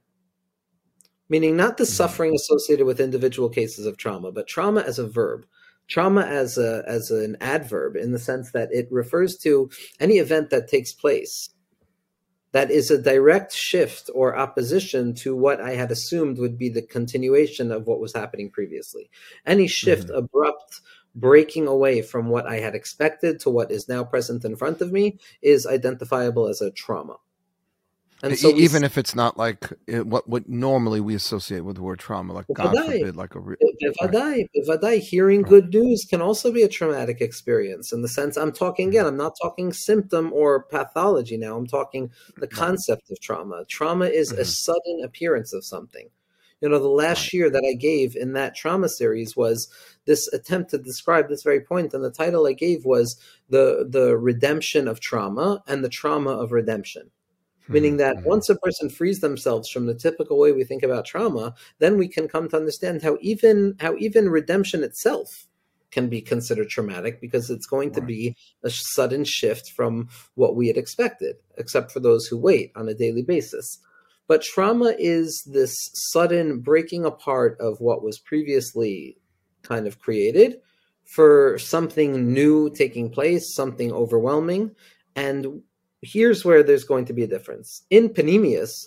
meaning 1.29 1.55
not 1.55 1.77
the 1.77 1.83
mm-hmm. 1.83 1.93
suffering 1.93 2.35
associated 2.35 2.85
with 2.85 2.99
individual 2.99 3.49
cases 3.49 3.85
of 3.85 3.97
trauma, 3.97 4.31
but 4.31 4.47
trauma 4.47 4.81
as 4.81 4.99
a 4.99 5.07
verb. 5.07 5.45
Trauma 5.87 6.21
as 6.21 6.57
a 6.57 6.83
as 6.87 7.11
an 7.11 7.37
adverb 7.41 7.95
in 7.95 8.11
the 8.11 8.17
sense 8.17 8.51
that 8.51 8.69
it 8.71 8.87
refers 8.89 9.37
to 9.37 9.69
any 9.99 10.15
event 10.17 10.49
that 10.49 10.67
takes 10.67 10.91
place 10.91 11.49
that 12.55 12.71
is 12.71 12.89
a 12.89 12.97
direct 12.97 13.53
shift 13.53 14.09
or 14.15 14.37
opposition 14.37 15.13
to 15.13 15.35
what 15.35 15.59
I 15.59 15.71
had 15.71 15.91
assumed 15.91 16.37
would 16.37 16.57
be 16.57 16.69
the 16.69 16.81
continuation 16.81 17.69
of 17.69 17.85
what 17.85 17.99
was 17.99 18.13
happening 18.13 18.49
previously. 18.49 19.09
Any 19.45 19.67
shift, 19.67 20.07
mm-hmm. 20.07 20.19
abrupt 20.19 20.79
breaking 21.13 21.67
away 21.67 22.01
from 22.01 22.29
what 22.29 22.47
I 22.47 22.59
had 22.61 22.73
expected 22.73 23.41
to 23.41 23.49
what 23.49 23.71
is 23.71 23.89
now 23.89 24.05
present 24.05 24.45
in 24.45 24.55
front 24.55 24.79
of 24.79 24.93
me, 24.93 25.19
is 25.41 25.67
identifiable 25.67 26.47
as 26.47 26.61
a 26.61 26.71
trauma. 26.71 27.17
And 28.25 28.39
so 28.39 28.49
even 28.49 28.83
if 28.83 28.97
it's 28.97 29.13
not 29.13 29.37
like 29.37 29.71
what 29.87 30.27
what 30.27 30.49
normally 30.49 30.99
we 30.99 31.13
associate 31.13 31.61
with 31.61 31.75
the 31.75 31.83
word 31.83 31.99
trauma, 31.99 32.33
like 32.33 32.45
God 32.51 32.75
forbid, 32.75 33.15
like 33.15 33.35
a 33.35 33.39
re- 33.39 33.55
right. 34.01 34.49
Bevadai, 34.57 34.99
hearing 34.99 35.43
right. 35.43 35.49
good 35.49 35.73
news 35.73 36.05
can 36.09 36.21
also 36.21 36.51
be 36.51 36.63
a 36.63 36.67
traumatic 36.67 37.21
experience. 37.21 37.93
In 37.93 38.01
the 38.01 38.07
sense, 38.07 38.35
I'm 38.35 38.51
talking 38.51 38.89
again, 38.89 39.01
mm-hmm. 39.01 39.09
I'm 39.09 39.17
not 39.17 39.37
talking 39.39 39.71
symptom 39.71 40.33
or 40.33 40.63
pathology 40.63 41.37
now. 41.37 41.55
I'm 41.55 41.67
talking 41.67 42.09
the 42.37 42.47
concept 42.47 43.11
of 43.11 43.19
trauma. 43.21 43.63
Trauma 43.67 44.05
is 44.05 44.31
mm-hmm. 44.31 44.41
a 44.41 44.45
sudden 44.45 45.01
appearance 45.03 45.53
of 45.53 45.63
something. 45.63 46.09
You 46.61 46.69
know, 46.69 46.79
the 46.79 46.87
last 46.87 47.31
year 47.31 47.51
that 47.51 47.63
I 47.63 47.75
gave 47.75 48.15
in 48.15 48.33
that 48.33 48.55
trauma 48.55 48.89
series 48.89 49.35
was 49.35 49.67
this 50.05 50.27
attempt 50.33 50.71
to 50.71 50.79
describe 50.79 51.29
this 51.29 51.43
very 51.43 51.61
point, 51.61 51.93
and 51.93 52.03
the 52.03 52.09
title 52.09 52.47
I 52.47 52.53
gave 52.53 52.85
was 52.85 53.19
the 53.49 53.85
the 53.87 54.17
redemption 54.17 54.87
of 54.87 54.99
trauma 54.99 55.61
and 55.67 55.83
the 55.83 55.89
trauma 55.89 56.31
of 56.31 56.51
redemption 56.51 57.11
meaning 57.67 57.93
mm-hmm. 57.93 57.97
that 57.97 58.17
mm-hmm. 58.17 58.29
once 58.29 58.49
a 58.49 58.55
person 58.55 58.89
frees 58.89 59.19
themselves 59.19 59.69
from 59.69 59.85
the 59.85 59.93
typical 59.93 60.39
way 60.39 60.51
we 60.51 60.63
think 60.63 60.83
about 60.83 61.05
trauma 61.05 61.53
then 61.79 61.97
we 61.97 62.07
can 62.07 62.27
come 62.27 62.47
to 62.49 62.57
understand 62.57 63.01
how 63.01 63.17
even 63.21 63.75
how 63.79 63.95
even 63.97 64.29
redemption 64.29 64.83
itself 64.83 65.47
can 65.91 66.09
be 66.09 66.21
considered 66.21 66.69
traumatic 66.69 67.21
because 67.21 67.49
it's 67.49 67.67
going 67.67 67.91
to 67.91 68.01
be 68.01 68.35
a 68.63 68.69
sudden 68.69 69.23
shift 69.23 69.71
from 69.71 70.09
what 70.33 70.55
we 70.55 70.67
had 70.67 70.77
expected 70.77 71.37
except 71.57 71.91
for 71.91 71.99
those 71.99 72.27
who 72.27 72.37
wait 72.37 72.71
on 72.75 72.89
a 72.89 72.93
daily 72.93 73.21
basis 73.21 73.79
but 74.27 74.41
trauma 74.41 74.93
is 74.97 75.43
this 75.51 75.75
sudden 75.93 76.59
breaking 76.59 77.05
apart 77.05 77.57
of 77.59 77.79
what 77.79 78.03
was 78.03 78.19
previously 78.19 79.17
kind 79.61 79.87
of 79.87 79.99
created 79.99 80.57
for 81.05 81.57
something 81.59 82.33
new 82.33 82.69
taking 82.71 83.09
place 83.09 83.55
something 83.55 83.91
overwhelming 83.91 84.71
and 85.15 85.61
here's 86.01 86.45
where 86.45 86.63
there's 86.63 86.83
going 86.83 87.05
to 87.05 87.13
be 87.13 87.23
a 87.23 87.27
difference. 87.27 87.83
In 87.89 88.09
Pnimius, 88.09 88.85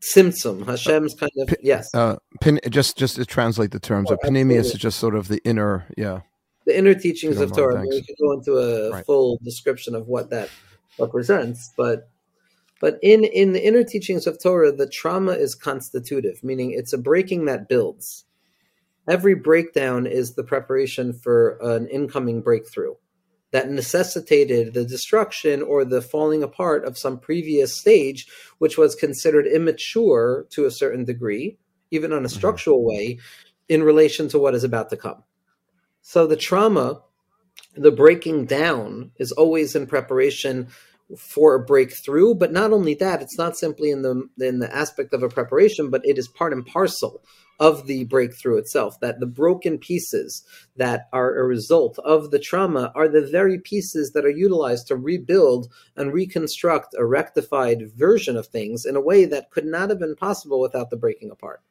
Tzimtzum, 0.00 0.66
Hashem's 0.66 1.14
kind 1.14 1.32
of 1.38 1.54
yes. 1.62 1.94
Uh, 1.94 2.16
Pen, 2.40 2.60
just 2.68 2.98
just 2.98 3.16
to 3.16 3.24
translate 3.24 3.70
the 3.70 3.80
terms, 3.80 4.10
oh, 4.10 4.16
Pnimius 4.18 4.66
is 4.66 4.74
just 4.74 4.98
sort 4.98 5.14
of 5.14 5.28
the 5.28 5.40
inner, 5.44 5.86
yeah, 5.96 6.20
the 6.66 6.76
inner 6.76 6.94
teachings 6.94 7.40
of 7.40 7.54
Torah. 7.54 7.82
We 7.88 8.02
could 8.02 8.16
go 8.20 8.32
into 8.32 8.58
a 8.58 8.90
right. 8.90 9.06
full 9.06 9.38
description 9.42 9.94
of 9.94 10.06
what 10.06 10.30
that 10.30 10.50
represents, 10.98 11.72
but 11.76 12.10
but 12.80 12.98
in 13.02 13.24
in 13.24 13.52
the 13.52 13.66
inner 13.66 13.82
teachings 13.82 14.26
of 14.26 14.42
Torah, 14.42 14.72
the 14.72 14.88
trauma 14.88 15.32
is 15.32 15.54
constitutive, 15.54 16.44
meaning 16.44 16.72
it's 16.72 16.92
a 16.92 16.98
breaking 16.98 17.46
that 17.46 17.68
builds. 17.68 18.26
Every 19.08 19.34
breakdown 19.34 20.06
is 20.06 20.34
the 20.34 20.44
preparation 20.44 21.12
for 21.12 21.58
an 21.60 21.86
incoming 21.88 22.40
breakthrough 22.40 22.94
that 23.54 23.70
necessitated 23.70 24.74
the 24.74 24.84
destruction 24.84 25.62
or 25.62 25.84
the 25.84 26.02
falling 26.02 26.42
apart 26.42 26.84
of 26.84 26.98
some 26.98 27.20
previous 27.20 27.78
stage, 27.78 28.26
which 28.58 28.76
was 28.76 28.96
considered 28.96 29.46
immature 29.46 30.44
to 30.50 30.64
a 30.64 30.72
certain 30.72 31.04
degree, 31.04 31.56
even 31.92 32.12
on 32.12 32.24
a 32.24 32.26
mm-hmm. 32.26 32.36
structural 32.36 32.78
mm-hmm. 32.78 32.88
way, 32.88 33.18
in 33.68 33.84
relation 33.84 34.26
to 34.26 34.40
what 34.40 34.56
is 34.56 34.64
about 34.64 34.90
to 34.90 34.96
come. 34.96 35.22
So 36.02 36.26
the 36.26 36.34
trauma, 36.34 37.02
the 37.76 37.92
breaking 37.92 38.46
down, 38.46 39.12
is 39.20 39.30
always 39.30 39.76
in 39.76 39.86
preparation 39.86 40.66
for 41.16 41.54
a 41.54 41.64
breakthrough 41.64 42.34
but 42.34 42.50
not 42.50 42.72
only 42.72 42.94
that 42.94 43.20
it's 43.20 43.36
not 43.36 43.58
simply 43.58 43.90
in 43.90 44.00
the 44.00 44.26
in 44.40 44.58
the 44.58 44.74
aspect 44.74 45.12
of 45.12 45.22
a 45.22 45.28
preparation 45.28 45.90
but 45.90 46.00
it 46.02 46.16
is 46.16 46.26
part 46.26 46.50
and 46.50 46.64
parcel 46.64 47.22
of 47.60 47.86
the 47.86 48.04
breakthrough 48.04 48.58
itself 48.58 48.98
that 49.00 49.20
the 49.20 49.26
broken 49.26 49.78
pieces 49.78 50.42
that 50.76 51.08
are 51.12 51.38
a 51.38 51.44
result 51.44 51.98
of 52.00 52.30
the 52.30 52.38
trauma 52.38 52.92
are 52.94 53.08
the 53.08 53.26
very 53.26 53.58
pieces 53.58 54.12
that 54.12 54.24
are 54.24 54.30
utilized 54.30 54.88
to 54.88 54.96
rebuild 54.96 55.68
and 55.96 56.12
reconstruct 56.12 56.94
a 56.98 57.04
rectified 57.04 57.90
version 57.92 58.36
of 58.36 58.46
things 58.46 58.84
in 58.84 58.96
a 58.96 59.00
way 59.00 59.24
that 59.24 59.50
could 59.50 59.66
not 59.66 59.88
have 59.88 59.98
been 59.98 60.16
possible 60.16 60.60
without 60.60 60.90
the 60.90 60.96
breaking 60.96 61.30
apart 61.30 61.62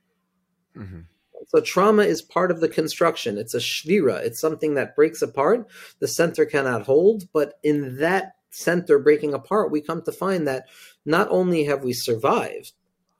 mm-hmm. 0.77 1.01
So 1.47 1.59
trauma 1.59 2.03
is 2.03 2.21
part 2.21 2.51
of 2.51 2.61
the 2.61 2.69
construction. 2.69 3.37
It's 3.37 3.53
a 3.53 3.59
shvira. 3.59 4.23
It's 4.23 4.39
something 4.39 4.75
that 4.75 4.95
breaks 4.95 5.21
apart. 5.21 5.67
The 5.99 6.07
center 6.07 6.45
cannot 6.45 6.83
hold, 6.83 7.27
but 7.33 7.59
in 7.63 7.97
that 7.97 8.35
center 8.49 8.99
breaking 8.99 9.33
apart, 9.33 9.71
we 9.71 9.81
come 9.81 10.01
to 10.03 10.11
find 10.11 10.47
that 10.47 10.67
not 11.05 11.27
only 11.29 11.63
have 11.65 11.83
we 11.83 11.93
survived 11.93 12.71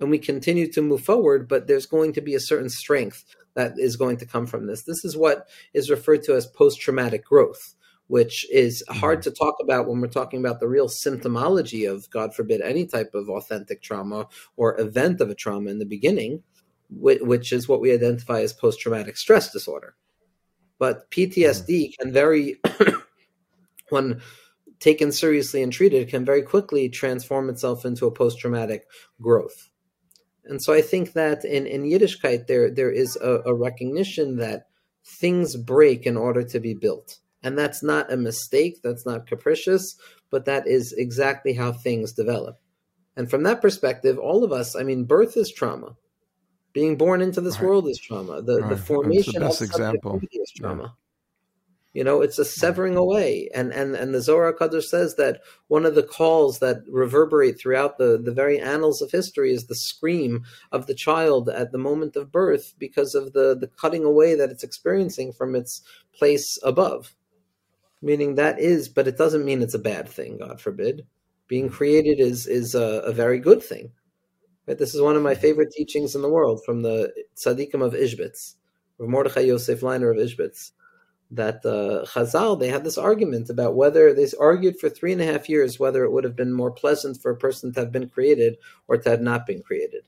and 0.04 0.12
we 0.12 0.20
continue 0.20 0.70
to 0.72 0.82
move 0.82 1.02
forward, 1.02 1.48
but 1.48 1.66
there's 1.66 1.86
going 1.86 2.12
to 2.14 2.22
be 2.22 2.36
a 2.36 2.40
certain 2.40 2.70
strength 2.70 3.24
that 3.54 3.74
is 3.78 3.96
going 3.96 4.18
to 4.18 4.26
come 4.26 4.46
from 4.46 4.68
this. 4.68 4.84
This 4.84 5.06
is 5.06 5.16
what 5.16 5.48
is 5.74 5.90
referred 5.90 6.24
to 6.24 6.36
as 6.36 6.46
post 6.46 6.82
traumatic 6.82 7.24
growth, 7.24 7.74
which 8.08 8.46
is 8.52 8.84
hard 8.90 9.20
mm-hmm. 9.20 9.30
to 9.30 9.36
talk 9.36 9.56
about 9.62 9.88
when 9.88 10.02
we're 10.02 10.08
talking 10.08 10.42
about 10.42 10.60
the 10.60 10.68
real 10.68 10.90
symptomology 10.90 11.90
of, 11.90 12.10
God 12.10 12.36
forbid, 12.36 12.60
any 12.60 12.86
type 12.86 13.12
of 13.14 13.30
authentic 13.30 13.82
trauma 13.82 14.28
or 14.58 14.80
event 14.80 15.22
of 15.22 15.30
a 15.30 15.36
trauma 15.36 15.70
in 15.70 15.80
the 15.80 15.86
beginning, 15.86 16.44
which 16.90 17.54
is 17.54 17.70
what 17.70 17.80
we 17.80 17.94
identify 17.94 18.42
as 18.42 18.52
post 18.52 18.82
traumatic 18.82 19.16
stress 19.16 19.54
disorder. 19.54 19.96
But 20.80 21.10
PTSD 21.12 21.70
mm. 21.70 21.98
can 21.98 22.12
very, 22.12 22.60
when 23.90 24.22
taken 24.80 25.14
seriously 25.14 25.64
and 25.64 25.72
treated, 25.72 26.10
can 26.10 26.26
very 26.26 26.42
quickly 26.42 26.90
transform 26.90 27.50
itself 27.50 27.86
into 27.86 28.06
a 28.06 28.12
post 28.12 28.40
traumatic 28.40 28.86
growth. 29.22 29.70
And 30.46 30.62
so 30.62 30.74
I 30.74 30.82
think 30.82 31.14
that 31.14 31.46
in, 31.46 31.66
in 31.66 31.84
Yiddishkeit, 31.84 32.48
there, 32.48 32.70
there 32.70 32.92
is 32.92 33.16
a, 33.16 33.42
a 33.46 33.54
recognition 33.54 34.38
that 34.38 34.68
things 35.06 35.56
break 35.56 36.06
in 36.06 36.18
order 36.18 36.44
to 36.44 36.60
be 36.60 36.74
built. 36.74 37.20
And 37.42 37.58
that's 37.58 37.84
not 37.84 38.12
a 38.12 38.18
mistake, 38.18 38.82
that's 38.84 39.06
not 39.06 39.28
capricious, 39.28 39.96
but 40.30 40.46
that 40.46 40.68
is 40.68 40.94
exactly 40.94 41.54
how 41.54 41.72
things 41.72 42.14
develop. 42.14 42.60
And 43.16 43.30
from 43.30 43.44
that 43.44 43.62
perspective, 43.62 44.18
all 44.18 44.44
of 44.44 44.52
us, 44.52 44.76
I 44.76 44.84
mean, 44.84 45.04
birth 45.04 45.38
is 45.38 45.52
trauma. 45.52 45.96
Being 46.74 46.98
born 46.98 47.22
into 47.22 47.42
this 47.42 47.56
right. 47.60 47.66
world 47.66 47.88
is 47.88 48.00
trauma. 48.00 48.42
The, 48.42 48.62
right. 48.62 48.70
the 48.70 48.78
formation 48.78 49.42
the 49.42 49.50
of 49.50 49.62
example. 49.62 50.20
is 50.32 50.52
trauma. 50.58 50.96
You 51.94 52.04
know, 52.04 52.22
it's 52.22 52.40
a 52.40 52.46
severing 52.46 52.98
away. 52.98 53.50
And 53.54 53.72
and 53.72 53.96
and 53.96 54.14
the 54.14 54.22
Zohar 54.22 54.52
Kadosh 54.52 54.86
says 54.86 55.16
that 55.16 55.42
one 55.68 55.86
of 55.86 55.94
the 55.94 56.02
calls 56.02 56.58
that 56.60 56.78
reverberate 56.88 57.60
throughout 57.60 58.00
the, 58.00 58.20
the 58.22 58.32
very 58.32 58.60
annals 58.60 59.02
of 59.02 59.12
history 59.12 59.54
is 59.54 59.68
the 59.68 59.76
scream 59.76 60.44
of 60.72 60.88
the 60.88 60.96
child 60.96 61.50
at 61.50 61.72
the 61.72 61.78
moment 61.78 62.16
of 62.16 62.32
birth 62.32 62.74
because 62.80 63.14
of 63.14 63.34
the, 63.34 63.56
the 63.56 63.68
cutting 63.68 64.04
away 64.04 64.34
that 64.34 64.50
it's 64.50 64.64
experiencing 64.64 65.32
from 65.32 65.56
its 65.56 65.84
place 66.16 66.58
above. 66.64 67.16
Meaning 68.02 68.36
that 68.36 68.60
is, 68.60 68.90
but 68.90 69.08
it 69.08 69.18
doesn't 69.18 69.46
mean 69.46 69.62
it's 69.62 69.76
a 69.76 69.80
bad 69.80 70.10
thing, 70.10 70.40
God 70.40 70.60
forbid. 70.60 71.06
Being 71.48 71.70
created 71.70 72.20
is 72.20 72.48
is 72.48 72.74
a, 72.74 73.04
a 73.06 73.14
very 73.14 73.38
good 73.38 73.62
thing. 73.62 73.92
Right? 74.68 74.80
This 74.80 74.96
is 74.96 75.02
one 75.02 75.16
of 75.16 75.22
my 75.22 75.36
favorite 75.36 75.72
teachings 75.72 76.16
in 76.16 76.24
the 76.24 76.30
world 76.30 76.66
from 76.66 76.82
the 76.82 77.14
Tzaddikim 77.36 77.86
of 77.86 77.94
Ishbitz, 77.94 78.56
of 79.00 79.08
Mordechai 79.08 79.42
Yosef 79.42 79.82
Leiner 79.82 80.10
of 80.10 80.18
Ishbitz 80.18 80.72
that 81.36 81.66
uh, 81.66 82.06
Chazal 82.06 82.60
they 82.60 82.70
had 82.70 82.84
this 82.84 82.98
argument 82.98 83.50
about 83.50 83.76
whether 83.76 84.14
they 84.14 84.28
argued 84.40 84.80
for 84.80 84.90
three 84.90 85.14
and 85.14 85.22
a 85.22 85.26
half 85.26 85.50
years 85.50 85.80
whether 85.80 86.04
it 86.04 86.12
would 86.12 86.24
have 86.24 86.36
been 86.36 86.54
more 86.54 86.72
pleasant 86.72 87.22
for 87.22 87.32
a 87.32 87.38
person 87.38 87.74
to 87.74 87.80
have 87.80 87.92
been 87.92 88.10
created 88.10 88.58
or 88.88 88.98
to 88.98 89.10
have 89.10 89.22
not 89.22 89.46
been 89.46 89.62
created. 89.62 90.08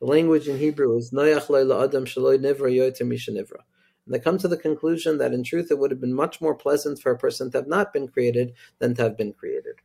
The 0.00 0.06
language 0.06 0.48
in 0.48 0.58
Hebrew 0.58 0.96
is 0.96 1.12
Noyach 1.12 1.84
Adam 1.84 2.04
Shaloi 2.04 2.38
Nivra 2.38 2.70
Yotem 2.70 3.10
Nivra. 3.10 3.62
And 4.06 4.14
they 4.14 4.18
come 4.18 4.38
to 4.38 4.48
the 4.48 4.56
conclusion 4.56 5.18
that 5.18 5.32
in 5.32 5.42
truth 5.42 5.70
it 5.70 5.78
would 5.78 5.90
have 5.90 6.00
been 6.00 6.14
much 6.14 6.40
more 6.40 6.54
pleasant 6.54 7.00
for 7.00 7.12
a 7.12 7.18
person 7.18 7.50
to 7.50 7.58
have 7.58 7.68
not 7.68 7.92
been 7.92 8.08
created 8.08 8.52
than 8.78 8.94
to 8.96 9.02
have 9.02 9.16
been 9.16 9.32
created. 9.32 9.76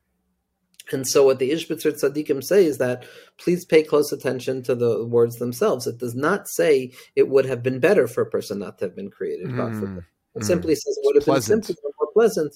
And 0.91 1.07
so, 1.07 1.25
what 1.25 1.39
the 1.39 1.51
Ishbitzer 1.51 2.01
Tzaddikim 2.01 2.43
say 2.43 2.65
is 2.65 2.79
that 2.79 3.05
please 3.37 3.63
pay 3.63 3.83
close 3.83 4.11
attention 4.11 4.63
to 4.63 4.75
the 4.75 5.05
words 5.05 5.37
themselves. 5.37 5.85
It 5.87 5.99
does 5.99 6.15
not 6.15 6.47
say 6.47 6.91
it 7.15 7.29
would 7.29 7.45
have 7.45 7.61
been 7.61 7.79
better 7.79 8.07
for 8.07 8.21
a 8.21 8.29
person 8.29 8.59
not 8.59 8.79
to 8.79 8.85
have 8.85 8.95
been 8.95 9.11
created. 9.11 9.49
Mm. 9.49 10.05
It 10.35 10.43
mm. 10.43 10.45
simply 10.45 10.75
says 10.75 10.97
it 10.97 11.05
would 11.05 11.15
have 11.15 11.25
pleasant. 11.25 11.63
been 11.63 11.75
simpler, 11.75 11.91
more 11.99 12.11
pleasant. 12.13 12.55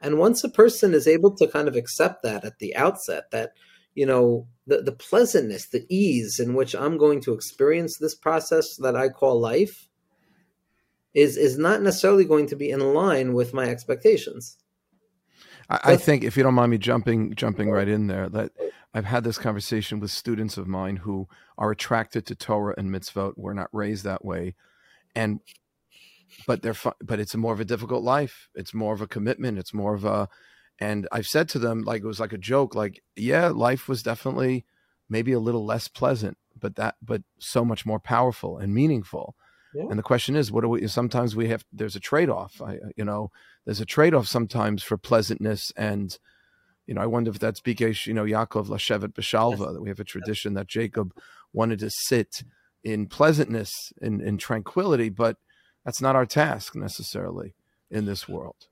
And 0.00 0.18
once 0.18 0.44
a 0.44 0.48
person 0.48 0.94
is 0.94 1.08
able 1.08 1.34
to 1.36 1.46
kind 1.46 1.68
of 1.68 1.76
accept 1.76 2.22
that 2.22 2.44
at 2.44 2.58
the 2.58 2.76
outset, 2.76 3.30
that 3.32 3.52
you 3.94 4.06
know 4.06 4.46
the 4.66 4.82
the 4.82 4.92
pleasantness, 4.92 5.66
the 5.66 5.86
ease 5.88 6.38
in 6.38 6.54
which 6.54 6.74
I'm 6.74 6.98
going 6.98 7.20
to 7.22 7.32
experience 7.32 7.96
this 7.96 8.14
process 8.14 8.76
that 8.76 8.94
I 8.94 9.08
call 9.08 9.40
life, 9.40 9.88
is 11.14 11.36
is 11.36 11.58
not 11.58 11.82
necessarily 11.82 12.24
going 12.24 12.46
to 12.48 12.56
be 12.56 12.70
in 12.70 12.94
line 12.94 13.32
with 13.32 13.54
my 13.54 13.68
expectations. 13.68 14.58
I, 15.68 15.80
I 15.84 15.96
think, 15.96 16.24
if 16.24 16.36
you 16.36 16.42
don't 16.42 16.54
mind 16.54 16.70
me 16.70 16.78
jumping 16.78 17.34
jumping 17.34 17.70
right 17.70 17.88
in 17.88 18.06
there, 18.06 18.28
that 18.28 18.52
I've 18.94 19.06
had 19.06 19.24
this 19.24 19.38
conversation 19.38 19.98
with 19.98 20.10
students 20.10 20.58
of 20.58 20.68
mine 20.68 20.96
who 20.96 21.26
are 21.58 21.70
attracted 21.70 22.26
to 22.26 22.34
Torah 22.34 22.74
and 22.76 22.90
mitzvot. 22.90 23.32
We're 23.36 23.54
not 23.54 23.70
raised 23.72 24.04
that 24.04 24.24
way, 24.24 24.54
and 25.14 25.40
but 26.46 26.62
they're 26.62 26.74
fun, 26.74 26.94
but 27.00 27.20
it's 27.20 27.34
more 27.34 27.52
of 27.52 27.60
a 27.60 27.64
difficult 27.64 28.02
life. 28.02 28.48
It's 28.54 28.74
more 28.74 28.94
of 28.94 29.00
a 29.00 29.06
commitment. 29.06 29.58
It's 29.58 29.74
more 29.74 29.94
of 29.94 30.04
a, 30.04 30.28
and 30.78 31.08
I've 31.10 31.26
said 31.26 31.48
to 31.50 31.58
them 31.58 31.82
like 31.82 32.02
it 32.02 32.06
was 32.06 32.20
like 32.20 32.32
a 32.32 32.38
joke, 32.38 32.74
like 32.74 33.02
yeah, 33.14 33.48
life 33.48 33.88
was 33.88 34.02
definitely 34.02 34.64
maybe 35.08 35.32
a 35.32 35.40
little 35.40 35.64
less 35.64 35.88
pleasant, 35.88 36.36
but 36.58 36.76
that 36.76 36.96
but 37.02 37.22
so 37.38 37.64
much 37.64 37.86
more 37.86 38.00
powerful 38.00 38.58
and 38.58 38.74
meaningful. 38.74 39.36
Yeah. 39.74 39.86
And 39.90 39.98
the 39.98 40.02
question 40.02 40.36
is, 40.36 40.50
what 40.50 40.62
do 40.62 40.68
we? 40.68 40.86
Sometimes 40.88 41.36
we 41.36 41.48
have. 41.48 41.64
There's 41.72 41.96
a 41.96 42.00
trade 42.00 42.30
off. 42.30 42.60
I, 42.62 42.76
uh, 42.76 42.88
you 42.96 43.04
know, 43.04 43.30
there's 43.64 43.80
a 43.80 43.86
trade 43.86 44.14
off 44.14 44.26
sometimes 44.26 44.82
for 44.82 44.96
pleasantness 44.96 45.72
and. 45.76 46.18
You 46.88 46.94
know, 46.94 47.00
I 47.00 47.06
wonder 47.06 47.32
if 47.32 47.40
that's 47.40 47.60
Bikesh, 47.60 48.06
you 48.06 48.14
know, 48.14 48.22
Yaakov 48.22 48.68
Lashevet 48.68 49.12
Beshalva, 49.12 49.58
yes. 49.58 49.72
that 49.72 49.82
we 49.82 49.88
have 49.88 49.98
a 49.98 50.04
tradition 50.04 50.54
that 50.54 50.68
Jacob 50.68 51.12
wanted 51.52 51.80
to 51.80 51.90
sit 51.90 52.44
in 52.84 53.08
pleasantness 53.08 53.92
and 54.00 54.20
in, 54.20 54.28
in 54.28 54.38
tranquility, 54.38 55.08
but 55.08 55.36
that's 55.86 56.02
not 56.02 56.16
our 56.16 56.26
task 56.26 56.74
necessarily 56.74 57.54
in 57.92 58.06
this 58.06 58.28
world. 58.28 58.66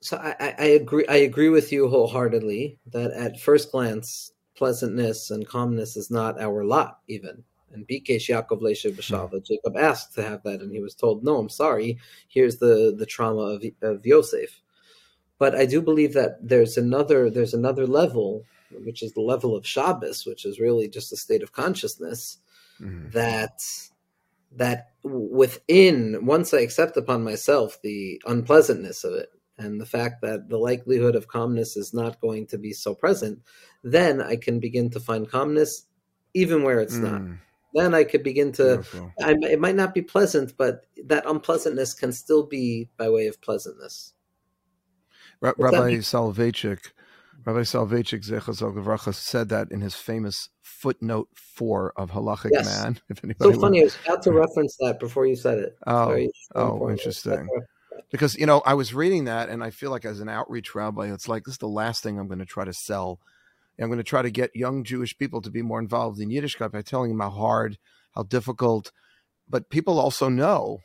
So 0.00 0.16
I, 0.16 0.54
I 0.56 0.64
agree. 0.66 1.04
I 1.08 1.16
agree 1.16 1.48
with 1.48 1.72
you 1.72 1.88
wholeheartedly 1.88 2.78
that 2.92 3.10
at 3.10 3.40
first 3.40 3.72
glance, 3.72 4.30
pleasantness 4.54 5.32
and 5.32 5.48
calmness 5.48 5.96
is 5.96 6.12
not 6.12 6.40
our 6.40 6.64
lot, 6.64 7.00
even. 7.08 7.42
And 7.72 7.86
Bikesh 7.88 8.28
Yaakov 8.30 8.62
B'Shalva, 8.62 9.30
hmm. 9.30 9.38
Jacob 9.44 9.76
asked 9.76 10.14
to 10.14 10.22
have 10.22 10.44
that, 10.44 10.60
and 10.60 10.70
he 10.70 10.80
was 10.80 10.94
told, 10.94 11.24
"No, 11.24 11.38
I'm 11.38 11.48
sorry. 11.48 11.98
Here's 12.28 12.58
the 12.58 12.94
the 12.96 13.04
trauma 13.04 13.56
of 13.56 13.64
of 13.82 14.06
Yosef." 14.06 14.62
But 15.40 15.56
I 15.56 15.66
do 15.66 15.82
believe 15.82 16.14
that 16.14 16.38
there's 16.40 16.78
another 16.78 17.30
there's 17.30 17.52
another 17.52 17.86
level, 17.86 18.44
which 18.84 19.02
is 19.02 19.12
the 19.12 19.20
level 19.20 19.56
of 19.56 19.66
Shabbos, 19.66 20.24
which 20.24 20.46
is 20.46 20.60
really 20.60 20.88
just 20.88 21.12
a 21.12 21.16
state 21.16 21.42
of 21.42 21.50
consciousness 21.52 22.38
mm-hmm. 22.80 23.10
that 23.10 23.60
that 24.56 24.90
within 25.02 26.24
once 26.26 26.52
I 26.52 26.60
accept 26.60 26.96
upon 26.96 27.22
myself 27.22 27.80
the 27.82 28.20
unpleasantness 28.26 29.04
of 29.04 29.14
it 29.14 29.28
and 29.58 29.80
the 29.80 29.86
fact 29.86 30.22
that 30.22 30.48
the 30.48 30.58
likelihood 30.58 31.16
of 31.16 31.28
calmness 31.28 31.76
is 31.76 31.92
not 31.92 32.20
going 32.20 32.46
to 32.46 32.58
be 32.58 32.72
so 32.72 32.94
present, 32.94 33.40
then 33.82 34.20
I 34.20 34.36
can 34.36 34.60
begin 34.60 34.90
to 34.90 35.00
find 35.00 35.28
calmness 35.28 35.86
even 36.34 36.62
where 36.62 36.80
it's 36.80 36.96
mm. 36.96 37.10
not. 37.10 37.38
Then 37.74 37.94
I 37.94 38.04
could 38.04 38.22
begin 38.22 38.52
to. 38.52 38.82
I, 39.20 39.34
it 39.42 39.60
might 39.60 39.74
not 39.74 39.94
be 39.94 40.00
pleasant, 40.00 40.54
but 40.56 40.86
that 41.04 41.26
unpleasantness 41.26 41.92
can 41.92 42.12
still 42.12 42.46
be 42.46 42.88
by 42.96 43.10
way 43.10 43.26
of 43.26 43.40
pleasantness. 43.40 44.14
Rabbi 45.40 45.98
Soloveitchik 45.98 46.92
Rabbi 47.44 47.60
Soloveitchik 47.60 48.24
Zechazog 48.24 49.14
said 49.14 49.48
that 49.48 49.70
in 49.70 49.80
his 49.80 49.94
famous 49.94 50.50
footnote 50.62 51.28
four 51.34 51.92
of 51.96 52.10
Halachic 52.10 52.50
yes. 52.52 52.66
Man. 52.66 53.00
If 53.08 53.24
anybody 53.24 53.54
so 53.54 53.60
funny, 53.60 53.80
I 53.80 53.84
was 53.84 53.96
about 54.04 54.22
to 54.22 54.32
reference 54.32 54.76
that 54.80 54.98
before 54.98 55.26
you 55.26 55.36
said 55.36 55.58
it. 55.58 55.76
Oh, 55.86 56.28
oh, 56.54 56.90
interesting. 56.90 57.48
Because 58.10 58.36
you 58.36 58.46
know, 58.46 58.60
I 58.64 58.74
was 58.74 58.94
reading 58.94 59.24
that, 59.24 59.48
and 59.48 59.62
I 59.62 59.70
feel 59.70 59.90
like 59.90 60.04
as 60.04 60.20
an 60.20 60.28
outreach 60.28 60.74
rabbi, 60.74 61.12
it's 61.12 61.28
like 61.28 61.44
this 61.44 61.54
is 61.54 61.58
the 61.58 61.68
last 61.68 62.02
thing 62.02 62.18
I'm 62.18 62.26
going 62.26 62.38
to 62.38 62.44
try 62.44 62.64
to 62.64 62.72
sell. 62.72 63.20
I'm 63.80 63.88
going 63.88 63.98
to 63.98 64.04
try 64.04 64.22
to 64.22 64.30
get 64.30 64.56
young 64.56 64.82
Jewish 64.82 65.16
people 65.16 65.40
to 65.42 65.50
be 65.50 65.62
more 65.62 65.78
involved 65.78 66.20
in 66.20 66.30
Yiddishkeit 66.30 66.72
by 66.72 66.82
telling 66.82 67.10
them 67.10 67.20
how 67.20 67.30
hard, 67.30 67.78
how 68.14 68.24
difficult. 68.24 68.90
But 69.48 69.70
people 69.70 70.00
also 70.00 70.28
know, 70.28 70.80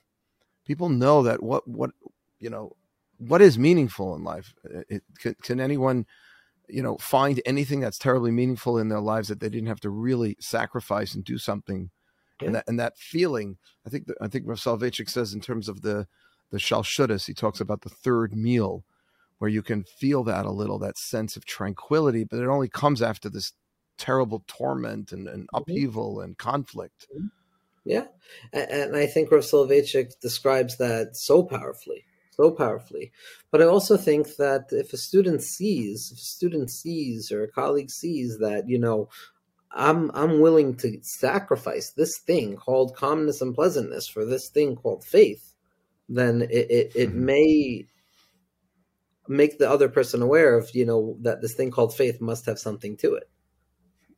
people 0.66 0.90
know 0.90 1.24
that 1.24 1.42
what 1.42 1.68
what 1.68 1.92
you 2.40 2.50
know 2.50 2.76
what 3.18 3.42
is 3.42 3.58
meaningful 3.58 4.16
in 4.16 4.24
life. 4.24 4.54
It, 4.90 5.04
can, 5.20 5.36
can 5.42 5.60
anyone 5.60 6.06
you 6.74 6.82
know, 6.82 6.98
find 6.98 7.40
anything 7.46 7.80
that's 7.80 8.00
terribly 8.00 8.32
meaningful 8.32 8.78
in 8.80 8.90
their 8.90 9.00
lives 9.00 9.28
that 9.28 9.40
they 9.40 9.50
didn't 9.50 9.68
have 9.68 9.80
to 9.82 9.90
really 9.90 10.36
sacrifice 10.40 11.14
and 11.14 11.24
do 11.24 11.38
something. 11.38 11.92
Yeah. 12.42 12.48
And 12.48 12.56
that 12.56 12.64
and 12.68 12.80
that 12.80 12.98
feeling, 12.98 13.58
I 13.86 13.90
think 13.90 14.08
I 14.20 14.28
think 14.28 14.46
Rav 14.48 14.58
Soloveitchik 14.58 15.10
says 15.10 15.34
in 15.34 15.42
terms 15.42 15.70
of 15.70 15.82
the 15.82 16.08
the 16.50 16.58
Shalshudas, 16.58 17.28
he 17.28 17.34
talks 17.34 17.60
about 17.60 17.82
the 17.82 17.90
third 17.90 18.36
meal, 18.36 18.84
where 19.38 19.50
you 19.50 19.62
can 19.62 19.84
feel 19.84 20.24
that 20.24 20.46
a 20.46 20.52
little, 20.52 20.80
that 20.80 20.98
sense 20.98 21.36
of 21.36 21.46
tranquility, 21.46 22.24
but 22.24 22.40
it 22.40 22.48
only 22.48 22.70
comes 22.70 23.02
after 23.02 23.30
this 23.30 23.54
terrible 23.98 24.44
torment 24.48 25.12
and, 25.12 25.28
and 25.28 25.44
mm-hmm. 25.44 25.58
upheaval 25.58 26.22
and 26.22 26.38
conflict. 26.38 27.08
Mm-hmm. 27.16 27.28
Yeah. 27.86 28.06
And 28.52 28.96
I 28.96 29.08
think 29.08 29.32
Rav 29.32 29.42
Soloveitchik 29.42 30.20
describes 30.22 30.78
that 30.78 31.16
so 31.18 31.44
powerfully 31.44 32.06
so 32.36 32.52
powerfully. 32.52 33.12
But 33.52 33.62
I 33.62 33.66
also 33.66 33.98
think 33.98 34.36
that 34.38 34.66
if 34.72 34.94
a 34.94 34.98
student 34.98 35.42
sees, 35.42 36.12
if 36.12 36.18
a 36.18 36.22
student 36.22 36.70
sees 36.70 37.32
or 37.32 37.44
a 37.44 37.52
colleague 37.52 37.92
sees 37.92 38.40
that, 38.40 38.68
you 38.68 38.80
know, 38.80 39.10
I'm 39.72 40.12
I'm 40.14 40.40
willing 40.40 40.76
to 40.78 41.00
sacrifice 41.02 41.92
this 41.92 42.20
thing 42.20 42.56
called 42.56 42.96
calmness 42.96 43.42
and 43.42 43.56
pleasantness 43.56 44.08
for 44.08 44.24
this 44.24 44.50
thing 44.50 44.76
called 44.76 45.04
faith, 45.04 45.56
then 46.08 46.44
it, 46.44 46.70
it, 46.70 46.92
it 46.96 47.10
mm-hmm. 47.10 47.26
may 47.26 47.88
make 49.28 49.58
the 49.58 49.70
other 49.70 49.90
person 49.90 50.22
aware 50.22 50.56
of, 50.58 50.70
you 50.76 50.86
know, 50.86 51.18
that 51.22 51.42
this 51.42 51.56
thing 51.56 51.72
called 51.72 51.96
faith 51.96 52.22
must 52.22 52.46
have 52.46 52.60
something 52.60 52.98
to 52.98 53.16
it. 53.16 53.30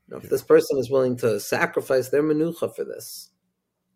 You 0.08 0.16
know, 0.16 0.22
if 0.22 0.30
this 0.30 0.44
person 0.44 0.78
is 0.78 0.90
willing 0.90 1.16
to 1.18 1.40
sacrifice 1.40 2.10
their 2.10 2.24
menucha 2.24 2.76
for 2.76 2.84
this, 2.84 3.30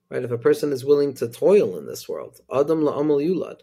right? 0.09 0.24
If 0.24 0.32
a 0.32 0.38
person 0.38 0.72
is 0.72 0.86
willing 0.86 1.13
to 1.15 1.28
toil 1.28 1.78
in 1.78 1.86
this 1.86 2.07
world, 2.07 2.39
Adam 2.53 2.82
la'amal 2.82 3.24
yulad, 3.26 3.61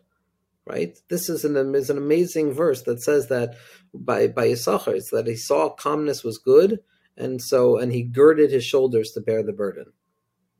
right? 0.66 0.98
This 1.08 1.28
is 1.28 1.44
an 1.44 1.74
is 1.74 1.90
an 1.90 1.98
amazing 1.98 2.52
verse 2.52 2.82
that 2.82 3.02
says 3.02 3.28
that 3.28 3.54
by 3.94 4.26
by 4.26 4.48
Yisachar, 4.48 4.94
it's 4.94 5.10
that 5.10 5.26
he 5.26 5.36
saw 5.36 5.70
calmness 5.70 6.24
was 6.24 6.38
good, 6.38 6.80
and 7.16 7.40
so 7.40 7.78
and 7.78 7.92
he 7.92 8.02
girded 8.02 8.50
his 8.50 8.64
shoulders 8.64 9.12
to 9.12 9.20
bear 9.20 9.42
the 9.42 9.52
burden. 9.52 9.86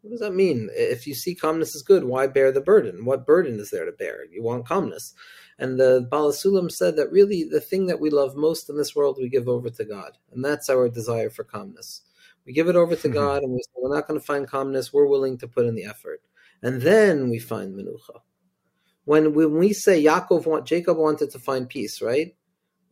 What 0.02 0.12
does 0.12 0.20
that 0.20 0.34
mean? 0.34 0.70
If 0.72 1.08
you 1.08 1.14
see 1.14 1.34
calmness 1.34 1.74
is 1.74 1.82
good, 1.82 2.04
why 2.04 2.28
bear 2.28 2.52
the 2.52 2.60
burden? 2.60 3.04
What 3.04 3.26
burden 3.26 3.58
is 3.58 3.70
there 3.70 3.84
to 3.84 3.90
bear? 3.90 4.24
You 4.30 4.42
want 4.42 4.66
calmness. 4.66 5.14
And 5.58 5.80
the 5.80 6.06
Baal 6.08 6.30
HaSulam 6.30 6.70
said 6.70 6.96
that 6.96 7.10
really 7.10 7.42
the 7.42 7.60
thing 7.60 7.86
that 7.86 7.98
we 7.98 8.10
love 8.10 8.36
most 8.36 8.70
in 8.70 8.76
this 8.76 8.94
world 8.94 9.16
we 9.18 9.28
give 9.28 9.48
over 9.48 9.68
to 9.68 9.84
God. 9.84 10.16
And 10.32 10.44
that's 10.44 10.68
our 10.68 10.88
desire 10.88 11.30
for 11.30 11.42
calmness. 11.42 12.02
We 12.44 12.52
give 12.52 12.68
it 12.68 12.76
over 12.76 12.94
to 12.94 13.08
mm-hmm. 13.08 13.16
God 13.16 13.42
and 13.42 13.52
we 13.52 13.58
say, 13.58 13.72
we're 13.74 13.94
not 13.94 14.06
going 14.06 14.20
to 14.20 14.24
find 14.24 14.46
calmness. 14.46 14.92
We're 14.92 15.06
willing 15.06 15.38
to 15.38 15.48
put 15.48 15.66
in 15.66 15.74
the 15.74 15.86
effort. 15.86 16.22
And 16.62 16.82
then 16.82 17.28
we 17.28 17.38
find 17.38 17.74
menucha. 17.74 18.20
When, 19.06 19.34
when 19.34 19.56
we 19.56 19.72
say 19.72 20.02
Yaakov 20.02 20.46
want, 20.46 20.66
Jacob 20.66 20.98
wanted 20.98 21.30
to 21.30 21.38
find 21.38 21.68
peace, 21.68 22.02
right? 22.02 22.34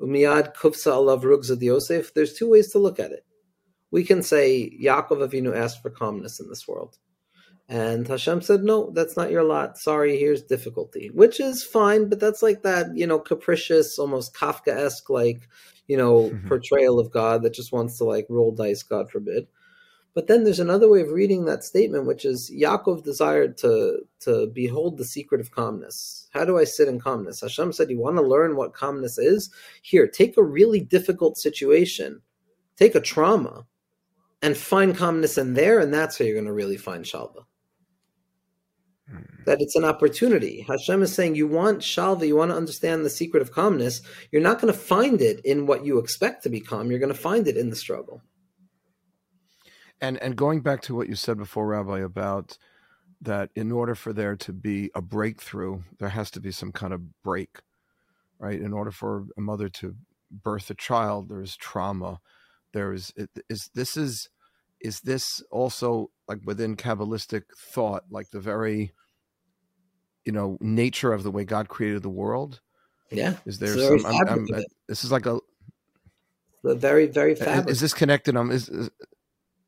Umiyad 0.01 0.55
kufsa 0.55 0.93
alav 0.93 1.25
rugza 1.25 1.61
Yosef. 1.61 2.15
There's 2.15 2.35
two 2.35 2.49
ways 2.49 2.71
to 2.71 2.79
look 2.79 3.01
at 3.01 3.11
it. 3.11 3.27
We 3.91 4.05
can 4.05 4.23
say 4.23 4.71
Yaakov 4.81 5.29
Avinu 5.29 5.55
asked 5.57 5.83
for 5.83 5.91
calmness 5.91 6.39
in 6.39 6.49
this 6.49 6.67
world. 6.69 6.99
And 7.69 8.07
Hashem 8.07 8.43
said, 8.43 8.63
No, 8.63 8.91
that's 8.91 9.17
not 9.17 9.33
your 9.33 9.43
lot. 9.43 9.77
Sorry, 9.77 10.17
here's 10.17 10.43
difficulty. 10.43 11.11
Which 11.13 11.41
is 11.41 11.65
fine, 11.65 12.09
but 12.09 12.21
that's 12.21 12.43
like 12.43 12.63
that, 12.63 12.97
you 12.97 13.09
know, 13.09 13.19
capricious, 13.19 13.99
almost 13.99 14.35
Kafka 14.35 14.69
esque, 14.69 15.11
like, 15.11 15.49
you 15.89 15.97
know, 15.97 16.31
mm-hmm. 16.31 16.47
portrayal 16.47 17.01
of 17.01 17.11
God 17.11 17.43
that 17.43 17.55
just 17.55 17.73
wants 17.73 17.99
to 17.99 18.05
like 18.05 18.27
roll 18.29 18.53
dice, 18.53 18.85
God 18.85 19.11
forbid. 19.11 19.49
But 20.15 20.29
then 20.29 20.45
there's 20.45 20.61
another 20.61 20.89
way 20.89 21.01
of 21.01 21.11
reading 21.11 21.45
that 21.45 21.65
statement, 21.65 22.07
which 22.07 22.25
is 22.25 22.51
Yaakov 22.51 23.03
desired 23.03 23.59
to 23.59 23.99
to 24.21 24.47
behold 24.47 24.97
the 24.97 25.05
secret 25.05 25.41
of 25.41 25.51
calmness. 25.51 26.29
How 26.33 26.45
do 26.45 26.57
I 26.57 26.65
sit 26.65 26.87
in 26.87 27.01
calmness? 27.01 27.41
Hashem 27.41 27.73
said, 27.73 27.91
You 27.91 27.99
want 27.99 28.17
to 28.17 28.23
learn 28.23 28.55
what 28.55 28.75
calmness 28.75 29.19
is? 29.19 29.51
Here, 29.83 30.07
take 30.07 30.37
a 30.37 30.43
really 30.43 30.81
difficult 30.81 31.37
situation, 31.37 32.23
take 32.77 32.95
a 32.95 33.01
trauma, 33.01 33.67
and 34.41 34.57
find 34.57 34.97
calmness 34.97 35.37
in 35.37 35.55
there, 35.55 35.81
and 35.81 35.93
that's 35.93 36.19
where 36.19 36.29
you're 36.29 36.37
going 36.37 36.47
to 36.47 36.53
really 36.53 36.77
find 36.77 37.05
Shalva. 37.05 37.45
Hmm. 39.11 39.43
That 39.47 39.61
it's 39.61 39.75
an 39.75 39.85
opportunity. 39.85 40.65
Hashem 40.69 41.03
is 41.03 41.13
saying, 41.13 41.35
You 41.35 41.49
want 41.49 41.81
Shalva, 41.81 42.25
you 42.25 42.37
want 42.37 42.53
to 42.53 42.57
understand 42.57 43.05
the 43.05 43.11
secret 43.11 43.43
of 43.43 43.51
calmness. 43.51 44.01
You're 44.31 44.43
not 44.43 44.61
going 44.61 44.73
to 44.73 44.79
find 44.79 45.21
it 45.21 45.45
in 45.45 45.67
what 45.67 45.85
you 45.85 45.99
expect 45.99 46.45
to 46.45 46.51
be 46.51 46.61
calm, 46.61 46.91
you're 46.91 47.01
going 47.01 47.13
to 47.13 47.19
find 47.19 47.49
it 47.49 47.57
in 47.57 47.71
the 47.71 47.77
struggle. 47.77 48.23
And 50.01 50.19
and 50.19 50.37
going 50.37 50.61
back 50.61 50.83
to 50.83 50.95
what 50.95 51.09
you 51.09 51.15
said 51.15 51.39
before, 51.39 51.67
Rabbi, 51.67 52.01
about 52.01 52.59
that 53.23 53.51
in 53.55 53.73
order 53.73 53.95
for 53.95 54.13
there 54.13 54.37
to 54.37 54.53
be 54.53 54.91
a 54.95 55.01
breakthrough, 55.01 55.83
there 55.99 56.11
has 56.11 56.31
to 56.33 56.41
be 56.41 56.51
some 56.51 56.73
kind 56.73 56.93
of 56.93 57.23
break, 57.23 57.61
right? 58.39 58.61
In 58.61 58.73
order 58.73 58.91
for 58.91 59.25
a 59.37 59.41
mother 59.41 59.69
to 59.71 59.95
birth 60.31 60.71
a 60.71 60.75
child, 60.75 61.29
there 61.29 61.41
is 61.41 61.57
trauma. 61.57 62.21
There 62.73 62.93
is 62.93 63.13
is 63.49 63.71
this 63.75 63.97
is 63.97 64.29
is 64.81 65.01
this 65.01 65.43
also 65.51 66.11
like 66.29 66.41
within 66.45 66.77
Kabbalistic 66.77 67.45
thought, 67.57 68.05
like 68.11 68.31
the 68.31 68.41
very 68.41 68.93
you 70.25 70.33
know 70.33 70.59
nature 70.61 71.13
of 71.13 71.23
the 71.23 71.31
way 71.31 71.45
God 71.45 71.69
created 71.69 72.03
the 72.03 72.11
world? 72.11 72.61
Yeah. 73.11 73.37
Is 73.47 73.59
there 73.59 73.77
some? 73.77 74.05
I'm, 74.07 74.29
I'm, 74.29 74.47
I, 74.55 74.65
this 74.89 75.05
is 75.05 75.13
like 75.13 75.27
a 75.27 75.39
the 76.63 76.75
very 76.75 77.07
very 77.07 77.35
fabric. 77.35 77.69
Is, 77.69 77.77
is 77.77 77.81
this 77.81 77.95
connected? 77.95 78.37
Um, 78.37 78.51
is, 78.51 78.69
is 78.69 78.91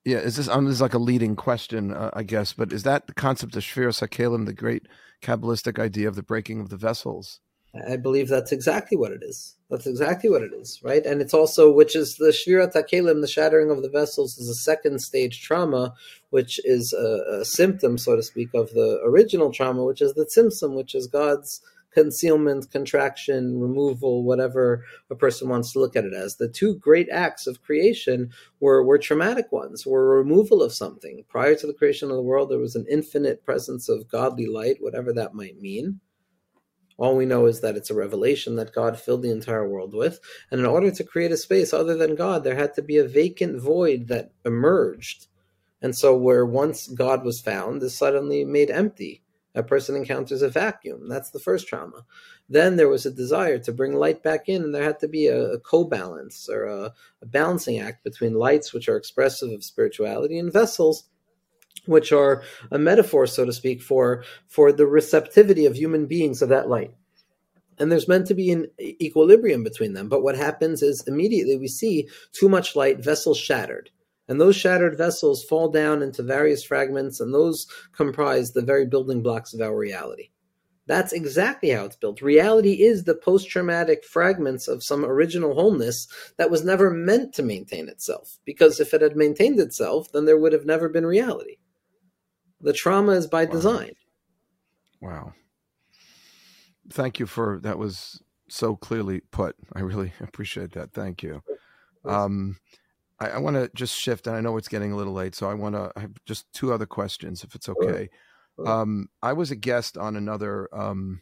yeah, 0.07 0.19
is 0.19 0.37
this? 0.37 0.49
Um, 0.49 0.67
this 0.67 0.75
is 0.75 0.81
like 0.81 0.95
a 0.95 0.99
leading 0.99 1.35
question, 1.35 1.93
uh, 1.93 2.11
I 2.13 2.23
guess. 2.23 2.53
But 2.53 2.73
is 2.73 2.85
that 2.85 3.09
the 3.09 3.15
concept 3.15 3.57
of 3.57 3.65
Shviras 3.65 4.07
Hakelim, 4.07 4.47
the 4.47 4.53
great 4.55 4.87
Kabbalistic 5.21 5.81
idea 5.81 6.07
of 6.07 6.15
the 6.15 6.23
breaking 6.23 6.61
of 6.61 6.69
the 6.69 6.77
vessels? 6.77 7.41
I 7.87 7.97
believe 7.97 8.29
that's 8.29 8.53
exactly 8.53 8.97
what 8.97 9.11
it 9.11 9.23
is. 9.23 9.57
That's 9.69 9.87
exactly 9.87 10.31
what 10.31 10.43
it 10.43 10.53
is, 10.53 10.81
right? 10.83 11.05
And 11.05 11.21
it's 11.21 11.35
also, 11.35 11.73
which 11.73 11.97
is 11.97 12.17
the 12.17 12.27
Shvirat 12.27 12.73
Hakelim, 12.73 13.21
the 13.21 13.27
shattering 13.27 13.71
of 13.71 13.83
the 13.83 13.91
vessels, 13.91 14.39
is 14.39 14.49
a 14.49 14.55
second 14.55 15.01
stage 15.01 15.43
trauma, 15.43 15.93
which 16.31 16.61
is 16.65 16.93
a, 16.93 17.41
a 17.41 17.45
symptom, 17.45 17.99
so 17.99 18.15
to 18.15 18.23
speak, 18.23 18.51
of 18.55 18.71
the 18.71 19.01
original 19.05 19.53
trauma, 19.53 19.85
which 19.85 20.01
is 20.01 20.15
the 20.15 20.25
tzimtzum, 20.25 20.75
which 20.77 20.95
is 20.95 21.09
God's 21.09 21.61
concealment, 21.97 22.71
contraction, 22.71 23.59
removal, 23.59 24.23
whatever 24.23 24.85
a 25.09 25.15
person 25.15 25.49
wants 25.49 25.73
to 25.73 25.79
look 25.79 25.97
at 25.97 26.05
it 26.05 26.13
as. 26.13 26.37
The 26.37 26.47
two 26.47 26.77
great 26.77 27.09
acts 27.09 27.47
of 27.47 27.63
creation 27.63 28.33
were, 28.61 28.85
were 28.85 28.99
traumatic 28.99 29.51
ones, 29.51 29.87
were 29.87 30.19
removal 30.19 30.63
of 30.63 30.75
something. 30.75 31.25
Prior 31.27 31.55
to 31.55 31.67
the 31.67 31.73
creation 31.73 32.11
of 32.11 32.17
the 32.17 32.23
world, 32.23 32.51
there 32.51 32.59
was 32.59 32.77
an 32.77 32.85
infinite 32.91 33.47
presence 33.47 33.89
of 33.89 34.09
godly 34.09 34.47
light, 34.47 34.77
whatever 34.81 35.11
that 35.15 35.33
might 35.33 35.59
mean. 35.59 36.01
All 36.99 37.17
we 37.17 37.25
know 37.25 37.47
is 37.47 37.63
that 37.63 37.77
it's 37.77 37.91
a 37.91 37.95
revelation 37.95 38.57
that 38.57 38.75
God 38.75 39.01
filled 39.01 39.23
the 39.23 39.33
entire 39.33 39.67
world 39.67 39.95
with. 39.95 40.21
And 40.51 40.61
in 40.61 40.67
order 40.67 40.91
to 40.91 41.05
create 41.05 41.33
a 41.33 41.39
space 41.39 41.73
other 41.73 41.97
than 41.97 42.15
God, 42.15 42.45
there 42.45 42.57
had 42.57 42.75
to 42.75 42.83
be 42.83 42.99
a 42.99 43.09
vacant 43.09 43.63
void 43.63 44.09
that 44.09 44.33
emerged. 44.45 45.29
And 45.81 45.97
so, 45.97 46.15
where 46.15 46.45
once 46.45 46.89
God 46.89 47.25
was 47.25 47.41
found 47.41 47.83
is 47.83 47.97
suddenly 47.97 48.45
made 48.45 48.71
empty 48.71 49.23
a 49.57 49.63
person 49.63 49.97
encounters 49.97 50.43
a 50.43 50.51
vacuum. 50.51 51.09
That's 51.09 51.31
the 51.31 51.41
first 51.41 51.67
trauma. 51.67 52.05
Then 52.49 52.77
there 52.77 52.89
was 52.89 53.07
a 53.07 53.11
desire 53.11 53.59
to 53.61 53.73
bring 53.73 53.95
light 53.95 54.23
back 54.23 54.49
in, 54.49 54.63
and 54.63 54.75
there 54.75 54.85
had 54.85 55.01
to 55.01 55.09
be 55.09 55.27
a, 55.27 55.53
a 55.53 55.59
co 55.59 55.85
balance 55.85 56.49
or 56.49 56.65
a, 56.65 56.93
a 57.23 57.27
balancing 57.27 57.81
act 57.81 58.05
between 58.05 58.35
lights, 58.35 58.73
which 58.73 58.89
are 58.89 58.97
expressive 58.97 59.51
of 59.51 59.65
spirituality, 59.65 60.39
and 60.39 60.53
vessels, 60.53 61.09
which 61.87 62.13
are 62.13 62.43
a 62.71 62.79
metaphor, 62.79 63.27
so 63.27 63.47
to 63.47 63.53
speak, 63.53 63.83
for, 63.83 64.23
for 64.47 64.71
the 64.73 64.87
receptivity 64.87 65.65
of 65.65 65.75
human 65.75 66.07
beings 66.07 66.43
of 66.43 66.51
that 66.51 66.69
light. 66.69 66.93
And 67.79 67.91
there's 67.91 68.09
meant 68.09 68.27
to 68.29 68.35
be 68.35 68.53
an 68.53 68.67
equilibrium 68.81 69.65
between 69.65 69.95
them. 69.95 70.09
But 70.09 70.23
what 70.23 70.37
happens 70.37 70.83
is 70.83 71.05
immediately 71.07 71.57
we 71.57 71.69
see 71.69 72.09
too 72.33 72.49
much 72.49 72.77
light, 72.77 73.03
vessels 73.03 73.39
shattered. 73.39 73.91
And 74.29 74.41
those 74.41 74.57
shattered 74.57 74.99
vessels 74.99 75.45
fall 75.45 75.71
down 75.71 76.03
into 76.03 76.23
various 76.23 76.65
fragments, 76.65 77.21
and 77.21 77.33
those 77.33 77.67
comprise 77.93 78.53
the 78.53 78.63
very 78.63 78.87
building 78.87 79.23
blocks 79.23 79.55
of 79.55 79.61
our 79.61 79.77
reality. 79.77 80.31
That's 80.87 81.13
exactly 81.13 81.71
how 81.71 81.85
it's 81.85 81.97
built. 81.97 82.23
Reality 82.23 82.85
is 82.85 83.05
the 83.05 83.15
post 83.15 83.49
traumatic 83.49 84.05
fragments 84.05 84.69
of 84.69 84.85
some 84.85 85.05
original 85.05 85.55
wholeness 85.55 86.07
that 86.39 86.51
was 86.51 86.65
never 86.65 86.91
meant 86.91 87.35
to 87.35 87.43
maintain 87.43 87.89
itself. 87.89 88.39
Because 88.45 88.79
if 88.79 88.95
it 88.95 89.01
had 89.01 89.17
maintained 89.17 89.59
itself, 89.59 90.13
then 90.13 90.27
there 90.27 90.39
would 90.39 90.53
have 90.53 90.65
never 90.65 90.89
been 90.89 91.05
reality. 91.05 91.57
The 92.61 92.73
trauma 92.73 93.13
is 93.13 93.27
by 93.27 93.45
wow. 93.45 93.51
design. 93.51 93.93
Wow. 95.01 95.35
Thank 96.91 97.19
you 97.19 97.27
for 97.27 97.59
that 97.63 97.79
was 97.79 98.23
so 98.49 98.77
clearly 98.77 99.21
put. 99.21 99.57
I 99.75 99.81
really 99.81 100.13
appreciate 100.21 100.73
that. 100.73 100.93
Thank 100.93 101.23
you. 101.23 101.43
Um, 102.05 102.59
I, 103.19 103.29
I 103.31 103.39
want 103.39 103.57
to 103.57 103.71
just 103.75 103.95
shift, 103.95 104.27
and 104.27 104.37
I 104.37 104.41
know 104.41 104.57
it's 104.57 104.69
getting 104.69 104.93
a 104.93 104.97
little 104.97 105.13
late, 105.13 105.35
so 105.35 105.51
I 105.51 105.55
want 105.55 105.75
to 105.75 105.93
have 105.97 106.13
just 106.27 106.53
two 106.53 106.73
other 106.73 106.87
questions, 106.87 107.45
if 107.45 107.55
it's 107.55 107.69
okay. 107.69 108.09
Sure. 108.57 108.69
Um, 108.69 109.09
I 109.23 109.33
was 109.33 109.51
a 109.51 109.57
guest 109.57 109.99
on 109.99 110.17
another 110.17 110.69
um, 110.73 111.21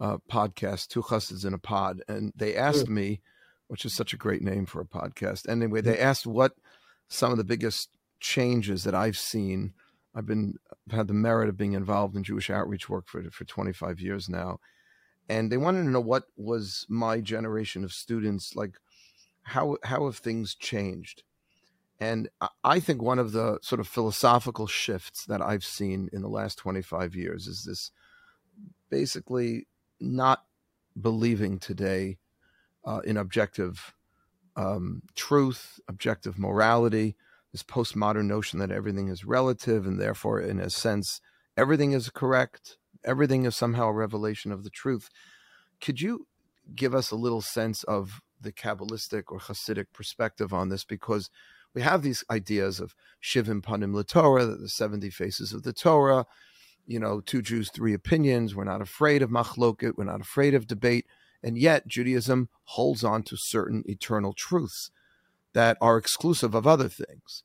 uh, 0.00 0.18
podcast, 0.30 0.88
Two 0.88 1.02
Chassids 1.02 1.46
in 1.46 1.54
a 1.54 1.58
Pod, 1.58 2.02
and 2.08 2.32
they 2.36 2.56
asked 2.56 2.86
mm. 2.86 2.94
me, 2.94 3.20
which 3.68 3.84
is 3.84 3.94
such 3.94 4.12
a 4.12 4.18
great 4.18 4.42
name 4.42 4.66
for 4.66 4.80
a 4.80 4.84
podcast. 4.84 5.48
Anyway, 5.48 5.80
they 5.80 5.94
mm. 5.94 6.00
asked 6.02 6.26
what 6.26 6.52
some 7.08 7.30
of 7.30 7.38
the 7.38 7.44
biggest 7.44 7.90
changes 8.20 8.84
that 8.84 8.94
I've 8.94 9.18
seen. 9.18 9.74
I've 10.14 10.26
been 10.26 10.54
I've 10.88 10.96
had 10.96 11.08
the 11.08 11.14
merit 11.14 11.48
of 11.48 11.56
being 11.56 11.72
involved 11.72 12.16
in 12.16 12.24
Jewish 12.24 12.50
outreach 12.50 12.88
work 12.88 13.06
for 13.06 13.22
for 13.30 13.44
25 13.44 14.00
years 14.00 14.28
now, 14.28 14.58
and 15.28 15.50
they 15.50 15.56
wanted 15.56 15.84
to 15.84 15.90
know 15.90 16.00
what 16.00 16.24
was 16.36 16.84
my 16.88 17.20
generation 17.20 17.84
of 17.84 17.92
students 17.92 18.56
like 18.56 18.76
how 19.42 19.76
how 19.84 20.04
have 20.06 20.16
things 20.16 20.54
changed? 20.54 21.22
And 22.00 22.28
I 22.64 22.80
think 22.80 23.00
one 23.00 23.20
of 23.20 23.30
the 23.30 23.60
sort 23.62 23.80
of 23.80 23.86
philosophical 23.86 24.66
shifts 24.66 25.24
that 25.26 25.40
I've 25.40 25.64
seen 25.64 26.10
in 26.12 26.22
the 26.22 26.28
last 26.28 26.58
25 26.58 27.14
years 27.14 27.46
is 27.46 27.64
this 27.64 27.92
basically 28.90 29.68
not 30.00 30.44
believing 31.00 31.60
today 31.60 32.18
uh, 32.84 33.02
in 33.04 33.16
objective 33.16 33.94
um, 34.56 35.02
truth, 35.14 35.78
objective 35.88 36.38
morality, 36.38 37.16
this 37.52 37.62
postmodern 37.62 38.26
notion 38.26 38.58
that 38.58 38.70
everything 38.70 39.08
is 39.08 39.24
relative 39.24 39.86
and 39.86 40.00
therefore, 40.00 40.40
in 40.40 40.58
a 40.58 40.70
sense, 40.70 41.20
everything 41.56 41.92
is 41.92 42.10
correct, 42.10 42.78
everything 43.04 43.44
is 43.44 43.54
somehow 43.54 43.86
a 43.86 43.92
revelation 43.92 44.50
of 44.50 44.64
the 44.64 44.70
truth. 44.70 45.08
Could 45.80 46.00
you 46.00 46.26
give 46.74 46.94
us 46.94 47.10
a 47.10 47.16
little 47.16 47.42
sense 47.42 47.84
of 47.84 48.22
the 48.42 48.52
Kabbalistic 48.52 49.24
or 49.28 49.38
Hasidic 49.38 49.86
perspective 49.92 50.52
on 50.52 50.68
this 50.68 50.84
because 50.84 51.30
we 51.74 51.82
have 51.82 52.02
these 52.02 52.24
ideas 52.30 52.80
of 52.80 52.94
Shivim 53.22 53.62
Panim 53.62 53.94
LaTorah, 53.94 54.60
the 54.60 54.68
70 54.68 55.10
faces 55.10 55.52
of 55.52 55.62
the 55.62 55.72
Torah, 55.72 56.26
you 56.86 56.98
know, 56.98 57.20
two 57.20 57.42
Jews, 57.42 57.70
three 57.70 57.94
opinions. 57.94 58.54
We're 58.54 58.64
not 58.64 58.82
afraid 58.82 59.22
of 59.22 59.30
machloket. 59.30 59.96
We're 59.96 60.04
not 60.04 60.20
afraid 60.20 60.54
of 60.54 60.66
debate. 60.66 61.06
And 61.42 61.56
yet 61.56 61.88
Judaism 61.88 62.48
holds 62.64 63.02
on 63.02 63.22
to 63.24 63.36
certain 63.36 63.82
eternal 63.86 64.32
truths 64.32 64.90
that 65.54 65.76
are 65.80 65.96
exclusive 65.96 66.54
of 66.54 66.66
other 66.66 66.88
things. 66.88 67.44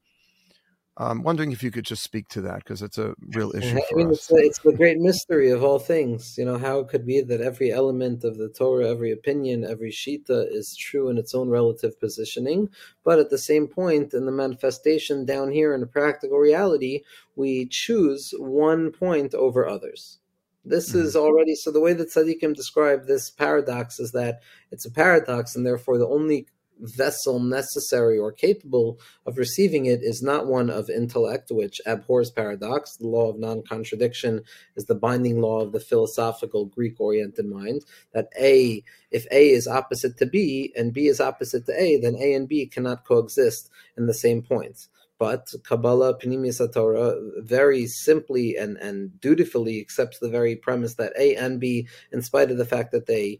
I'm 1.00 1.22
wondering 1.22 1.52
if 1.52 1.62
you 1.62 1.70
could 1.70 1.86
just 1.86 2.02
speak 2.02 2.28
to 2.30 2.42
that 2.42 2.64
because 2.64 2.82
it's 2.82 2.98
a 2.98 3.14
real 3.28 3.56
issue. 3.56 3.78
I 3.78 3.96
mean, 3.96 4.10
it's, 4.12 4.32
a, 4.32 4.38
it's 4.38 4.60
the 4.60 4.74
great 4.74 4.98
mystery 4.98 5.52
of 5.52 5.64
all 5.64 5.78
things. 5.78 6.36
You 6.40 6.46
know, 6.46 6.58
how 6.58 6.80
it 6.80 6.88
could 6.88 7.06
be 7.06 7.22
that 7.22 7.40
every 7.40 7.72
element 7.72 8.24
of 8.24 8.38
the 8.38 8.50
Torah, 8.50 8.90
every 8.90 9.12
opinion, 9.12 9.64
every 9.64 9.92
shita 9.92 10.48
is 10.52 10.76
true 10.76 11.10
in 11.10 11.20
its 11.20 11.36
own 11.36 11.50
relative 11.50 12.00
positioning, 12.00 12.70
but 13.04 13.20
at 13.20 13.30
the 13.30 13.38
same 13.38 13.68
point, 13.68 14.16
in 14.16 14.26
the 14.26 14.32
manifestation 14.32 15.24
down 15.24 15.52
here 15.52 15.74
in 15.76 15.82
the 15.82 15.88
practical 15.88 16.40
reality, 16.40 17.04
we 17.36 17.68
choose 17.68 18.34
one 18.40 18.92
point 18.92 19.36
over 19.36 19.68
others. 19.68 20.18
This 20.66 20.90
mm-hmm. 20.90 21.06
is 21.06 21.16
already 21.16 21.54
so. 21.54 21.72
The 21.72 21.80
way 21.80 21.94
that 21.94 22.10
tzaddikim 22.10 22.56
describe 22.56 23.06
this 23.06 23.30
paradox 23.30 24.00
is 24.00 24.14
that 24.14 24.42
it's 24.72 24.86
a 24.86 24.92
paradox, 24.92 25.56
and 25.56 25.66
therefore 25.66 26.00
the 26.00 26.08
only 26.08 26.48
vessel 26.80 27.40
necessary 27.40 28.18
or 28.18 28.32
capable 28.32 29.00
of 29.26 29.38
receiving 29.38 29.86
it 29.86 30.02
is 30.04 30.22
not 30.22 30.48
one 30.48 30.70
of 30.70 30.90
intellect, 30.90 31.52
which 31.52 31.82
abhors 31.86 32.32
paradox. 32.32 32.96
The 32.98 33.08
law 33.08 33.30
of 33.30 33.40
non 33.40 33.64
contradiction 33.64 34.42
is 34.76 34.86
the 34.86 34.96
binding 34.96 35.42
law 35.42 35.62
of 35.62 35.72
the 35.72 35.80
philosophical 35.80 36.66
Greek 36.66 37.00
oriented 37.00 37.46
mind. 37.46 37.86
That 38.14 38.30
A, 38.40 38.84
if 39.12 39.26
A 39.32 39.50
is 39.50 39.68
opposite 39.68 40.18
to 40.18 40.26
B 40.26 40.74
and 40.76 40.94
B 40.94 41.08
is 41.08 41.20
opposite 41.20 41.66
to 41.66 41.82
A, 41.82 42.00
then 42.00 42.16
A 42.20 42.34
and 42.34 42.48
B 42.48 42.66
cannot 42.66 43.06
coexist 43.06 43.70
in 43.98 44.08
the 44.08 44.14
same 44.14 44.42
point. 44.42 44.88
But 45.20 45.52
Kabbalah, 45.64 46.20
Pnimius 46.20 46.62
Torah, 46.74 47.16
very 47.38 47.88
simply 47.88 48.56
and, 48.56 48.78
and 48.78 49.20
dutifully 49.20 49.80
accepts 49.82 50.20
the 50.20 50.30
very 50.30 50.56
premise 50.56 50.96
that 50.96 51.14
A 51.18 51.36
and 51.36 51.60
B, 51.60 51.88
in 52.12 52.22
spite 52.22 52.52
of 52.52 52.58
the 52.58 52.66
fact 52.66 52.92
that 52.92 53.08
they 53.08 53.40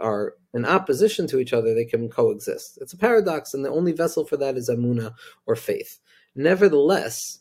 are 0.00 0.34
in 0.54 0.64
opposition 0.64 1.26
to 1.28 1.38
each 1.38 1.52
other, 1.52 1.74
they 1.74 1.84
can 1.84 2.08
coexist. 2.08 2.78
It's 2.80 2.92
a 2.92 2.98
paradox, 2.98 3.54
and 3.54 3.64
the 3.64 3.70
only 3.70 3.92
vessel 3.92 4.24
for 4.24 4.36
that 4.36 4.56
is 4.56 4.68
amuna 4.68 5.14
or 5.46 5.56
faith. 5.56 5.98
Nevertheless, 6.34 7.40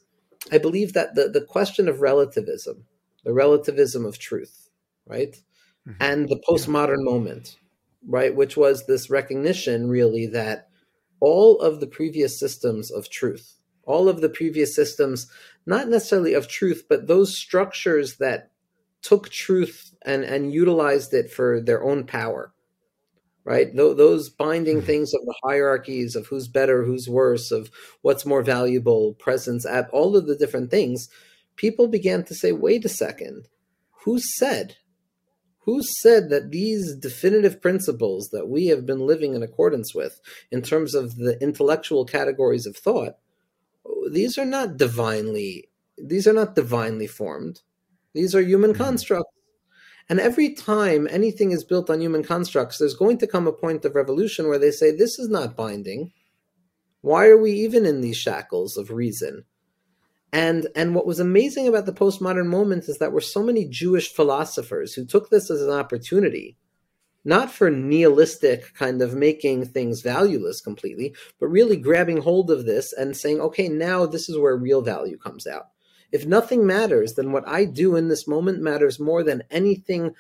I 0.51 0.57
believe 0.57 0.93
that 0.93 1.15
the, 1.15 1.29
the 1.29 1.41
question 1.41 1.87
of 1.87 2.01
relativism, 2.01 2.85
the 3.23 3.33
relativism 3.33 4.05
of 4.05 4.17
truth, 4.17 4.69
right, 5.05 5.35
mm-hmm. 5.87 6.01
and 6.01 6.27
the 6.27 6.41
postmodern 6.47 7.03
moment, 7.03 7.57
right, 8.07 8.35
which 8.35 8.57
was 8.57 8.85
this 8.85 9.09
recognition 9.09 9.89
really 9.89 10.25
that 10.27 10.69
all 11.19 11.59
of 11.59 11.79
the 11.79 11.87
previous 11.87 12.39
systems 12.39 12.91
of 12.91 13.09
truth, 13.09 13.58
all 13.89 14.07
of 14.07 14.21
the 14.21 14.29
previous 14.29 14.75
systems, 14.75 15.27
not 15.65 15.89
necessarily 15.89 16.33
of 16.33 16.47
truth, 16.47 16.83
but 16.87 17.07
those 17.07 17.35
structures 17.35 18.17
that 18.17 18.51
took 19.01 19.29
truth 19.29 19.93
and 20.03 20.23
and 20.23 20.53
utilized 20.53 21.13
it 21.13 21.31
for 21.31 21.61
their 21.61 21.83
own 21.83 22.05
power 22.05 22.53
right 23.45 23.75
Th- 23.75 23.95
those 23.95 24.29
binding 24.29 24.77
mm-hmm. 24.77 24.85
things 24.85 25.13
of 25.13 25.21
the 25.25 25.35
hierarchies 25.43 26.15
of 26.15 26.27
who's 26.27 26.47
better 26.47 26.83
who's 26.83 27.07
worse 27.07 27.51
of 27.51 27.71
what's 28.01 28.25
more 28.25 28.43
valuable 28.43 29.13
presence 29.13 29.65
at 29.65 29.89
all 29.91 30.17
of 30.17 30.27
the 30.27 30.35
different 30.35 30.69
things 30.69 31.09
people 31.55 31.87
began 31.87 32.23
to 32.25 32.35
say 32.35 32.51
wait 32.51 32.83
a 32.85 32.89
second 32.89 33.47
who 34.03 34.19
said 34.19 34.75
who 35.63 35.81
said 35.83 36.29
that 36.29 36.51
these 36.51 36.95
definitive 36.95 37.61
principles 37.61 38.29
that 38.31 38.49
we 38.49 38.67
have 38.67 38.85
been 38.85 39.05
living 39.05 39.33
in 39.35 39.43
accordance 39.43 39.93
with 39.93 40.19
in 40.51 40.61
terms 40.61 40.95
of 40.95 41.15
the 41.15 41.41
intellectual 41.41 42.05
categories 42.05 42.65
of 42.65 42.75
thought 42.75 43.17
these 44.11 44.37
are 44.37 44.45
not 44.45 44.77
divinely 44.77 45.69
these 45.97 46.27
are 46.27 46.33
not 46.33 46.55
divinely 46.55 47.07
formed 47.07 47.61
these 48.13 48.35
are 48.35 48.41
human 48.41 48.73
mm-hmm. 48.73 48.83
constructs. 48.83 49.31
And 50.09 50.19
every 50.19 50.53
time 50.53 51.07
anything 51.09 51.51
is 51.51 51.63
built 51.63 51.89
on 51.89 52.01
human 52.01 52.23
constructs, 52.23 52.79
there's 52.79 52.95
going 52.95 53.19
to 53.19 53.27
come 53.27 53.47
a 53.47 53.53
point 53.53 53.85
of 53.85 53.93
revolution 53.93 54.47
where 54.47 54.57
they 54.57 54.71
say, 54.71 54.91
this 54.91 55.19
is 55.19 55.29
not 55.29 55.55
binding. 55.55 56.11
Why 57.01 57.27
are 57.27 57.37
we 57.37 57.51
even 57.51 57.85
in 57.85 58.01
these 58.01 58.17
shackles 58.17 58.75
of 58.75 58.89
reason? 58.89 59.45
And 60.33 60.67
and 60.75 60.93
what 60.93 61.07
was 61.07 61.19
amazing 61.19 61.67
about 61.67 61.85
the 61.85 61.93
postmodern 61.93 62.47
moment 62.47 62.87
is 62.87 62.97
that 62.97 63.11
were 63.11 63.21
so 63.21 63.41
many 63.41 63.65
Jewish 63.65 64.13
philosophers 64.13 64.93
who 64.93 65.05
took 65.05 65.29
this 65.29 65.49
as 65.49 65.61
an 65.61 65.71
opportunity, 65.71 66.57
not 67.25 67.51
for 67.51 67.69
nihilistic 67.69 68.73
kind 68.73 69.01
of 69.01 69.13
making 69.13 69.65
things 69.65 70.01
valueless 70.01 70.61
completely, 70.61 71.13
but 71.39 71.47
really 71.47 71.77
grabbing 71.77 72.21
hold 72.21 72.49
of 72.49 72.65
this 72.65 72.93
and 72.93 73.15
saying, 73.15 73.39
okay, 73.41 73.67
now 73.67 74.05
this 74.05 74.29
is 74.29 74.37
where 74.37 74.55
real 74.55 74.81
value 74.81 75.17
comes 75.17 75.45
out. 75.45 75.67
If 76.11 76.25
nothing 76.25 76.65
matters, 76.65 77.13
then 77.13 77.31
what 77.31 77.47
I 77.47 77.65
do 77.65 77.95
in 77.95 78.07
this 78.07 78.27
moment 78.27 78.61
matters 78.61 78.99
more 78.99 79.23
than 79.23 79.43
anything 79.51 80.15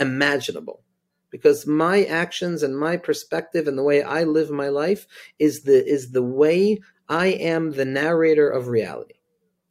imaginable. 0.00 0.82
Because 1.30 1.66
my 1.66 2.04
actions 2.04 2.62
and 2.62 2.78
my 2.78 2.96
perspective 2.96 3.68
and 3.68 3.76
the 3.76 3.82
way 3.82 4.02
I 4.02 4.24
live 4.24 4.50
my 4.50 4.68
life 4.68 5.06
is 5.38 5.64
the 5.64 5.84
is 5.86 6.12
the 6.12 6.22
way 6.22 6.80
I 7.08 7.26
am 7.26 7.72
the 7.72 7.84
narrator 7.84 8.48
of 8.48 8.68
reality. 8.68 9.14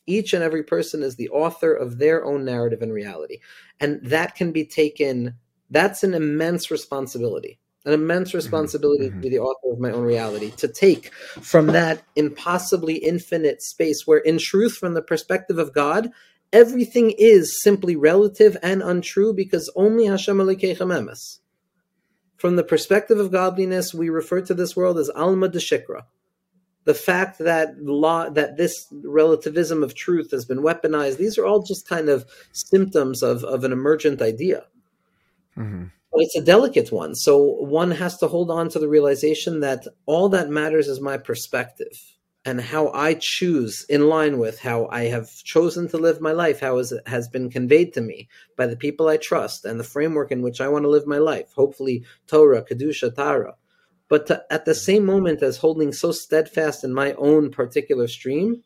Each 0.06 0.34
and 0.34 0.44
every 0.44 0.64
person 0.64 1.02
is 1.02 1.16
the 1.16 1.30
author 1.30 1.74
of 1.74 1.98
their 1.98 2.24
own 2.24 2.46
narrative 2.46 2.82
and 2.82 2.94
reality. 2.94 3.40
And 3.80 4.00
that 4.04 4.36
can 4.36 4.52
be 4.52 4.66
taken, 4.66 5.36
that's 5.70 6.04
an 6.04 6.14
immense 6.14 6.70
responsibility 6.72 7.60
an 7.86 7.94
immense 7.94 8.30
mm-hmm. 8.30 8.38
responsibility 8.38 9.06
mm-hmm. 9.06 9.18
to 9.18 9.22
be 9.22 9.30
the 9.30 9.40
author 9.40 9.72
of 9.72 9.80
my 9.80 9.92
own 9.92 10.04
reality, 10.04 10.52
to 10.52 10.68
take 10.68 11.14
from 11.14 11.68
that 11.68 12.04
impossibly 12.16 12.96
infinite 12.96 13.62
space 13.62 14.04
where, 14.06 14.18
in 14.18 14.40
truth, 14.40 14.76
from 14.76 14.96
the 14.96 15.02
perspective 15.02 15.60
of 15.60 15.74
God, 15.74 16.10
everything 16.52 17.14
is 17.18 17.62
simply 17.62 17.96
relative 17.96 18.58
and 18.64 18.82
untrue 18.82 19.34
because 19.34 19.72
only 19.76 20.06
Hashem 20.06 20.38
Elokeichem 20.38 20.78
emes. 20.78 21.40
From 22.38 22.56
the 22.56 22.64
perspective 22.64 23.20
of 23.20 23.32
godliness, 23.32 23.94
we 23.94 24.10
refer 24.10 24.42
to 24.42 24.54
this 24.54 24.76
world 24.76 24.98
as 24.98 25.10
Alma 25.10 25.48
de 25.48 25.60
Shikra. 25.60 26.04
The 26.84 26.94
fact 26.94 27.40
that 27.40 27.82
law, 27.82 28.30
that 28.30 28.58
this 28.58 28.88
relativism 28.92 29.84
of 29.84 29.96
truth 29.96 30.32
has 30.32 30.46
been 30.46 30.60
weaponized, 30.60 31.18
these 31.18 31.38
are 31.38 31.46
all 31.46 31.64
just 31.64 31.88
kind 31.88 32.10
of 32.10 32.26
symptoms 32.52 33.24
of, 33.24 33.44
of 33.44 33.64
an 33.64 33.72
emergent 33.72 34.22
idea. 34.22 34.66
Mm-hmm 35.58 35.86
but 36.16 36.24
it's 36.24 36.36
a 36.38 36.42
delicate 36.42 36.94
one. 36.94 37.14
So 37.14 37.38
one 37.38 37.92
has 37.92 38.18
to 38.20 38.28
hold 38.28 38.50
on 38.50 38.70
to 38.70 38.80
the 38.80 38.88
realization 38.88 39.60
that 39.60 39.86
all 40.06 40.30
that 40.30 40.50
matters 40.50 40.88
is 40.88 41.02
my 41.02 41.18
perspective 41.18 41.92
and 42.46 42.62
how 42.62 42.90
I 42.94 43.18
choose 43.20 43.86
in 43.90 44.08
line 44.08 44.38
with 44.38 44.60
how 44.60 44.88
I 44.90 45.06
have 45.06 45.30
chosen 45.44 45.90
to 45.90 45.98
live 45.98 46.22
my 46.22 46.32
life, 46.32 46.62
how 46.62 46.78
it 46.78 46.90
has 47.08 47.28
been 47.28 47.50
conveyed 47.50 47.94
to 47.96 48.02
me 48.02 48.30
by 48.56 48.66
the 48.66 48.78
people 48.78 49.10
I 49.10 49.18
trust 49.18 49.66
and 49.66 49.78
the 49.78 49.84
framework 49.84 50.32
in 50.32 50.42
which 50.42 50.62
I 50.62 50.70
want 50.70 50.84
to 50.84 50.90
live 50.90 51.06
my 51.06 51.18
life. 51.18 51.52
Hopefully, 51.54 52.06
Torah, 52.28 52.64
Kedusha, 52.64 53.14
Tara. 53.14 53.56
But 54.08 54.28
to, 54.28 54.46
at 54.50 54.64
the 54.64 54.76
same 54.76 55.06
moment 55.06 55.44
as 55.44 55.58
holding 55.58 55.92
so 55.92 56.14
steadfast 56.14 56.86
in 56.86 56.94
my 56.94 57.12
own 57.16 57.52
particular 57.52 58.08
stream, 58.08 58.64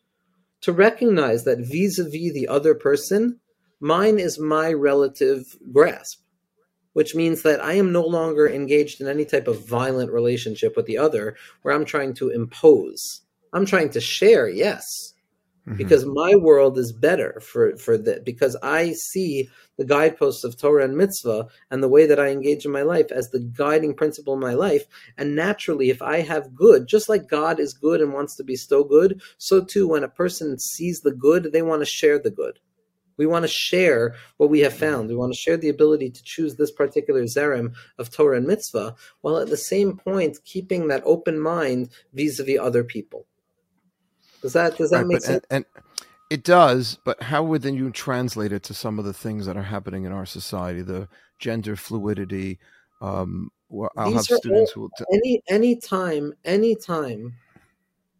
to 0.60 0.72
recognize 0.72 1.42
that 1.44 1.58
vis 1.58 1.98
a 1.98 2.04
vis 2.04 2.32
the 2.32 2.46
other 2.46 2.76
person, 2.76 3.40
mine 3.80 4.20
is 4.20 4.38
my 4.38 4.72
relative 4.72 5.56
grasp 5.72 6.20
which 6.92 7.14
means 7.14 7.42
that 7.42 7.62
I 7.62 7.74
am 7.74 7.92
no 7.92 8.02
longer 8.02 8.48
engaged 8.48 9.00
in 9.00 9.08
any 9.08 9.24
type 9.24 9.48
of 9.48 9.66
violent 9.66 10.12
relationship 10.12 10.76
with 10.76 10.86
the 10.86 10.98
other 10.98 11.36
where 11.62 11.74
I'm 11.74 11.84
trying 11.84 12.14
to 12.14 12.30
impose. 12.30 13.22
I'm 13.52 13.66
trying 13.66 13.90
to 13.90 14.00
share, 14.00 14.48
yes, 14.48 15.14
mm-hmm. 15.66 15.76
because 15.76 16.04
my 16.06 16.36
world 16.36 16.78
is 16.78 16.92
better 16.92 17.40
for, 17.40 17.76
for 17.76 17.98
that, 17.98 18.24
because 18.24 18.56
I 18.62 18.92
see 18.92 19.48
the 19.76 19.84
guideposts 19.84 20.44
of 20.44 20.58
Torah 20.58 20.84
and 20.84 20.96
mitzvah 20.96 21.46
and 21.70 21.82
the 21.82 21.88
way 21.88 22.06
that 22.06 22.20
I 22.20 22.28
engage 22.28 22.64
in 22.64 22.70
my 22.70 22.82
life 22.82 23.10
as 23.10 23.30
the 23.30 23.40
guiding 23.40 23.94
principle 23.94 24.34
in 24.34 24.40
my 24.40 24.54
life. 24.54 24.84
And 25.16 25.34
naturally, 25.34 25.90
if 25.90 26.02
I 26.02 26.20
have 26.20 26.54
good, 26.54 26.86
just 26.86 27.08
like 27.08 27.28
God 27.28 27.58
is 27.58 27.72
good 27.72 28.00
and 28.00 28.12
wants 28.12 28.36
to 28.36 28.44
bestow 28.44 28.84
good, 28.84 29.22
so 29.38 29.64
too 29.64 29.88
when 29.88 30.04
a 30.04 30.08
person 30.08 30.58
sees 30.58 31.00
the 31.00 31.12
good, 31.12 31.52
they 31.52 31.62
want 31.62 31.80
to 31.80 31.86
share 31.86 32.18
the 32.18 32.30
good. 32.30 32.58
We 33.20 33.26
want 33.26 33.42
to 33.42 33.48
share 33.48 34.14
what 34.38 34.48
we 34.48 34.60
have 34.60 34.72
found. 34.72 35.10
We 35.10 35.14
want 35.14 35.30
to 35.34 35.38
share 35.38 35.58
the 35.58 35.68
ability 35.68 36.08
to 36.08 36.22
choose 36.22 36.56
this 36.56 36.70
particular 36.70 37.22
zerem 37.24 37.74
of 37.98 38.10
Torah 38.10 38.38
and 38.38 38.46
mitzvah, 38.46 38.94
while 39.20 39.36
at 39.36 39.48
the 39.48 39.58
same 39.58 39.98
point 39.98 40.42
keeping 40.46 40.88
that 40.88 41.02
open 41.04 41.38
mind 41.38 41.90
vis-a-vis 42.14 42.58
other 42.58 42.82
people. 42.82 43.26
Does 44.40 44.54
that 44.54 44.78
does 44.78 44.88
that 44.88 45.00
right, 45.00 45.06
make 45.06 45.16
but, 45.16 45.22
sense? 45.22 45.44
And, 45.50 45.66
and, 45.76 45.84
it 46.30 46.44
does, 46.44 46.96
but 47.04 47.22
how 47.22 47.42
would 47.42 47.60
then 47.60 47.74
you 47.74 47.90
translate 47.90 48.52
it 48.52 48.62
to 48.62 48.72
some 48.72 48.98
of 48.98 49.04
the 49.04 49.12
things 49.12 49.44
that 49.44 49.56
are 49.56 49.64
happening 49.64 50.04
in 50.04 50.12
our 50.12 50.24
society, 50.24 50.80
the 50.80 51.06
gender 51.38 51.76
fluidity? 51.76 52.58
Um, 53.02 53.50
I'll 53.98 54.12
These 54.12 54.28
have 54.30 54.38
students 54.38 54.72
all, 54.74 54.84
who 54.84 54.90
t- 54.96 55.04
any 55.12 55.42
any 55.48 55.76
time 55.76 56.32
any 56.46 56.74
time 56.74 57.34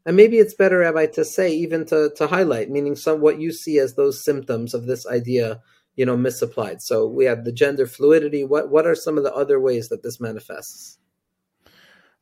and 0.06 0.16
maybe 0.16 0.38
it's 0.38 0.54
better, 0.54 0.78
Rabbi, 0.78 1.06
to 1.06 1.24
say 1.24 1.52
even 1.52 1.84
to 1.86 2.10
to 2.16 2.26
highlight, 2.26 2.70
meaning 2.70 2.96
some 2.96 3.20
what 3.20 3.40
you 3.40 3.52
see 3.52 3.78
as 3.78 3.94
those 3.94 4.24
symptoms 4.24 4.74
of 4.74 4.86
this 4.86 5.06
idea, 5.06 5.60
you 5.96 6.06
know, 6.06 6.16
misapplied. 6.16 6.82
So 6.82 7.06
we 7.06 7.24
have 7.26 7.44
the 7.44 7.52
gender 7.52 7.86
fluidity. 7.86 8.44
What 8.44 8.70
what 8.70 8.86
are 8.86 8.94
some 8.94 9.18
of 9.18 9.24
the 9.24 9.34
other 9.34 9.60
ways 9.60 9.88
that 9.88 10.02
this 10.02 10.20
manifests? 10.20 10.98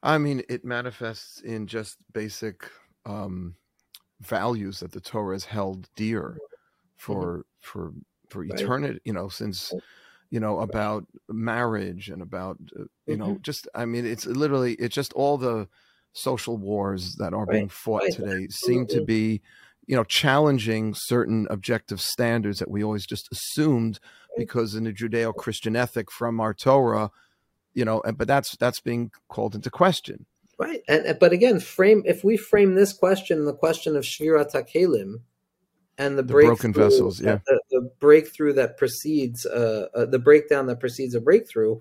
I 0.02 0.18
mean, 0.18 0.42
it 0.48 0.64
manifests 0.64 1.40
in 1.40 1.66
just 1.66 1.96
basic 2.12 2.70
um, 3.04 3.54
values 4.20 4.80
that 4.80 4.92
the 4.92 5.00
Torah 5.00 5.34
has 5.34 5.44
held 5.44 5.88
dear 5.96 6.38
for 6.96 7.38
mm-hmm. 7.38 7.40
for 7.60 7.92
for 8.28 8.44
eternity. 8.44 8.94
Right. 8.94 9.02
You 9.04 9.12
know, 9.12 9.28
since 9.28 9.72
you 10.30 10.40
know 10.40 10.60
about 10.60 11.06
marriage 11.28 12.10
and 12.10 12.22
about 12.22 12.58
uh, 12.78 12.84
you 13.06 13.16
mm-hmm. 13.16 13.20
know 13.20 13.38
just 13.42 13.68
I 13.74 13.84
mean, 13.84 14.04
it's 14.04 14.26
literally 14.26 14.74
it's 14.74 14.94
just 14.94 15.12
all 15.12 15.38
the 15.38 15.68
social 16.12 16.56
wars 16.56 17.16
that 17.16 17.32
are 17.32 17.44
right. 17.44 17.52
being 17.52 17.68
fought 17.68 18.02
right. 18.02 18.12
today 18.12 18.48
seem 18.50 18.86
to 18.86 19.04
be 19.04 19.40
you 19.88 19.96
know, 19.96 20.04
challenging 20.04 20.94
certain 20.94 21.46
objective 21.50 22.00
standards 22.00 22.58
that 22.58 22.70
we 22.70 22.84
always 22.84 23.06
just 23.06 23.26
assumed 23.32 23.98
because 24.36 24.74
in 24.74 24.84
the 24.84 24.92
Judeo-Christian 24.92 25.74
ethic 25.74 26.12
from 26.12 26.40
our 26.40 26.52
Torah, 26.52 27.10
you 27.72 27.86
know, 27.86 28.02
but 28.16 28.28
that's 28.28 28.54
that's 28.56 28.80
being 28.80 29.10
called 29.28 29.54
into 29.54 29.70
question. 29.70 30.26
Right, 30.58 30.82
and 30.88 31.16
but 31.18 31.32
again, 31.32 31.58
frame 31.58 32.02
if 32.04 32.22
we 32.22 32.36
frame 32.36 32.74
this 32.74 32.92
question, 32.92 33.46
the 33.46 33.54
question 33.54 33.96
of 33.96 34.04
Shvirat 34.04 34.52
HaKelim, 34.52 35.22
and 35.96 36.18
the, 36.18 36.22
the 36.22 36.34
broken 36.34 36.74
vessels, 36.74 37.20
yeah, 37.20 37.38
the, 37.46 37.60
the, 37.70 37.90
breakthrough 37.98 38.52
that 38.52 38.76
precedes 38.76 39.46
uh, 39.46 39.86
uh, 39.94 40.04
the 40.04 40.18
breakdown 40.18 40.66
that 40.66 40.80
precedes 40.80 41.14
a 41.14 41.20
breakthrough. 41.20 41.78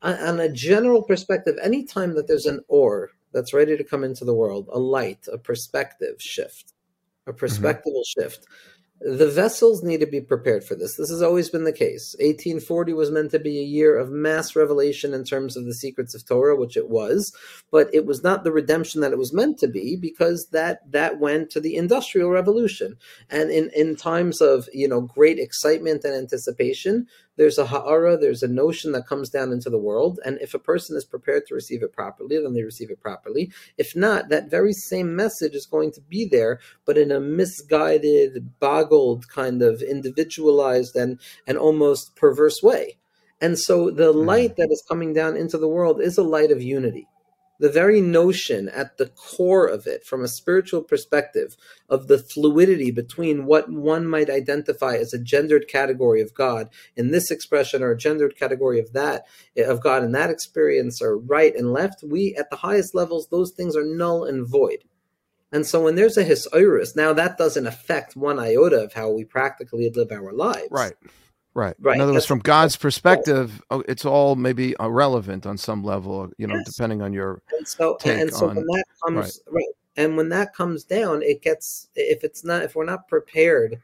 On, 0.00 0.14
on 0.14 0.40
a 0.40 0.50
general 0.50 1.02
perspective, 1.02 1.56
anytime 1.62 2.14
that 2.14 2.26
there's 2.28 2.46
an 2.46 2.60
or 2.66 3.10
that's 3.32 3.54
ready 3.54 3.76
to 3.76 3.84
come 3.84 4.04
into 4.04 4.24
the 4.24 4.34
world, 4.34 4.68
a 4.72 4.78
light, 4.78 5.26
a 5.32 5.38
perspective 5.38 6.20
shift, 6.20 6.72
a 7.26 7.32
mm-hmm. 7.32 7.44
perspectival 7.44 8.02
mm-hmm. 8.02 8.20
shift, 8.20 8.46
the 9.04 9.28
vessels 9.28 9.82
need 9.82 9.98
to 9.98 10.06
be 10.06 10.20
prepared 10.20 10.62
for 10.62 10.74
this. 10.74 10.96
This 10.96 11.10
has 11.10 11.22
always 11.22 11.50
been 11.50 11.64
the 11.64 11.72
case. 11.72 12.14
1840 12.20 12.92
was 12.92 13.10
meant 13.10 13.32
to 13.32 13.38
be 13.38 13.58
a 13.58 13.64
year 13.64 13.98
of 13.98 14.10
mass 14.10 14.54
revelation 14.54 15.12
in 15.12 15.24
terms 15.24 15.56
of 15.56 15.64
the 15.64 15.74
secrets 15.74 16.14
of 16.14 16.24
Torah, 16.24 16.56
which 16.56 16.76
it 16.76 16.88
was, 16.88 17.34
but 17.70 17.92
it 17.92 18.06
was 18.06 18.22
not 18.22 18.44
the 18.44 18.52
redemption 18.52 19.00
that 19.00 19.12
it 19.12 19.18
was 19.18 19.32
meant 19.32 19.58
to 19.58 19.68
be 19.68 19.96
because 19.96 20.48
that 20.52 20.80
that 20.90 21.18
went 21.18 21.50
to 21.50 21.60
the 21.60 21.76
industrial 21.76 22.30
revolution. 22.30 22.96
And 23.28 23.50
in 23.50 23.70
in 23.74 23.96
times 23.96 24.40
of, 24.40 24.68
you 24.72 24.86
know, 24.86 25.00
great 25.00 25.38
excitement 25.38 26.04
and 26.04 26.14
anticipation, 26.14 27.06
there's 27.36 27.58
a 27.58 27.66
ha'ara, 27.66 28.16
there's 28.16 28.42
a 28.42 28.48
notion 28.48 28.92
that 28.92 29.06
comes 29.06 29.30
down 29.30 29.52
into 29.52 29.70
the 29.70 29.78
world. 29.78 30.20
And 30.24 30.38
if 30.40 30.54
a 30.54 30.58
person 30.58 30.96
is 30.96 31.04
prepared 31.04 31.46
to 31.46 31.54
receive 31.54 31.82
it 31.82 31.92
properly, 31.92 32.38
then 32.38 32.54
they 32.54 32.62
receive 32.62 32.90
it 32.90 33.00
properly. 33.00 33.50
If 33.78 33.96
not, 33.96 34.28
that 34.28 34.50
very 34.50 34.72
same 34.72 35.16
message 35.16 35.54
is 35.54 35.66
going 35.66 35.92
to 35.92 36.00
be 36.00 36.26
there, 36.26 36.60
but 36.84 36.98
in 36.98 37.10
a 37.10 37.20
misguided, 37.20 38.58
boggled, 38.60 39.28
kind 39.28 39.62
of 39.62 39.82
individualized 39.82 40.96
and, 40.96 41.20
and 41.46 41.56
almost 41.56 42.16
perverse 42.16 42.62
way. 42.62 42.98
And 43.40 43.58
so 43.58 43.90
the 43.90 44.12
hmm. 44.12 44.20
light 44.20 44.56
that 44.56 44.68
is 44.70 44.84
coming 44.88 45.12
down 45.12 45.36
into 45.36 45.58
the 45.58 45.68
world 45.68 46.00
is 46.00 46.18
a 46.18 46.22
light 46.22 46.50
of 46.50 46.62
unity 46.62 47.08
the 47.62 47.70
very 47.70 48.00
notion 48.00 48.68
at 48.70 48.98
the 48.98 49.06
core 49.06 49.68
of 49.68 49.86
it, 49.86 50.04
from 50.04 50.24
a 50.24 50.28
spiritual 50.28 50.82
perspective, 50.82 51.56
of 51.88 52.08
the 52.08 52.18
fluidity 52.18 52.90
between 52.90 53.46
what 53.46 53.70
one 53.70 54.04
might 54.04 54.28
identify 54.28 54.96
as 54.96 55.14
a 55.14 55.22
gendered 55.22 55.68
category 55.68 56.20
of 56.20 56.34
God 56.34 56.70
in 56.96 57.12
this 57.12 57.30
expression 57.30 57.80
or 57.80 57.92
a 57.92 57.96
gendered 57.96 58.36
category 58.36 58.80
of 58.80 58.92
that, 58.94 59.26
of 59.56 59.80
God 59.80 60.02
in 60.02 60.10
that 60.10 60.28
experience, 60.28 61.00
or 61.00 61.16
right 61.16 61.54
and 61.54 61.72
left, 61.72 62.02
we, 62.02 62.34
at 62.34 62.50
the 62.50 62.56
highest 62.56 62.96
levels, 62.96 63.28
those 63.28 63.52
things 63.52 63.76
are 63.76 63.84
null 63.84 64.24
and 64.24 64.44
void. 64.44 64.82
And 65.52 65.64
so 65.64 65.84
when 65.84 65.94
there's 65.94 66.16
a 66.16 66.24
hisoirus, 66.24 66.96
now 66.96 67.12
that 67.12 67.38
doesn't 67.38 67.68
affect 67.68 68.16
one 68.16 68.40
iota 68.40 68.82
of 68.82 68.94
how 68.94 69.12
we 69.12 69.24
practically 69.24 69.88
live 69.88 70.10
our 70.10 70.32
lives. 70.32 70.66
Right. 70.72 70.94
Right. 71.54 71.74
Right. 71.78 71.96
In 71.96 72.00
other 72.00 72.12
words, 72.12 72.24
from 72.24 72.38
God's 72.38 72.76
perspective, 72.76 73.60
oh, 73.70 73.82
it's 73.86 74.06
all 74.06 74.36
maybe 74.36 74.74
irrelevant 74.80 75.44
on 75.44 75.58
some 75.58 75.84
level, 75.84 76.30
you 76.38 76.46
know, 76.46 76.56
yes. 76.56 76.74
depending 76.74 77.02
on 77.02 77.12
your 77.12 77.42
and 77.56 77.68
so 77.68 77.96
take 78.00 78.18
and 78.18 78.32
so 78.32 78.48
on, 78.48 78.56
when 78.56 78.66
that 78.66 78.84
comes 79.04 79.40
right. 79.46 79.54
right. 79.54 79.74
And 79.94 80.16
when 80.16 80.30
that 80.30 80.54
comes 80.54 80.84
down, 80.84 81.22
it 81.22 81.42
gets 81.42 81.88
if 81.94 82.24
it's 82.24 82.44
not 82.44 82.62
if 82.62 82.74
we're 82.74 82.86
not 82.86 83.06
prepared 83.06 83.80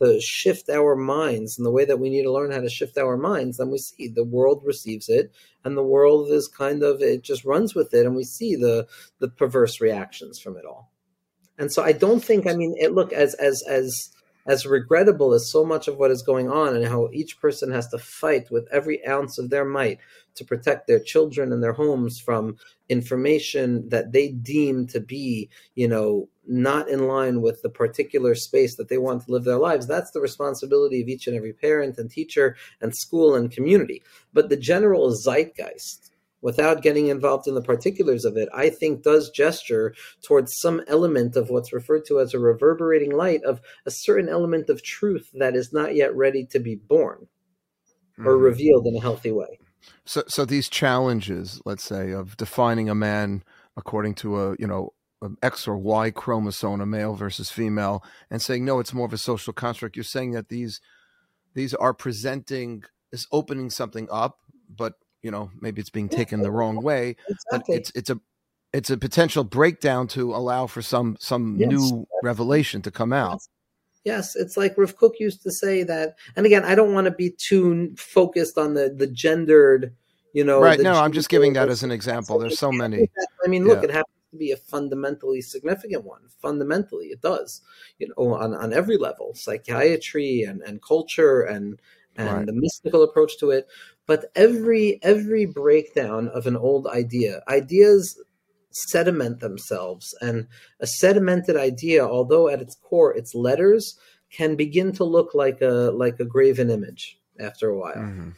to 0.00 0.20
shift 0.20 0.68
our 0.68 0.96
minds 0.96 1.58
in 1.58 1.64
the 1.64 1.70
way 1.70 1.84
that 1.84 2.00
we 2.00 2.10
need 2.10 2.24
to 2.24 2.32
learn 2.32 2.50
how 2.50 2.60
to 2.60 2.68
shift 2.68 2.98
our 2.98 3.16
minds, 3.16 3.58
then 3.58 3.70
we 3.70 3.78
see 3.78 4.08
the 4.08 4.24
world 4.24 4.62
receives 4.64 5.08
it 5.08 5.30
and 5.64 5.76
the 5.76 5.82
world 5.82 6.28
is 6.30 6.48
kind 6.48 6.82
of 6.82 7.00
it 7.00 7.22
just 7.22 7.44
runs 7.44 7.74
with 7.74 7.94
it 7.94 8.04
and 8.04 8.16
we 8.16 8.24
see 8.24 8.56
the 8.56 8.86
the 9.20 9.28
perverse 9.28 9.80
reactions 9.80 10.40
from 10.40 10.56
it 10.56 10.64
all. 10.64 10.90
And 11.56 11.70
so 11.70 11.84
I 11.84 11.92
don't 11.92 12.24
think 12.24 12.48
I 12.48 12.54
mean 12.54 12.74
it 12.80 12.92
look 12.92 13.12
as 13.12 13.34
as 13.34 13.62
as 13.62 14.11
as 14.46 14.66
regrettable 14.66 15.32
as 15.32 15.50
so 15.50 15.64
much 15.64 15.88
of 15.88 15.96
what 15.96 16.10
is 16.10 16.22
going 16.22 16.50
on 16.50 16.74
and 16.74 16.86
how 16.86 17.08
each 17.12 17.40
person 17.40 17.70
has 17.70 17.88
to 17.88 17.98
fight 17.98 18.50
with 18.50 18.68
every 18.72 19.06
ounce 19.06 19.38
of 19.38 19.50
their 19.50 19.64
might 19.64 19.98
to 20.34 20.44
protect 20.44 20.86
their 20.86 21.00
children 21.00 21.52
and 21.52 21.62
their 21.62 21.72
homes 21.72 22.18
from 22.18 22.56
information 22.88 23.88
that 23.88 24.12
they 24.12 24.28
deem 24.28 24.86
to 24.86 25.00
be, 25.00 25.48
you 25.74 25.88
know, 25.88 26.28
not 26.46 26.88
in 26.88 27.06
line 27.06 27.40
with 27.40 27.62
the 27.62 27.68
particular 27.68 28.34
space 28.34 28.76
that 28.76 28.88
they 28.88 28.98
want 28.98 29.24
to 29.24 29.30
live 29.30 29.44
their 29.44 29.58
lives. 29.58 29.86
That's 29.86 30.10
the 30.10 30.20
responsibility 30.20 31.00
of 31.00 31.08
each 31.08 31.26
and 31.26 31.36
every 31.36 31.52
parent 31.52 31.98
and 31.98 32.10
teacher 32.10 32.56
and 32.80 32.94
school 32.94 33.34
and 33.34 33.50
community. 33.50 34.02
But 34.32 34.48
the 34.48 34.56
general 34.56 35.12
zeitgeist 35.12 36.11
without 36.42 36.82
getting 36.82 37.06
involved 37.06 37.48
in 37.48 37.54
the 37.54 37.62
particulars 37.62 38.24
of 38.24 38.36
it, 38.36 38.48
I 38.52 38.68
think 38.68 39.02
does 39.02 39.30
gesture 39.30 39.94
towards 40.22 40.58
some 40.58 40.82
element 40.88 41.36
of 41.36 41.48
what's 41.48 41.72
referred 41.72 42.04
to 42.06 42.20
as 42.20 42.34
a 42.34 42.38
reverberating 42.38 43.12
light 43.12 43.42
of 43.44 43.60
a 43.86 43.90
certain 43.90 44.28
element 44.28 44.68
of 44.68 44.82
truth 44.82 45.30
that 45.34 45.56
is 45.56 45.72
not 45.72 45.94
yet 45.94 46.14
ready 46.14 46.44
to 46.46 46.58
be 46.58 46.74
born 46.74 47.28
or 48.18 48.34
mm-hmm. 48.34 48.44
revealed 48.44 48.86
in 48.86 48.96
a 48.96 49.00
healthy 49.00 49.32
way. 49.32 49.58
So, 50.04 50.22
so 50.26 50.44
these 50.44 50.68
challenges, 50.68 51.62
let's 51.64 51.84
say, 51.84 52.10
of 52.10 52.36
defining 52.36 52.90
a 52.90 52.94
man 52.94 53.42
according 53.76 54.14
to 54.14 54.38
a 54.38 54.56
you 54.58 54.66
know 54.66 54.92
an 55.22 55.36
X 55.42 55.68
or 55.68 55.76
Y 55.76 56.10
chromosome, 56.10 56.80
a 56.80 56.86
male 56.86 57.14
versus 57.14 57.50
female, 57.50 58.04
and 58.30 58.42
saying 58.42 58.64
no, 58.64 58.80
it's 58.80 58.92
more 58.92 59.06
of 59.06 59.12
a 59.12 59.18
social 59.18 59.52
construct. 59.52 59.96
You're 59.96 60.04
saying 60.04 60.32
that 60.32 60.48
these 60.48 60.80
these 61.54 61.74
are 61.74 61.94
presenting 61.94 62.84
is 63.12 63.26
opening 63.30 63.70
something 63.70 64.08
up, 64.10 64.38
but 64.68 64.94
you 65.22 65.30
know 65.30 65.50
maybe 65.60 65.80
it's 65.80 65.90
being 65.90 66.08
taken 66.08 66.42
the 66.42 66.50
wrong 66.50 66.82
way 66.82 67.16
exactly. 67.28 67.60
but 67.66 67.76
it's 67.76 67.92
it's 67.94 68.10
a 68.10 68.20
it's 68.72 68.90
a 68.90 68.96
potential 68.96 69.44
breakdown 69.44 70.06
to 70.08 70.34
allow 70.34 70.66
for 70.66 70.82
some 70.82 71.16
some 71.20 71.56
yes. 71.58 71.68
new 71.68 72.06
revelation 72.22 72.82
to 72.82 72.90
come 72.90 73.12
out 73.12 73.32
yes. 73.32 73.48
yes. 74.04 74.36
it's 74.36 74.56
like 74.56 74.76
Rav 74.76 74.96
Kook 74.96 75.14
used 75.18 75.42
to 75.42 75.50
say 75.50 75.82
that 75.84 76.16
and 76.36 76.44
again 76.46 76.64
i 76.64 76.74
don't 76.74 76.92
want 76.92 77.06
to 77.06 77.10
be 77.10 77.30
too 77.30 77.94
focused 77.96 78.58
on 78.58 78.74
the 78.74 78.94
the 78.94 79.06
gendered 79.06 79.94
you 80.32 80.44
know 80.44 80.60
right 80.60 80.80
no 80.80 80.94
i'm 80.94 81.12
just 81.12 81.28
giving 81.28 81.52
that 81.52 81.68
as 81.68 81.82
an 81.82 81.90
example 81.90 82.38
there's 82.38 82.58
so 82.58 82.72
many 82.72 83.08
i 83.44 83.48
mean 83.48 83.64
look 83.64 83.78
yeah. 83.78 83.88
it 83.88 83.92
happens 83.92 84.16
to 84.30 84.38
be 84.38 84.50
a 84.50 84.56
fundamentally 84.56 85.42
significant 85.42 86.04
one 86.04 86.22
fundamentally 86.40 87.06
it 87.06 87.20
does 87.20 87.60
you 87.98 88.08
know 88.08 88.34
on, 88.34 88.54
on 88.54 88.72
every 88.72 88.96
level 88.96 89.34
psychiatry 89.34 90.42
and, 90.42 90.62
and 90.62 90.82
culture 90.82 91.42
and 91.42 91.78
and 92.16 92.28
right. 92.28 92.46
the 92.46 92.52
mystical 92.52 93.02
approach 93.02 93.38
to 93.38 93.50
it 93.50 93.66
but 94.06 94.26
every 94.34 94.98
every 95.02 95.46
breakdown 95.46 96.28
of 96.28 96.46
an 96.46 96.56
old 96.56 96.86
idea 96.86 97.42
ideas 97.48 98.18
sediment 98.70 99.40
themselves 99.40 100.14
and 100.20 100.46
a 100.80 100.86
sedimented 100.86 101.56
idea 101.56 102.06
although 102.06 102.48
at 102.48 102.60
its 102.60 102.74
core 102.76 103.14
its 103.14 103.34
letters 103.34 103.98
can 104.30 104.56
begin 104.56 104.92
to 104.92 105.04
look 105.04 105.34
like 105.34 105.60
a 105.60 105.92
like 105.94 106.18
a 106.20 106.24
graven 106.24 106.70
image 106.70 107.18
after 107.38 107.68
a 107.68 107.78
while 107.78 107.96
mm-hmm. 107.96 108.30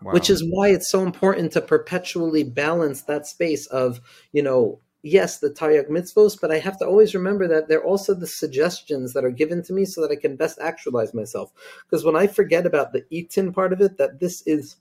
wow. 0.00 0.12
which 0.12 0.30
is 0.30 0.44
why 0.50 0.68
it's 0.68 0.90
so 0.90 1.02
important 1.02 1.52
to 1.52 1.60
perpetually 1.60 2.42
balance 2.42 3.02
that 3.02 3.26
space 3.26 3.66
of 3.66 4.00
you 4.32 4.42
know 4.42 4.80
yes, 5.02 5.38
the 5.38 5.50
Taryag 5.50 5.88
mitzvos, 5.88 6.40
but 6.40 6.50
I 6.50 6.58
have 6.58 6.78
to 6.78 6.86
always 6.86 7.14
remember 7.14 7.48
that 7.48 7.68
they're 7.68 7.84
also 7.84 8.14
the 8.14 8.26
suggestions 8.26 9.12
that 9.12 9.24
are 9.24 9.30
given 9.30 9.62
to 9.64 9.72
me 9.72 9.84
so 9.84 10.00
that 10.00 10.10
I 10.10 10.16
can 10.16 10.36
best 10.36 10.58
actualize 10.60 11.12
myself. 11.14 11.52
Because 11.84 12.04
when 12.04 12.16
I 12.16 12.26
forget 12.26 12.66
about 12.66 12.92
the 12.92 13.04
eatin 13.10 13.52
part 13.52 13.72
of 13.72 13.80
it, 13.80 13.98
that 13.98 14.20
this 14.20 14.42
is 14.46 14.76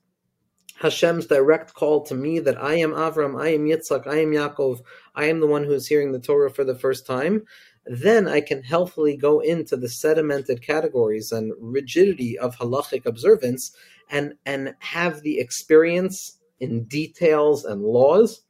Hashem's 0.81 1.27
direct 1.27 1.73
call 1.73 2.01
to 2.05 2.15
me 2.15 2.39
that 2.39 2.61
I 2.61 2.75
am 2.75 2.91
Avram, 2.91 3.39
I 3.39 3.49
am 3.49 3.65
Yitzhak, 3.65 4.07
I 4.07 4.21
am 4.21 4.31
Yaakov, 4.31 4.81
I 5.15 5.25
am 5.25 5.39
the 5.39 5.47
one 5.47 5.63
who 5.63 5.73
is 5.73 5.87
hearing 5.87 6.11
the 6.11 6.19
Torah 6.19 6.49
for 6.49 6.63
the 6.63 6.77
first 6.77 7.05
time, 7.05 7.43
then 7.85 8.27
I 8.27 8.41
can 8.41 8.63
healthily 8.63 9.15
go 9.15 9.39
into 9.39 9.75
the 9.75 9.87
sedimented 9.87 10.61
categories 10.61 11.31
and 11.31 11.53
rigidity 11.59 12.37
of 12.37 12.57
halachic 12.57 13.05
observance 13.05 13.75
and, 14.09 14.33
and 14.45 14.75
have 14.79 15.21
the 15.21 15.39
experience 15.39 16.39
in 16.59 16.85
details 16.85 17.65
and 17.65 17.83
laws. 17.83 18.41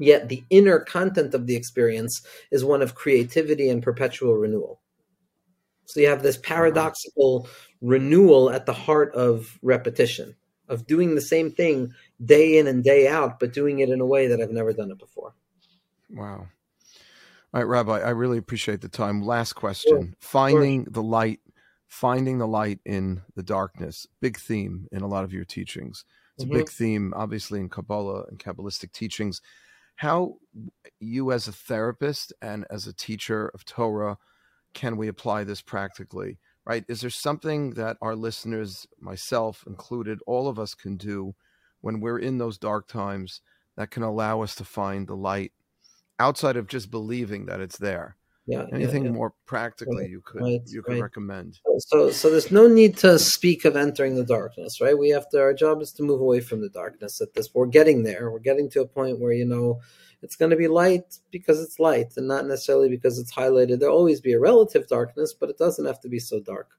Yet 0.00 0.28
the 0.28 0.42
inner 0.50 0.80
content 0.80 1.34
of 1.34 1.46
the 1.46 1.54
experience 1.54 2.22
is 2.50 2.64
one 2.64 2.82
of 2.82 2.94
creativity 2.94 3.68
and 3.68 3.82
perpetual 3.82 4.34
renewal. 4.34 4.80
So 5.84 6.00
you 6.00 6.08
have 6.08 6.22
this 6.22 6.38
paradoxical 6.38 7.48
renewal 7.80 8.50
at 8.50 8.64
the 8.64 8.72
heart 8.72 9.14
of 9.14 9.58
repetition 9.62 10.34
of 10.68 10.86
doing 10.86 11.14
the 11.14 11.20
same 11.20 11.50
thing 11.50 11.92
day 12.24 12.58
in 12.58 12.66
and 12.66 12.82
day 12.82 13.08
out, 13.08 13.38
but 13.38 13.52
doing 13.52 13.80
it 13.80 13.90
in 13.90 14.00
a 14.00 14.06
way 14.06 14.28
that 14.28 14.40
I've 14.40 14.52
never 14.52 14.72
done 14.72 14.90
it 14.90 14.98
before. 14.98 15.34
Wow. 16.08 16.46
All 17.52 17.60
right, 17.60 17.66
Rabbi, 17.66 17.98
I 17.98 18.10
really 18.10 18.38
appreciate 18.38 18.80
the 18.80 18.88
time. 18.88 19.22
Last 19.22 19.54
question. 19.54 20.00
Sure. 20.00 20.14
Finding 20.20 20.84
sure. 20.84 20.92
the 20.92 21.02
light, 21.02 21.40
finding 21.88 22.38
the 22.38 22.46
light 22.46 22.78
in 22.86 23.20
the 23.34 23.42
darkness, 23.42 24.06
big 24.20 24.38
theme 24.38 24.86
in 24.92 25.02
a 25.02 25.08
lot 25.08 25.24
of 25.24 25.32
your 25.32 25.44
teachings. 25.44 26.04
It's 26.36 26.44
mm-hmm. 26.44 26.54
a 26.54 26.58
big 26.58 26.68
theme, 26.70 27.12
obviously, 27.16 27.58
in 27.58 27.68
Kabbalah 27.68 28.26
and 28.28 28.38
Kabbalistic 28.38 28.92
teachings. 28.92 29.42
How 30.00 30.36
you, 30.98 31.30
as 31.30 31.46
a 31.46 31.52
therapist 31.52 32.32
and 32.40 32.66
as 32.70 32.86
a 32.86 32.94
teacher 32.94 33.50
of 33.52 33.66
Torah, 33.66 34.16
can 34.72 34.96
we 34.96 35.08
apply 35.08 35.44
this 35.44 35.60
practically? 35.60 36.38
right? 36.64 36.84
Is 36.88 37.00
there 37.00 37.10
something 37.10 37.70
that 37.70 37.96
our 38.00 38.14
listeners, 38.14 38.86
myself 39.00 39.64
included, 39.66 40.20
all 40.26 40.48
of 40.48 40.58
us 40.58 40.72
can 40.72 40.96
do 40.96 41.34
when 41.80 42.00
we're 42.00 42.18
in 42.18 42.38
those 42.38 42.58
dark 42.58 42.86
times 42.86 43.40
that 43.76 43.90
can 43.90 44.02
allow 44.02 44.42
us 44.42 44.54
to 44.54 44.64
find 44.64 45.06
the 45.08 45.16
light 45.16 45.52
outside 46.18 46.56
of 46.56 46.68
just 46.68 46.90
believing 46.90 47.46
that 47.46 47.60
it's 47.60 47.78
there? 47.78 48.16
Yeah. 48.50 48.66
Anything 48.72 49.04
yeah, 49.04 49.10
yeah. 49.10 49.16
more 49.16 49.34
practically 49.46 50.08
you 50.08 50.20
could 50.22 50.42
Right, 50.42 50.60
you 50.66 50.82
could 50.82 50.94
right. 50.94 51.02
recommend? 51.02 51.60
So, 51.78 52.10
so 52.10 52.30
there's 52.30 52.50
no 52.50 52.66
need 52.66 52.96
to 52.98 53.18
speak 53.18 53.64
of 53.64 53.76
entering 53.76 54.16
the 54.16 54.24
darkness, 54.24 54.80
right? 54.80 54.98
We 54.98 55.10
have 55.10 55.28
to. 55.30 55.40
Our 55.40 55.54
job 55.54 55.82
is 55.82 55.92
to 55.94 56.02
move 56.02 56.20
away 56.20 56.40
from 56.40 56.60
the 56.60 56.68
darkness. 56.68 57.20
At 57.20 57.32
this, 57.34 57.54
we're 57.54 57.66
getting 57.66 58.02
there. 58.02 58.30
We're 58.30 58.40
getting 58.40 58.68
to 58.70 58.80
a 58.80 58.86
point 58.86 59.20
where 59.20 59.32
you 59.32 59.44
know 59.44 59.80
it's 60.22 60.36
going 60.36 60.50
to 60.50 60.56
be 60.56 60.68
light 60.68 61.18
because 61.30 61.60
it's 61.60 61.78
light, 61.78 62.16
and 62.16 62.26
not 62.26 62.46
necessarily 62.46 62.88
because 62.88 63.18
it's 63.18 63.32
highlighted. 63.32 63.78
There'll 63.78 63.96
always 63.96 64.20
be 64.20 64.32
a 64.32 64.40
relative 64.40 64.88
darkness, 64.88 65.32
but 65.32 65.50
it 65.50 65.58
doesn't 65.58 65.86
have 65.86 66.00
to 66.00 66.08
be 66.08 66.18
so 66.18 66.40
dark, 66.40 66.70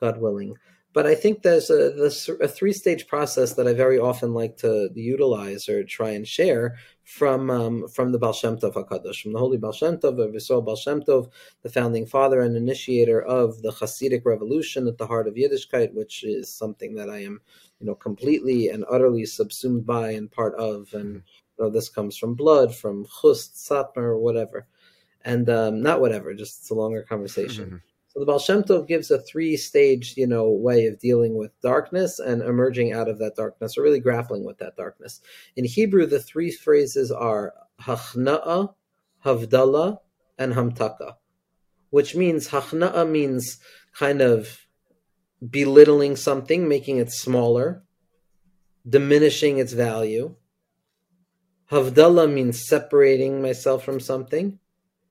God 0.00 0.18
willing. 0.20 0.54
But 0.98 1.06
I 1.06 1.14
think 1.14 1.42
there's 1.42 1.70
a, 1.70 2.10
a 2.40 2.48
three 2.48 2.72
stage 2.72 3.06
process 3.06 3.52
that 3.52 3.68
I 3.68 3.72
very 3.72 4.00
often 4.00 4.34
like 4.34 4.56
to 4.56 4.90
utilize 4.96 5.68
or 5.68 5.84
try 5.84 6.10
and 6.10 6.26
share 6.26 6.74
from 7.04 7.50
um, 7.50 7.86
from 7.86 8.10
the 8.10 8.18
Baal 8.18 8.32
Shem 8.32 8.56
Tov 8.56 8.74
Hakadosh, 8.74 9.22
from 9.22 9.32
the 9.32 9.38
Holy 9.38 9.58
Baal 9.58 9.70
Shem 9.70 9.98
Tov, 9.98 10.18
of 10.18 10.32
Yisrael 10.32 10.64
Baal 10.64 10.74
Shem 10.74 11.00
Tov, 11.00 11.30
the 11.62 11.68
founding 11.68 12.04
father 12.04 12.40
and 12.40 12.56
initiator 12.56 13.22
of 13.22 13.62
the 13.62 13.70
Hasidic 13.70 14.24
revolution 14.24 14.88
at 14.88 14.98
the 14.98 15.06
heart 15.06 15.28
of 15.28 15.34
Yiddishkeit, 15.34 15.94
which 15.94 16.24
is 16.24 16.52
something 16.52 16.96
that 16.96 17.08
I 17.08 17.18
am, 17.18 17.40
you 17.78 17.86
know, 17.86 17.94
completely 17.94 18.70
and 18.70 18.84
utterly 18.90 19.24
subsumed 19.24 19.86
by 19.86 20.10
and 20.10 20.28
part 20.28 20.56
of. 20.56 20.92
And 20.94 21.22
you 21.58 21.64
know, 21.64 21.70
this 21.70 21.88
comes 21.88 22.16
from 22.16 22.34
blood, 22.34 22.74
from 22.74 23.06
Chust, 23.22 23.54
Satmar, 23.54 24.18
whatever, 24.18 24.66
and 25.24 25.48
um, 25.48 25.80
not 25.80 26.00
whatever, 26.00 26.34
just 26.34 26.62
it's 26.62 26.70
a 26.70 26.74
longer 26.74 27.04
conversation. 27.04 27.82
So 28.08 28.20
the 28.20 28.26
Baal 28.26 28.38
Shem 28.38 28.62
Tov 28.62 28.88
gives 28.88 29.10
a 29.10 29.20
three-stage, 29.20 30.14
you 30.16 30.26
know, 30.26 30.48
way 30.48 30.86
of 30.86 30.98
dealing 30.98 31.36
with 31.36 31.60
darkness 31.60 32.18
and 32.18 32.40
emerging 32.40 32.92
out 32.92 33.08
of 33.08 33.18
that 33.18 33.36
darkness, 33.36 33.76
or 33.76 33.82
really 33.82 34.00
grappling 34.00 34.44
with 34.44 34.58
that 34.58 34.76
darkness. 34.76 35.20
In 35.56 35.64
Hebrew, 35.64 36.06
the 36.06 36.18
three 36.18 36.50
phrases 36.50 37.12
are 37.12 37.52
Hachna'a, 37.82 38.74
Havdalah, 39.24 39.98
and 40.38 40.54
Hamtaka, 40.54 41.16
which 41.90 42.16
means 42.16 42.48
Hachna'a 42.48 43.08
means 43.08 43.58
kind 43.94 44.22
of 44.22 44.66
belittling 45.46 46.16
something, 46.16 46.66
making 46.66 46.96
it 46.96 47.12
smaller, 47.12 47.84
diminishing 48.88 49.58
its 49.58 49.74
value. 49.74 50.34
Havdalah 51.70 52.32
means 52.32 52.66
separating 52.66 53.42
myself 53.42 53.84
from 53.84 54.00
something, 54.00 54.58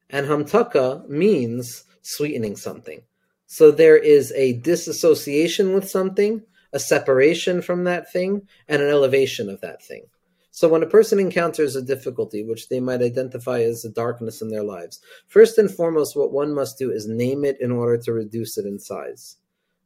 and 0.09 0.25
Hamtaka 0.25 1.07
means 1.07 1.83
sweetening 2.07 2.55
something. 2.55 3.01
So 3.47 3.69
there 3.69 3.97
is 3.97 4.31
a 4.31 4.53
disassociation 4.59 5.73
with 5.73 5.89
something, 5.89 6.41
a 6.71 6.79
separation 6.79 7.61
from 7.61 7.83
that 7.83 8.11
thing, 8.11 8.47
and 8.67 8.81
an 8.81 8.89
elevation 8.89 9.49
of 9.49 9.59
that 9.61 9.83
thing. 9.83 10.05
So 10.51 10.69
when 10.69 10.83
a 10.83 10.87
person 10.87 11.19
encounters 11.19 11.75
a 11.75 11.81
difficulty, 11.81 12.43
which 12.43 12.69
they 12.69 12.79
might 12.79 13.01
identify 13.01 13.59
as 13.59 13.83
a 13.83 13.91
darkness 13.91 14.41
in 14.41 14.49
their 14.49 14.63
lives, 14.63 15.01
first 15.27 15.57
and 15.57 15.69
foremost, 15.69 16.15
what 16.15 16.31
one 16.31 16.53
must 16.53 16.77
do 16.77 16.91
is 16.91 17.07
name 17.07 17.43
it 17.43 17.59
in 17.59 17.71
order 17.71 17.97
to 18.03 18.13
reduce 18.13 18.57
it 18.57 18.65
in 18.65 18.79
size. 18.79 19.37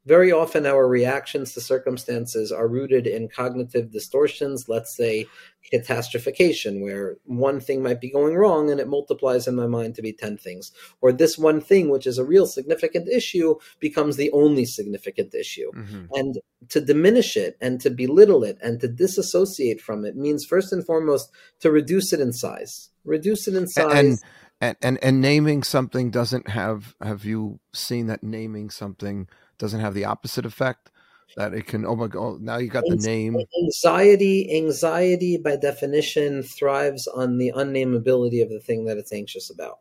Very 0.06 0.32
often, 0.32 0.66
our 0.66 0.88
reactions 0.88 1.54
to 1.54 1.62
circumstances 1.62 2.52
are 2.52 2.68
rooted 2.68 3.06
in 3.06 3.28
cognitive 3.28 3.92
distortions, 3.92 4.68
let's 4.68 4.96
say 4.98 5.28
catastrophication, 5.72 6.82
where 6.82 7.18
one 7.26 7.60
thing 7.60 7.84
might 7.84 8.02
be 8.02 8.10
going 8.10 8.36
wrong 8.36 8.72
and 8.72 8.80
it 8.80 8.88
multiplies 8.88 9.48
in 9.48 9.56
my 9.56 9.68
mind 9.68 9.94
to 9.96 10.02
be 10.02 10.12
10 10.12 10.38
things. 10.38 10.72
Or 11.02 11.12
this 11.12 11.38
one 11.38 11.62
thing, 11.62 11.90
which 11.90 12.08
is 12.08 12.18
a 12.18 12.26
real 12.26 12.48
significant 12.48 13.10
issue, 13.10 13.56
becomes 13.80 14.18
the 14.18 14.32
only 14.32 14.66
significant 14.66 15.36
issue. 15.36 15.72
Mhm. 15.72 16.08
And 16.14 16.40
to 16.70 16.82
diminish 16.82 17.38
it 17.38 17.56
and 17.62 17.80
to 17.82 17.92
belittle 17.92 18.44
it 18.44 18.58
and 18.60 18.80
to 18.80 18.88
disassociate 18.88 19.82
from 19.82 20.04
it 20.04 20.16
means, 20.16 20.46
first 20.46 20.74
and 20.74 20.84
foremost, 20.84 21.30
to 21.60 21.70
reduce 21.70 22.12
it 22.12 22.20
in 22.20 22.34
size. 22.34 22.90
Reduce 23.06 23.48
it 23.48 23.54
in 23.56 23.68
size. 23.68 23.94
And, 23.94 24.20
and 24.62 24.78
and 24.82 25.04
and 25.04 25.22
naming 25.22 25.64
something 25.64 26.12
doesn't 26.12 26.50
have 26.50 26.96
have 27.02 27.26
you 27.26 27.60
seen 27.74 28.08
that 28.08 28.24
naming 28.24 28.70
something 28.70 29.28
doesn't 29.62 29.80
have 29.80 29.94
the 29.94 30.04
opposite 30.06 30.46
effect 30.46 30.90
that 31.38 31.54
it 31.54 31.66
can 31.68 31.86
oh 31.86 31.96
my 31.96 32.08
god 32.08 32.42
now 32.42 32.58
you 32.58 32.68
got 32.68 32.84
the 32.88 32.96
name. 32.96 33.38
anxiety 33.64 34.58
anxiety 34.58 35.38
by 35.38 35.56
definition 35.56 36.44
thrives 36.44 37.08
on 37.08 37.38
the 37.38 37.54
unnamability 37.56 38.42
of 38.42 38.50
the 38.50 38.60
thing 38.60 38.84
that 38.86 38.98
it's 38.98 39.14
anxious 39.14 39.50
about. 39.50 39.78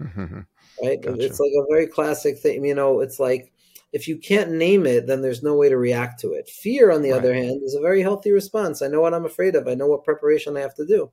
Right? 0.80 1.02
Gotcha. 1.02 1.24
it's 1.24 1.40
like 1.40 1.50
a 1.58 1.66
very 1.68 1.88
classic 1.88 2.38
thing 2.38 2.64
you 2.64 2.72
know 2.74 3.00
it's 3.00 3.18
like 3.18 3.52
if 3.92 4.06
you 4.06 4.16
can't 4.16 4.52
name 4.52 4.86
it 4.86 5.08
then 5.08 5.22
there's 5.22 5.42
no 5.42 5.56
way 5.56 5.68
to 5.68 5.76
react 5.76 6.20
to 6.20 6.32
it. 6.34 6.48
Fear 6.48 6.92
on 6.92 7.02
the 7.02 7.10
Right. 7.10 7.18
other 7.18 7.34
hand 7.34 7.60
is 7.64 7.74
a 7.74 7.80
very 7.80 8.00
healthy 8.00 8.30
response. 8.30 8.80
I 8.80 8.86
know 8.86 9.00
what 9.00 9.12
i'm 9.12 9.26
afraid 9.26 9.56
of. 9.56 9.66
I 9.66 9.74
know 9.74 9.88
what 9.88 10.04
preparation 10.04 10.56
i 10.56 10.60
have 10.60 10.76
to 10.76 10.86
do 10.86 11.10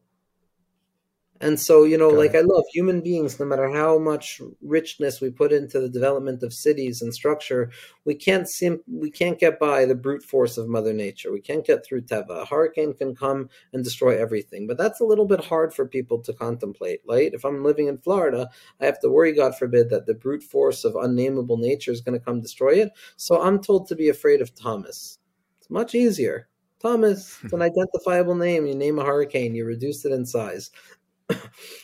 and 1.41 1.59
so 1.59 1.83
you 1.83 1.97
know 1.97 2.11
Got 2.11 2.17
like 2.17 2.33
it. 2.33 2.37
i 2.37 2.41
love 2.41 2.63
human 2.71 3.01
beings 3.01 3.39
no 3.39 3.45
matter 3.45 3.69
how 3.69 3.97
much 3.97 4.41
richness 4.61 5.19
we 5.19 5.29
put 5.29 5.51
into 5.51 5.79
the 5.79 5.89
development 5.89 6.41
of 6.43 6.53
cities 6.53 7.01
and 7.01 7.13
structure 7.13 7.69
we 8.05 8.15
can't 8.15 8.47
sim- 8.47 8.81
we 8.87 9.11
can't 9.11 9.39
get 9.39 9.59
by 9.59 9.85
the 9.85 9.95
brute 9.95 10.23
force 10.23 10.57
of 10.57 10.69
mother 10.69 10.93
nature. 10.93 11.31
We 11.31 11.41
can't 11.41 11.65
get 11.65 11.83
through 11.83 12.01
teva. 12.03 12.43
A 12.43 12.45
hurricane 12.45 12.93
can 12.93 13.15
come 13.15 13.49
and 13.73 13.83
destroy 13.83 14.19
everything 14.19 14.67
but 14.67 14.77
that's 14.77 15.01
a 15.01 15.05
little 15.05 15.25
bit 15.25 15.43
hard 15.43 15.73
for 15.73 15.85
people 15.87 16.19
to 16.19 16.33
contemplate 16.33 17.01
right? 17.07 17.33
If 17.33 17.43
i'm 17.43 17.63
living 17.63 17.87
in 17.87 17.97
florida 17.97 18.49
i 18.79 18.85
have 18.85 18.99
to 19.01 19.09
worry 19.09 19.33
god 19.33 19.57
forbid 19.57 19.89
that 19.89 20.05
the 20.05 20.13
brute 20.13 20.43
force 20.43 20.85
of 20.85 20.93
unnamable 20.93 21.59
nature 21.59 21.91
is 21.91 22.01
going 22.01 22.17
to 22.17 22.23
come 22.23 22.39
destroy 22.41 22.75
it. 22.75 22.91
So 23.17 23.41
i'm 23.41 23.61
told 23.61 23.87
to 23.87 23.95
be 23.95 24.09
afraid 24.09 24.41
of 24.41 24.55
thomas. 24.55 25.19
It's 25.59 25.69
much 25.69 25.95
easier. 25.95 26.47
Thomas 26.79 27.39
it's 27.43 27.53
an 27.53 27.61
identifiable 27.61 28.35
name. 28.35 28.65
You 28.67 28.75
name 28.75 28.99
a 28.99 29.03
hurricane 29.03 29.55
you 29.55 29.65
reduce 29.65 30.05
it 30.05 30.11
in 30.11 30.25
size 30.25 30.71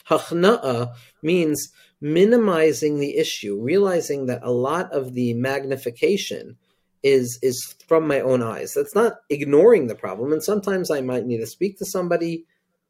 Hachna'a 0.09 0.93
means 1.21 1.71
minimizing 1.99 2.99
the 2.99 3.17
issue, 3.17 3.59
realizing 3.61 4.25
that 4.25 4.41
a 4.43 4.51
lot 4.51 4.91
of 4.91 5.13
the 5.13 5.33
magnification 5.35 6.57
is 7.03 7.39
is 7.41 7.75
from 7.87 8.07
my 8.07 8.19
own 8.19 8.41
eyes. 8.41 8.73
That's 8.73 8.95
not 8.95 9.17
ignoring 9.29 9.87
the 9.87 9.95
problem. 9.95 10.31
And 10.31 10.43
sometimes 10.43 10.91
I 10.91 11.01
might 11.01 11.25
need 11.25 11.39
to 11.39 11.47
speak 11.47 11.77
to 11.79 11.85
somebody, 11.85 12.45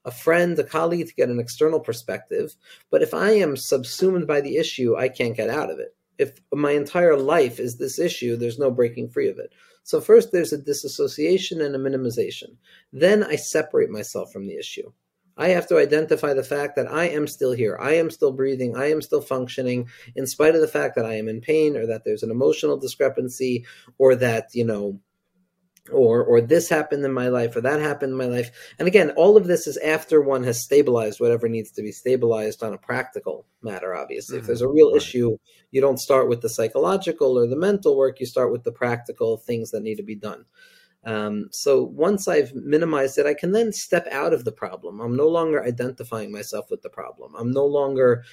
a 0.06 0.12
friend, 0.12 0.58
a 0.60 0.64
colleague 0.64 1.08
to 1.08 1.16
get 1.16 1.30
an 1.30 1.40
external 1.40 1.80
perspective. 1.80 2.56
But 2.90 3.02
if 3.02 3.14
I 3.14 3.32
am 3.32 3.56
subsumed 3.56 4.28
by 4.28 4.42
the 4.42 4.58
issue, 4.58 4.98
I 4.98 5.10
can't 5.10 5.38
get 5.38 5.50
out 5.50 5.70
of 5.70 5.80
it. 5.80 5.96
If 6.18 6.34
my 6.54 6.72
entire 6.72 7.18
life 7.18 7.60
is 7.60 7.78
this 7.78 8.00
issue, 8.00 8.36
there's 8.36 8.60
no 8.60 8.70
breaking 8.70 9.10
free 9.10 9.30
of 9.30 9.40
it. 9.40 9.54
So 9.84 10.02
first 10.02 10.32
there's 10.32 10.54
a 10.54 10.58
disassociation 10.58 11.62
and 11.62 11.76
a 11.76 11.80
minimization. 11.80 12.58
Then 12.94 13.24
I 13.24 13.36
separate 13.36 13.90
myself 13.90 14.32
from 14.32 14.46
the 14.46 14.56
issue. 14.56 14.92
I 15.38 15.50
have 15.50 15.68
to 15.70 15.78
identify 15.78 16.34
the 16.34 16.44
fact 16.44 16.76
that 16.76 16.92
I 16.92 17.06
am 17.10 17.28
still 17.28 17.52
here. 17.54 17.78
I 17.80 17.94
am 17.96 18.10
still 18.10 18.32
breathing. 18.32 18.76
I 18.76 18.92
am 18.92 19.02
still 19.02 19.22
functioning 19.22 19.90
in 20.16 20.28
spite 20.28 20.56
of 20.56 20.62
the 20.62 20.68
fact 20.68 20.96
that 20.96 21.06
I 21.06 21.16
am 21.16 21.28
in 21.28 21.42
pain 21.42 21.76
or 21.78 21.86
that 21.88 22.04
there's 22.06 22.24
an 22.24 22.32
emotional 22.32 22.78
discrepancy 22.78 23.66
or 23.98 24.16
that, 24.16 24.50
you 24.54 24.66
know, 24.66 25.00
or 25.92 26.24
or 26.24 26.42
this 26.42 26.70
happened 26.70 27.04
in 27.04 27.12
my 27.12 27.28
life 27.30 27.56
or 27.56 27.62
that 27.62 27.80
happened 27.80 28.12
in 28.12 28.18
my 28.18 28.26
life. 28.26 28.52
And 28.78 28.88
again, 28.88 29.12
all 29.12 29.36
of 29.36 29.48
this 29.48 29.66
is 29.68 29.78
after 29.78 30.22
one 30.22 30.44
has 30.44 30.64
stabilized 30.64 31.20
whatever 31.20 31.50
needs 31.50 31.72
to 31.72 31.82
be 31.82 31.92
stabilized 31.92 32.62
on 32.64 32.74
a 32.74 32.78
practical 32.78 33.46
matter, 33.62 33.96
obviously. 33.96 34.38
If 34.38 34.44
Mhm. 34.44 34.48
there's 34.48 34.62
a 34.62 34.68
real 34.70 34.92
Right. 34.92 34.98
issue, 34.98 35.38
you 35.72 35.82
don't 35.82 36.00
start 36.00 36.30
with 36.30 36.42
the 36.42 36.50
psychological 36.50 37.38
or 37.38 37.48
the 37.48 37.56
mental 37.56 37.98
work, 37.98 38.20
you 38.20 38.26
start 38.28 38.52
with 38.52 38.64
the 38.64 38.72
practical 38.72 39.38
things 39.38 39.72
that 39.72 39.82
need 39.84 39.96
to 39.96 40.04
be 40.04 40.16
done. 40.16 40.46
Um, 41.04 41.48
so 41.52 41.84
once 41.84 42.28
I've 42.28 42.54
minimized 42.54 43.18
it, 43.18 43.26
I 43.26 43.34
can 43.34 43.52
then 43.52 43.72
step 43.72 44.08
out 44.12 44.34
of 44.34 44.46
the 44.46 44.52
problem. 44.52 45.00
I'm 45.00 45.16
no 45.16 45.28
longer 45.28 45.64
identifying 45.64 46.32
myself 46.32 46.70
with 46.70 46.84
the 46.84 46.90
problem. 46.90 47.34
I'm 47.36 47.52
no 47.52 47.66
longer 47.66 48.24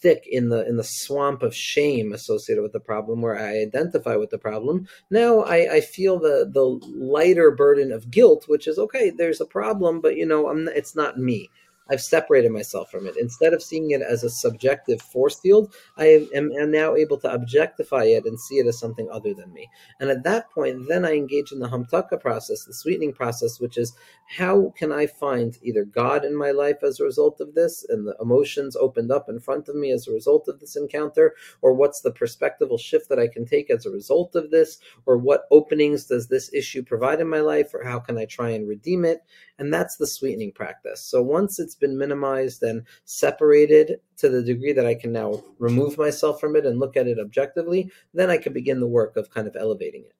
thick 0.00 0.26
in 0.30 0.48
the 0.48 0.66
in 0.66 0.76
the 0.76 0.84
swamp 0.84 1.42
of 1.42 1.54
shame 1.54 2.12
associated 2.12 2.62
with 2.62 2.72
the 2.72 2.80
problem 2.80 3.20
where 3.20 3.38
I 3.38 3.58
identify 3.58 4.16
with 4.16 4.30
the 4.30 4.38
problem. 4.38 4.86
Now 5.10 5.40
I, 5.40 5.74
I 5.74 5.80
feel 5.80 6.18
the 6.18 6.48
the 6.50 6.64
lighter 6.96 7.50
burden 7.50 7.92
of 7.92 8.10
guilt, 8.10 8.44
which 8.46 8.66
is 8.66 8.78
okay, 8.78 9.10
there's 9.10 9.40
a 9.40 9.46
problem, 9.46 10.00
but 10.00 10.16
you 10.16 10.26
know, 10.26 10.48
I'm 10.48 10.68
it's 10.68 10.94
not 10.94 11.18
me. 11.18 11.50
I've 11.88 12.00
separated 12.00 12.50
myself 12.50 12.90
from 12.90 13.06
it. 13.06 13.16
Instead 13.18 13.52
of 13.52 13.62
seeing 13.62 13.90
it 13.92 14.02
as 14.02 14.24
a 14.24 14.30
subjective 14.30 15.00
force 15.00 15.38
field, 15.38 15.74
I 15.96 16.28
am, 16.34 16.52
am 16.52 16.70
now 16.70 16.94
able 16.96 17.18
to 17.18 17.32
objectify 17.32 18.04
it 18.04 18.24
and 18.24 18.38
see 18.38 18.56
it 18.56 18.66
as 18.66 18.78
something 18.78 19.08
other 19.10 19.34
than 19.34 19.52
me. 19.52 19.70
And 20.00 20.10
at 20.10 20.24
that 20.24 20.50
point, 20.50 20.88
then 20.88 21.04
I 21.04 21.14
engage 21.14 21.52
in 21.52 21.60
the 21.60 21.68
hamtaka 21.68 22.20
process, 22.20 22.64
the 22.64 22.74
sweetening 22.74 23.12
process, 23.12 23.60
which 23.60 23.78
is 23.78 23.92
how 24.28 24.72
can 24.76 24.90
I 24.90 25.06
find 25.06 25.56
either 25.62 25.84
God 25.84 26.24
in 26.24 26.34
my 26.34 26.50
life 26.50 26.82
as 26.82 26.98
a 26.98 27.04
result 27.04 27.40
of 27.40 27.54
this, 27.54 27.86
and 27.88 28.06
the 28.06 28.16
emotions 28.20 28.74
opened 28.74 29.12
up 29.12 29.28
in 29.28 29.38
front 29.38 29.68
of 29.68 29.76
me 29.76 29.92
as 29.92 30.08
a 30.08 30.12
result 30.12 30.48
of 30.48 30.58
this 30.58 30.76
encounter, 30.76 31.34
or 31.62 31.72
what's 31.72 32.00
the 32.00 32.12
perspectival 32.12 32.80
shift 32.80 33.08
that 33.08 33.20
I 33.20 33.28
can 33.28 33.46
take 33.46 33.70
as 33.70 33.86
a 33.86 33.90
result 33.90 34.34
of 34.34 34.50
this, 34.50 34.78
or 35.06 35.16
what 35.16 35.46
openings 35.52 36.06
does 36.06 36.26
this 36.26 36.52
issue 36.52 36.82
provide 36.82 37.20
in 37.20 37.28
my 37.28 37.40
life, 37.40 37.72
or 37.72 37.84
how 37.84 38.00
can 38.00 38.18
I 38.18 38.24
try 38.24 38.50
and 38.50 38.68
redeem 38.68 39.04
it? 39.04 39.20
And 39.58 39.72
that's 39.72 39.96
the 39.96 40.06
sweetening 40.06 40.52
practice. 40.52 41.00
So 41.00 41.22
once 41.22 41.58
it's 41.58 41.75
been 41.76 41.98
minimized 41.98 42.62
and 42.62 42.82
separated 43.04 44.00
to 44.16 44.28
the 44.28 44.42
degree 44.42 44.72
that 44.72 44.86
I 44.86 44.94
can 44.94 45.12
now 45.12 45.42
remove 45.58 45.98
myself 45.98 46.40
from 46.40 46.56
it 46.56 46.66
and 46.66 46.78
look 46.78 46.96
at 46.96 47.06
it 47.06 47.18
objectively, 47.18 47.90
then 48.14 48.30
I 48.30 48.38
can 48.38 48.52
begin 48.52 48.80
the 48.80 48.86
work 48.86 49.16
of 49.16 49.30
kind 49.30 49.46
of 49.46 49.56
elevating 49.56 50.02
it. 50.02 50.14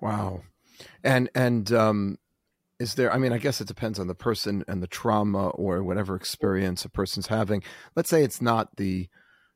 Wow. 0.00 0.42
And 1.04 1.30
and 1.34 1.72
um 1.72 2.18
is 2.80 2.94
there 2.94 3.12
I 3.12 3.18
mean 3.18 3.32
I 3.32 3.38
guess 3.38 3.60
it 3.60 3.68
depends 3.68 3.98
on 4.00 4.08
the 4.08 4.14
person 4.14 4.64
and 4.66 4.82
the 4.82 4.88
trauma 4.88 5.50
or 5.50 5.82
whatever 5.82 6.16
experience 6.16 6.84
a 6.84 6.88
person's 6.90 7.28
having. 7.28 7.62
Let's 7.94 8.10
say 8.10 8.24
it's 8.24 8.42
not 8.42 8.76
the 8.76 9.08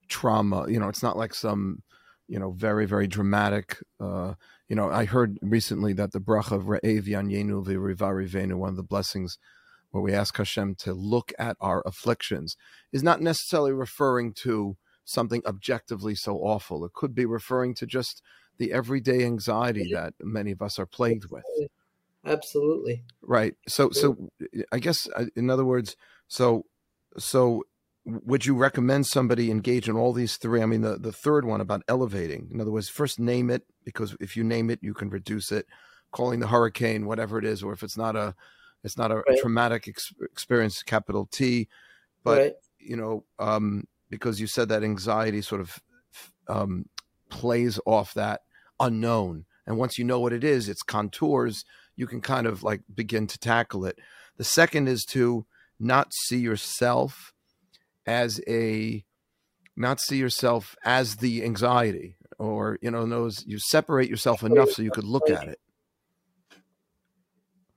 trauma. 0.09 0.67
You 0.69 0.79
know, 0.79 0.89
it's 0.89 1.03
not 1.03 1.17
like 1.17 1.35
some 1.35 1.83
you 2.29 2.39
know 2.39 2.53
very 2.53 2.87
very 2.87 3.09
dramatic. 3.09 3.79
Uh, 4.01 4.35
you 4.69 4.77
know, 4.77 4.91
I 4.91 5.05
heard 5.05 5.39
recently 5.43 5.93
that 5.95 6.13
the 6.13 6.21
bracha 6.21 6.53
of 6.53 6.65
Re'ev 6.65 7.05
Yanyenu 7.05 7.65
V'Rivarivenu, 7.65 8.55
one 8.55 8.71
of 8.71 8.77
the 8.77 8.83
blessings 8.83 9.39
where 9.97 10.03
we 10.03 10.13
ask 10.13 10.37
Hashem 10.37 10.75
to 10.81 10.93
look 10.93 11.33
at 11.39 11.57
our 11.59 11.83
afflictions, 11.87 12.55
is 12.93 13.03
not 13.03 13.23
necessarily 13.23 13.73
referring 13.73 14.35
to 14.43 14.77
something 15.07 15.43
objectively 15.47 16.15
so 16.15 16.37
awful. 16.37 16.85
It 16.85 16.93
could 16.93 17.15
be 17.15 17.25
referring 17.25 17.75
to 17.77 17.87
just 17.87 18.23
the 18.59 18.73
everyday 18.73 19.25
anxiety 19.25 19.91
that 19.95 20.13
many 20.21 20.51
of 20.51 20.61
us 20.61 20.79
are 20.79 20.85
plagued 20.85 21.31
with. 21.31 21.45
Absolutely. 22.27 23.05
Right. 23.23 23.55
So, 23.69 23.91
so 23.91 24.31
I 24.71 24.79
guess 24.79 25.09
uh, 25.17 25.27
in 25.35 25.49
other 25.49 25.65
words, 25.65 25.97
so, 26.29 26.67
so 27.17 27.63
would 28.05 28.45
you 28.45 28.55
recommend 28.55 29.07
somebody 29.07 29.51
engage 29.51 29.89
in 29.89 29.97
all 29.97 30.13
these 30.13 30.37
three? 30.37 30.61
I 30.61 30.67
mean, 30.67 30.83
the, 30.83 30.99
the 30.99 31.13
third 31.13 31.47
one 31.47 31.61
about 31.61 31.83
elevating, 31.89 32.49
in 32.53 32.61
other 32.61 32.71
words, 32.71 32.91
first 32.91 33.19
name 33.19 33.49
it, 33.49 33.63
because 33.83 34.15
if 34.21 34.37
you 34.37 34.45
name 34.45 34.69
it, 34.69 34.81
you 34.83 34.93
can 34.93 35.09
reduce 35.09 35.51
it, 35.51 35.67
calling 36.13 36.41
the 36.41 36.49
hurricane, 36.49 37.07
whatever 37.07 37.39
it 37.39 37.45
is, 37.45 37.63
or 37.63 37.73
if 37.73 37.83
it's 37.83 37.97
not 37.97 38.17
a, 38.17 38.35
it's 38.85 38.97
not 38.97 39.11
a 39.11 39.17
right. 39.17 39.39
traumatic 39.41 39.89
ex- 39.89 40.13
experience, 40.23 40.83
capital 40.83 41.27
T, 41.31 41.69
but 42.23 42.39
right. 42.39 42.53
you 42.79 42.97
know, 42.97 43.25
um, 43.39 43.85
because 44.11 44.41
you 44.41 44.47
said 44.47 44.69
that 44.69 44.85
anxiety 44.85 45.43
sort 45.43 45.61
of 45.61 45.81
um, 46.49 46.87
plays 47.29 47.81
off 47.87 48.15
that 48.15 48.43
unknown. 48.79 49.45
And 49.67 49.79
once 49.79 49.99
you 49.99 50.05
know 50.05 50.21
what 50.21 50.33
it 50.33 50.45
is, 50.45 50.69
its 50.69 50.83
contours, 50.83 51.65
you 51.97 52.07
can 52.07 52.21
kind 52.21 52.47
of 52.47 52.63
like 52.63 52.83
begin 52.95 53.27
to 53.27 53.39
tackle 53.39 53.85
it. 53.85 53.99
The 54.37 54.45
second 54.45 54.89
is 54.89 55.05
to 55.07 55.47
not 55.81 56.13
see 56.15 56.39
yourself 56.39 57.33
as 58.07 58.41
a 58.47 59.05
not 59.77 60.01
see 60.01 60.17
yourself 60.17 60.77
as 60.85 61.17
the 61.17 61.45
anxiety 61.45 62.17
or 62.39 62.79
you 62.81 62.91
know 62.91 63.05
those 63.07 63.45
you 63.47 63.59
separate 63.59 64.09
yourself 64.09 64.43
enough 64.43 64.71
so 64.71 64.83
you 64.83 64.91
could 64.91 65.05
look 65.05 65.29
at 65.29 65.49
it 65.49 65.59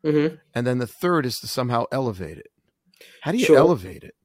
mm-hmm. 0.03 0.35
and 0.53 0.67
then 0.67 0.77
the 0.77 0.87
third 0.87 1.25
is 1.25 1.39
to 1.39 1.47
somehow 1.47 1.85
elevate 1.91 2.37
it 2.37 2.47
how 3.21 3.31
do 3.31 3.37
you 3.37 3.45
sure. 3.45 3.57
elevate 3.57 4.03
it 4.03 4.15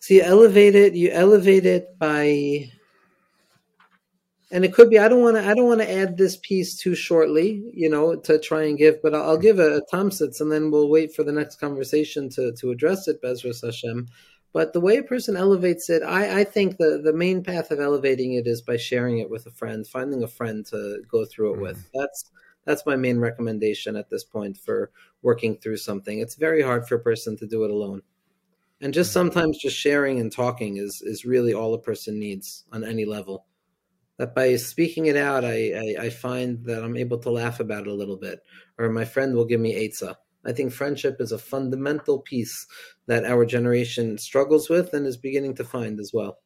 so 0.00 0.14
you 0.14 0.22
elevate 0.22 0.74
it 0.74 0.94
you 0.94 1.10
elevate 1.10 1.66
it 1.66 1.98
by 1.98 2.70
and 4.54 4.64
it 4.64 4.72
could 4.72 4.88
be 4.88 4.98
i 4.98 5.08
don't 5.08 5.22
want 5.22 5.36
to 5.36 5.44
i 5.44 5.52
don't 5.54 5.66
want 5.66 5.80
to 5.80 5.90
add 5.90 6.16
this 6.16 6.36
piece 6.36 6.76
too 6.76 6.94
shortly 6.94 7.62
you 7.74 7.88
know 7.90 8.14
to 8.14 8.38
try 8.38 8.62
and 8.62 8.78
give 8.78 9.02
but 9.02 9.14
i'll, 9.14 9.30
I'll 9.30 9.38
give 9.38 9.58
a, 9.58 9.78
a 9.78 9.86
tamtzis 9.92 10.40
and 10.40 10.50
then 10.50 10.70
we'll 10.70 10.88
wait 10.88 11.14
for 11.14 11.24
the 11.24 11.32
next 11.32 11.56
conversation 11.56 12.28
to 12.30 12.52
to 12.52 12.70
address 12.70 13.08
it 13.08 13.22
bezras 13.22 13.64
hashem 13.64 14.08
but 14.52 14.72
the 14.72 14.80
way 14.80 14.96
a 14.96 15.02
person 15.02 15.36
elevates 15.36 15.90
it 15.90 16.02
i 16.02 16.40
i 16.40 16.44
think 16.44 16.76
the 16.76 17.00
the 17.02 17.12
main 17.12 17.42
path 17.42 17.70
of 17.70 17.80
elevating 17.80 18.34
it 18.34 18.46
is 18.46 18.62
by 18.62 18.76
sharing 18.76 19.18
it 19.18 19.28
with 19.28 19.44
a 19.46 19.50
friend 19.50 19.86
finding 19.86 20.22
a 20.22 20.28
friend 20.28 20.64
to 20.66 21.02
go 21.08 21.24
through 21.24 21.52
it 21.52 21.54
mm-hmm. 21.54 21.62
with 21.62 21.90
that's 21.92 22.30
that's 22.64 22.86
my 22.86 22.96
main 22.96 23.18
recommendation 23.18 23.96
at 23.96 24.10
this 24.10 24.24
point 24.24 24.56
for 24.56 24.90
working 25.22 25.56
through 25.56 25.76
something 25.76 26.18
it's 26.18 26.34
very 26.34 26.62
hard 26.62 26.86
for 26.86 26.96
a 26.96 27.00
person 27.00 27.36
to 27.36 27.46
do 27.46 27.64
it 27.64 27.70
alone 27.70 28.02
and 28.80 28.92
just 28.92 29.10
mm-hmm. 29.10 29.28
sometimes 29.28 29.58
just 29.58 29.76
sharing 29.76 30.20
and 30.20 30.32
talking 30.32 30.76
is 30.76 31.02
is 31.04 31.24
really 31.24 31.54
all 31.54 31.74
a 31.74 31.80
person 31.80 32.18
needs 32.18 32.64
on 32.72 32.84
any 32.84 33.04
level 33.04 33.46
that 34.18 34.34
by 34.34 34.54
speaking 34.56 35.06
it 35.06 35.16
out, 35.16 35.44
I, 35.44 35.72
I, 35.98 36.04
I, 36.04 36.10
find 36.10 36.64
that 36.66 36.84
I'm 36.84 36.96
able 36.96 37.18
to 37.18 37.30
laugh 37.30 37.58
about 37.58 37.86
it 37.86 37.88
a 37.88 37.94
little 37.94 38.16
bit, 38.16 38.40
or 38.78 38.88
my 38.88 39.04
friend 39.04 39.34
will 39.34 39.44
give 39.44 39.60
me 39.60 39.74
eitzah. 39.74 40.14
I 40.46 40.52
think 40.52 40.72
friendship 40.72 41.16
is 41.20 41.32
a 41.32 41.38
fundamental 41.38 42.20
piece 42.20 42.66
that 43.06 43.24
our 43.24 43.44
generation 43.46 44.18
struggles 44.18 44.68
with 44.68 44.92
and 44.92 45.06
is 45.06 45.16
beginning 45.16 45.54
to 45.56 45.64
find 45.64 45.98
as 45.98 46.12
well 46.12 46.38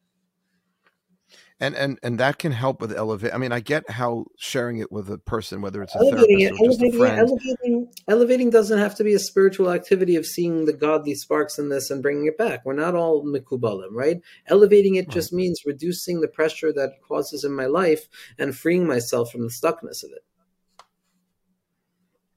and 1.61 1.75
and 1.75 1.99
and 2.03 2.19
that 2.19 2.39
can 2.39 2.51
help 2.53 2.79
with 2.79 2.95
elevate. 2.95 3.33
I 3.33 3.37
mean, 3.37 3.51
I 3.51 3.59
get 3.59 3.89
how 3.89 4.25
sharing 4.37 4.77
it 4.79 4.91
with 4.91 5.09
a 5.09 5.17
person, 5.17 5.61
whether 5.61 5.83
it's 5.83 5.93
a 5.93 5.99
elevating 5.99 6.39
therapist 6.39 6.61
it, 6.61 6.65
or 6.65 6.87
just 6.87 6.95
a 6.95 6.97
friend, 6.97 7.19
elevating, 7.19 7.91
elevating 8.07 8.49
doesn't 8.49 8.79
have 8.79 8.95
to 8.95 9.03
be 9.03 9.13
a 9.13 9.19
spiritual 9.19 9.69
activity 9.69 10.15
of 10.15 10.25
seeing 10.25 10.65
the 10.65 10.73
godly 10.73 11.15
sparks 11.15 11.59
in 11.59 11.67
this 11.67 11.89
and 11.89 12.01
bringing 12.01 12.27
it 12.27 12.37
back. 12.37 12.65
We're 12.65 12.73
not 12.73 12.95
all 12.95 13.25
mikubalim, 13.25 13.89
right? 13.91 14.21
Elevating 14.47 14.95
it 14.95 15.07
right. 15.07 15.09
just 15.09 15.33
means 15.33 15.63
reducing 15.65 16.21
the 16.21 16.29
pressure 16.29 16.71
that 16.71 16.89
it 16.91 17.01
causes 17.05 17.43
in 17.43 17.53
my 17.53 17.65
life 17.65 18.07
and 18.37 18.55
freeing 18.55 18.87
myself 18.87 19.31
from 19.31 19.41
the 19.41 19.49
stuckness 19.49 20.03
of 20.03 20.11
it. 20.11 20.23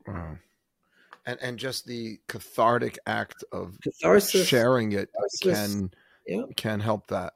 Wow. 0.09 0.39
And 1.25 1.39
and 1.41 1.59
just 1.61 1.87
the 1.87 2.19
cathartic 2.27 2.99
act 3.07 3.45
of 3.53 3.79
Catharsis, 3.81 4.49
sharing 4.49 4.91
it 4.91 5.11
catharsis, 5.13 5.75
can 5.75 5.91
yeah. 6.27 6.43
can 6.57 6.81
help 6.81 7.07
that 7.07 7.35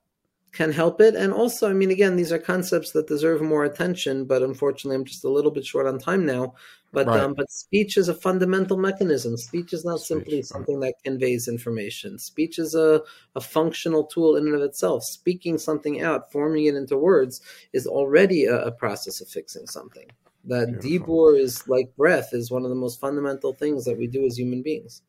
can 0.57 0.73
help 0.73 1.01
it. 1.01 1.15
And 1.15 1.33
also, 1.33 1.69
I 1.69 1.75
mean, 1.75 1.91
again, 1.91 2.17
these 2.17 2.33
are 2.33 2.39
concepts 2.39 2.93
that 2.93 3.07
deserve 3.07 3.43
more 3.43 3.65
attention, 3.65 4.25
but 4.25 4.43
unfortunately, 4.43 4.97
I'm 4.97 5.05
just 5.05 5.25
a 5.25 5.29
little 5.29 5.51
bit 5.51 5.67
short 5.67 5.87
on 5.87 5.99
time 5.99 6.25
now. 6.25 6.55
But 6.93 7.09
right. 7.09 7.21
um, 7.21 7.35
but 7.35 7.51
speech 7.51 7.99
is 7.99 8.09
a 8.09 8.15
fundamental 8.15 8.79
mechanism. 8.79 9.37
Speech 9.37 9.75
is 9.75 9.85
not 9.85 10.01
speech, 10.01 10.09
simply 10.09 10.43
something 10.43 10.81
that 10.81 10.95
conveys 11.05 11.47
information. 11.47 12.19
Speech 12.19 12.59
is 12.59 12.75
a, 12.75 13.03
a 13.35 13.41
functional 13.41 14.05
tool 14.05 14.37
in 14.37 14.47
and 14.47 14.55
of 14.55 14.63
itself. 14.63 15.05
Speaking 15.05 15.59
something 15.59 16.01
out, 16.01 16.33
forming 16.33 16.65
it 16.65 16.75
into 16.75 16.97
words, 16.97 17.43
is 17.75 17.87
already 17.87 18.47
a, 18.47 18.57
a 18.67 18.73
process 18.73 19.21
of 19.21 19.29
fixing 19.29 19.67
something. 19.67 20.07
That 20.45 20.81
dibur 20.81 21.39
is 21.39 21.67
like 21.69 21.95
breath 21.97 22.31
is 22.33 22.51
one 22.51 22.63
of 22.63 22.71
the 22.71 22.77
most 22.77 23.01
fundamental 23.01 23.53
things 23.53 23.85
that 23.85 23.99
we 23.99 24.07
do 24.07 24.25
as 24.25 24.39
human 24.39 24.63
beings. 24.63 25.03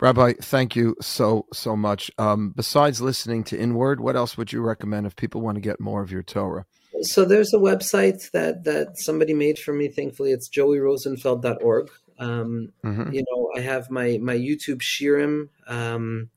Rabbi, 0.00 0.34
thank 0.40 0.76
you 0.76 0.96
so 1.00 1.46
so 1.52 1.76
much. 1.76 2.10
Um, 2.18 2.52
besides 2.54 3.00
listening 3.00 3.42
to 3.44 3.58
Inward, 3.58 4.00
what 4.00 4.16
else 4.16 4.36
would 4.36 4.52
you 4.52 4.60
recommend 4.60 5.06
if 5.06 5.16
people 5.16 5.40
want 5.40 5.56
to 5.56 5.60
get 5.60 5.80
more 5.80 6.02
of 6.02 6.12
your 6.12 6.22
Torah? 6.22 6.66
So 7.02 7.24
there's 7.24 7.52
a 7.52 7.58
website 7.58 8.30
that 8.30 8.64
that 8.64 8.98
somebody 8.98 9.34
made 9.34 9.58
for 9.58 9.72
me. 9.72 9.88
Thankfully, 9.88 10.32
it's 10.32 10.48
joeyrosenfeld.org. 10.48 11.90
Um, 12.18 12.72
mm-hmm. 12.84 13.12
You 13.12 13.24
know, 13.28 13.50
I 13.56 13.60
have 13.60 13.90
my 13.90 14.18
my 14.20 14.36
YouTube 14.36 14.80
shiurim. 14.80 15.48
Um, 15.66 16.30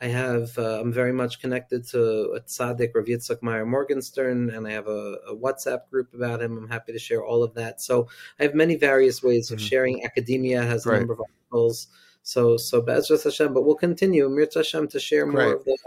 I 0.00 0.06
have 0.06 0.56
uh, 0.56 0.80
I'm 0.80 0.92
very 0.92 1.12
much 1.12 1.40
connected 1.40 1.86
to 1.88 2.32
a 2.36 2.40
tzaddik 2.40 2.94
Rav 2.94 3.06
Yitzchak 3.06 3.42
Meyer 3.42 3.66
Morgenstern, 3.66 4.50
and 4.50 4.66
I 4.66 4.70
have 4.72 4.86
a, 4.86 5.16
a, 5.28 5.36
WhatsApp 5.36 5.90
group 5.90 6.14
about 6.14 6.40
him. 6.40 6.56
I'm 6.56 6.68
happy 6.68 6.92
to 6.92 7.00
share 7.00 7.24
all 7.24 7.42
of 7.42 7.54
that. 7.54 7.80
So 7.80 8.08
I 8.38 8.44
have 8.44 8.54
many 8.54 8.76
various 8.76 9.24
ways 9.24 9.50
of 9.50 9.58
mm-hmm. 9.58 9.66
sharing. 9.66 10.04
Academia 10.04 10.62
has 10.62 10.86
a 10.86 10.92
number 10.92 11.14
of 11.14 11.20
articles. 11.20 11.88
So 12.22 12.56
so 12.56 12.82
Bezras 12.82 13.24
Hashem, 13.24 13.54
but 13.54 13.62
we'll 13.62 13.74
continue 13.74 14.28
Mirz 14.28 14.54
Hashem 14.54 14.88
to 14.88 15.00
share 15.00 15.26
more 15.26 15.42
Great. 15.42 15.54
of 15.54 15.64
the. 15.64 15.78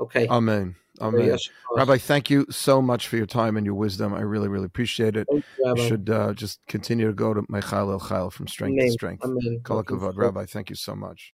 Okay. 0.00 0.28
Amen. 0.28 0.76
Amen. 1.00 1.38
Rabbi, 1.74 1.96
thank 1.96 2.28
you 2.28 2.46
so 2.50 2.82
much 2.82 3.08
for 3.08 3.16
your 3.16 3.26
time 3.26 3.56
and 3.56 3.64
your 3.64 3.74
wisdom. 3.74 4.12
I 4.12 4.20
really, 4.20 4.48
really 4.48 4.66
appreciate 4.66 5.16
it. 5.16 5.26
You, 5.30 5.42
you, 5.64 5.76
should 5.88 6.10
uh, 6.10 6.34
just 6.34 6.60
continue 6.66 7.06
to 7.06 7.14
go 7.14 7.32
to 7.32 7.42
Mechayil 7.42 7.90
El 7.90 8.00
Chayil 8.00 8.32
from 8.32 8.46
strength 8.46 8.74
Amen. 8.74 8.86
to 8.86 8.92
strength. 8.92 9.24
Amen. 9.24 9.60
Kol 9.62 9.82
Rabbi, 9.82 10.44
thank 10.44 10.68
you 10.68 10.76
so 10.76 10.94
much. 10.94 11.28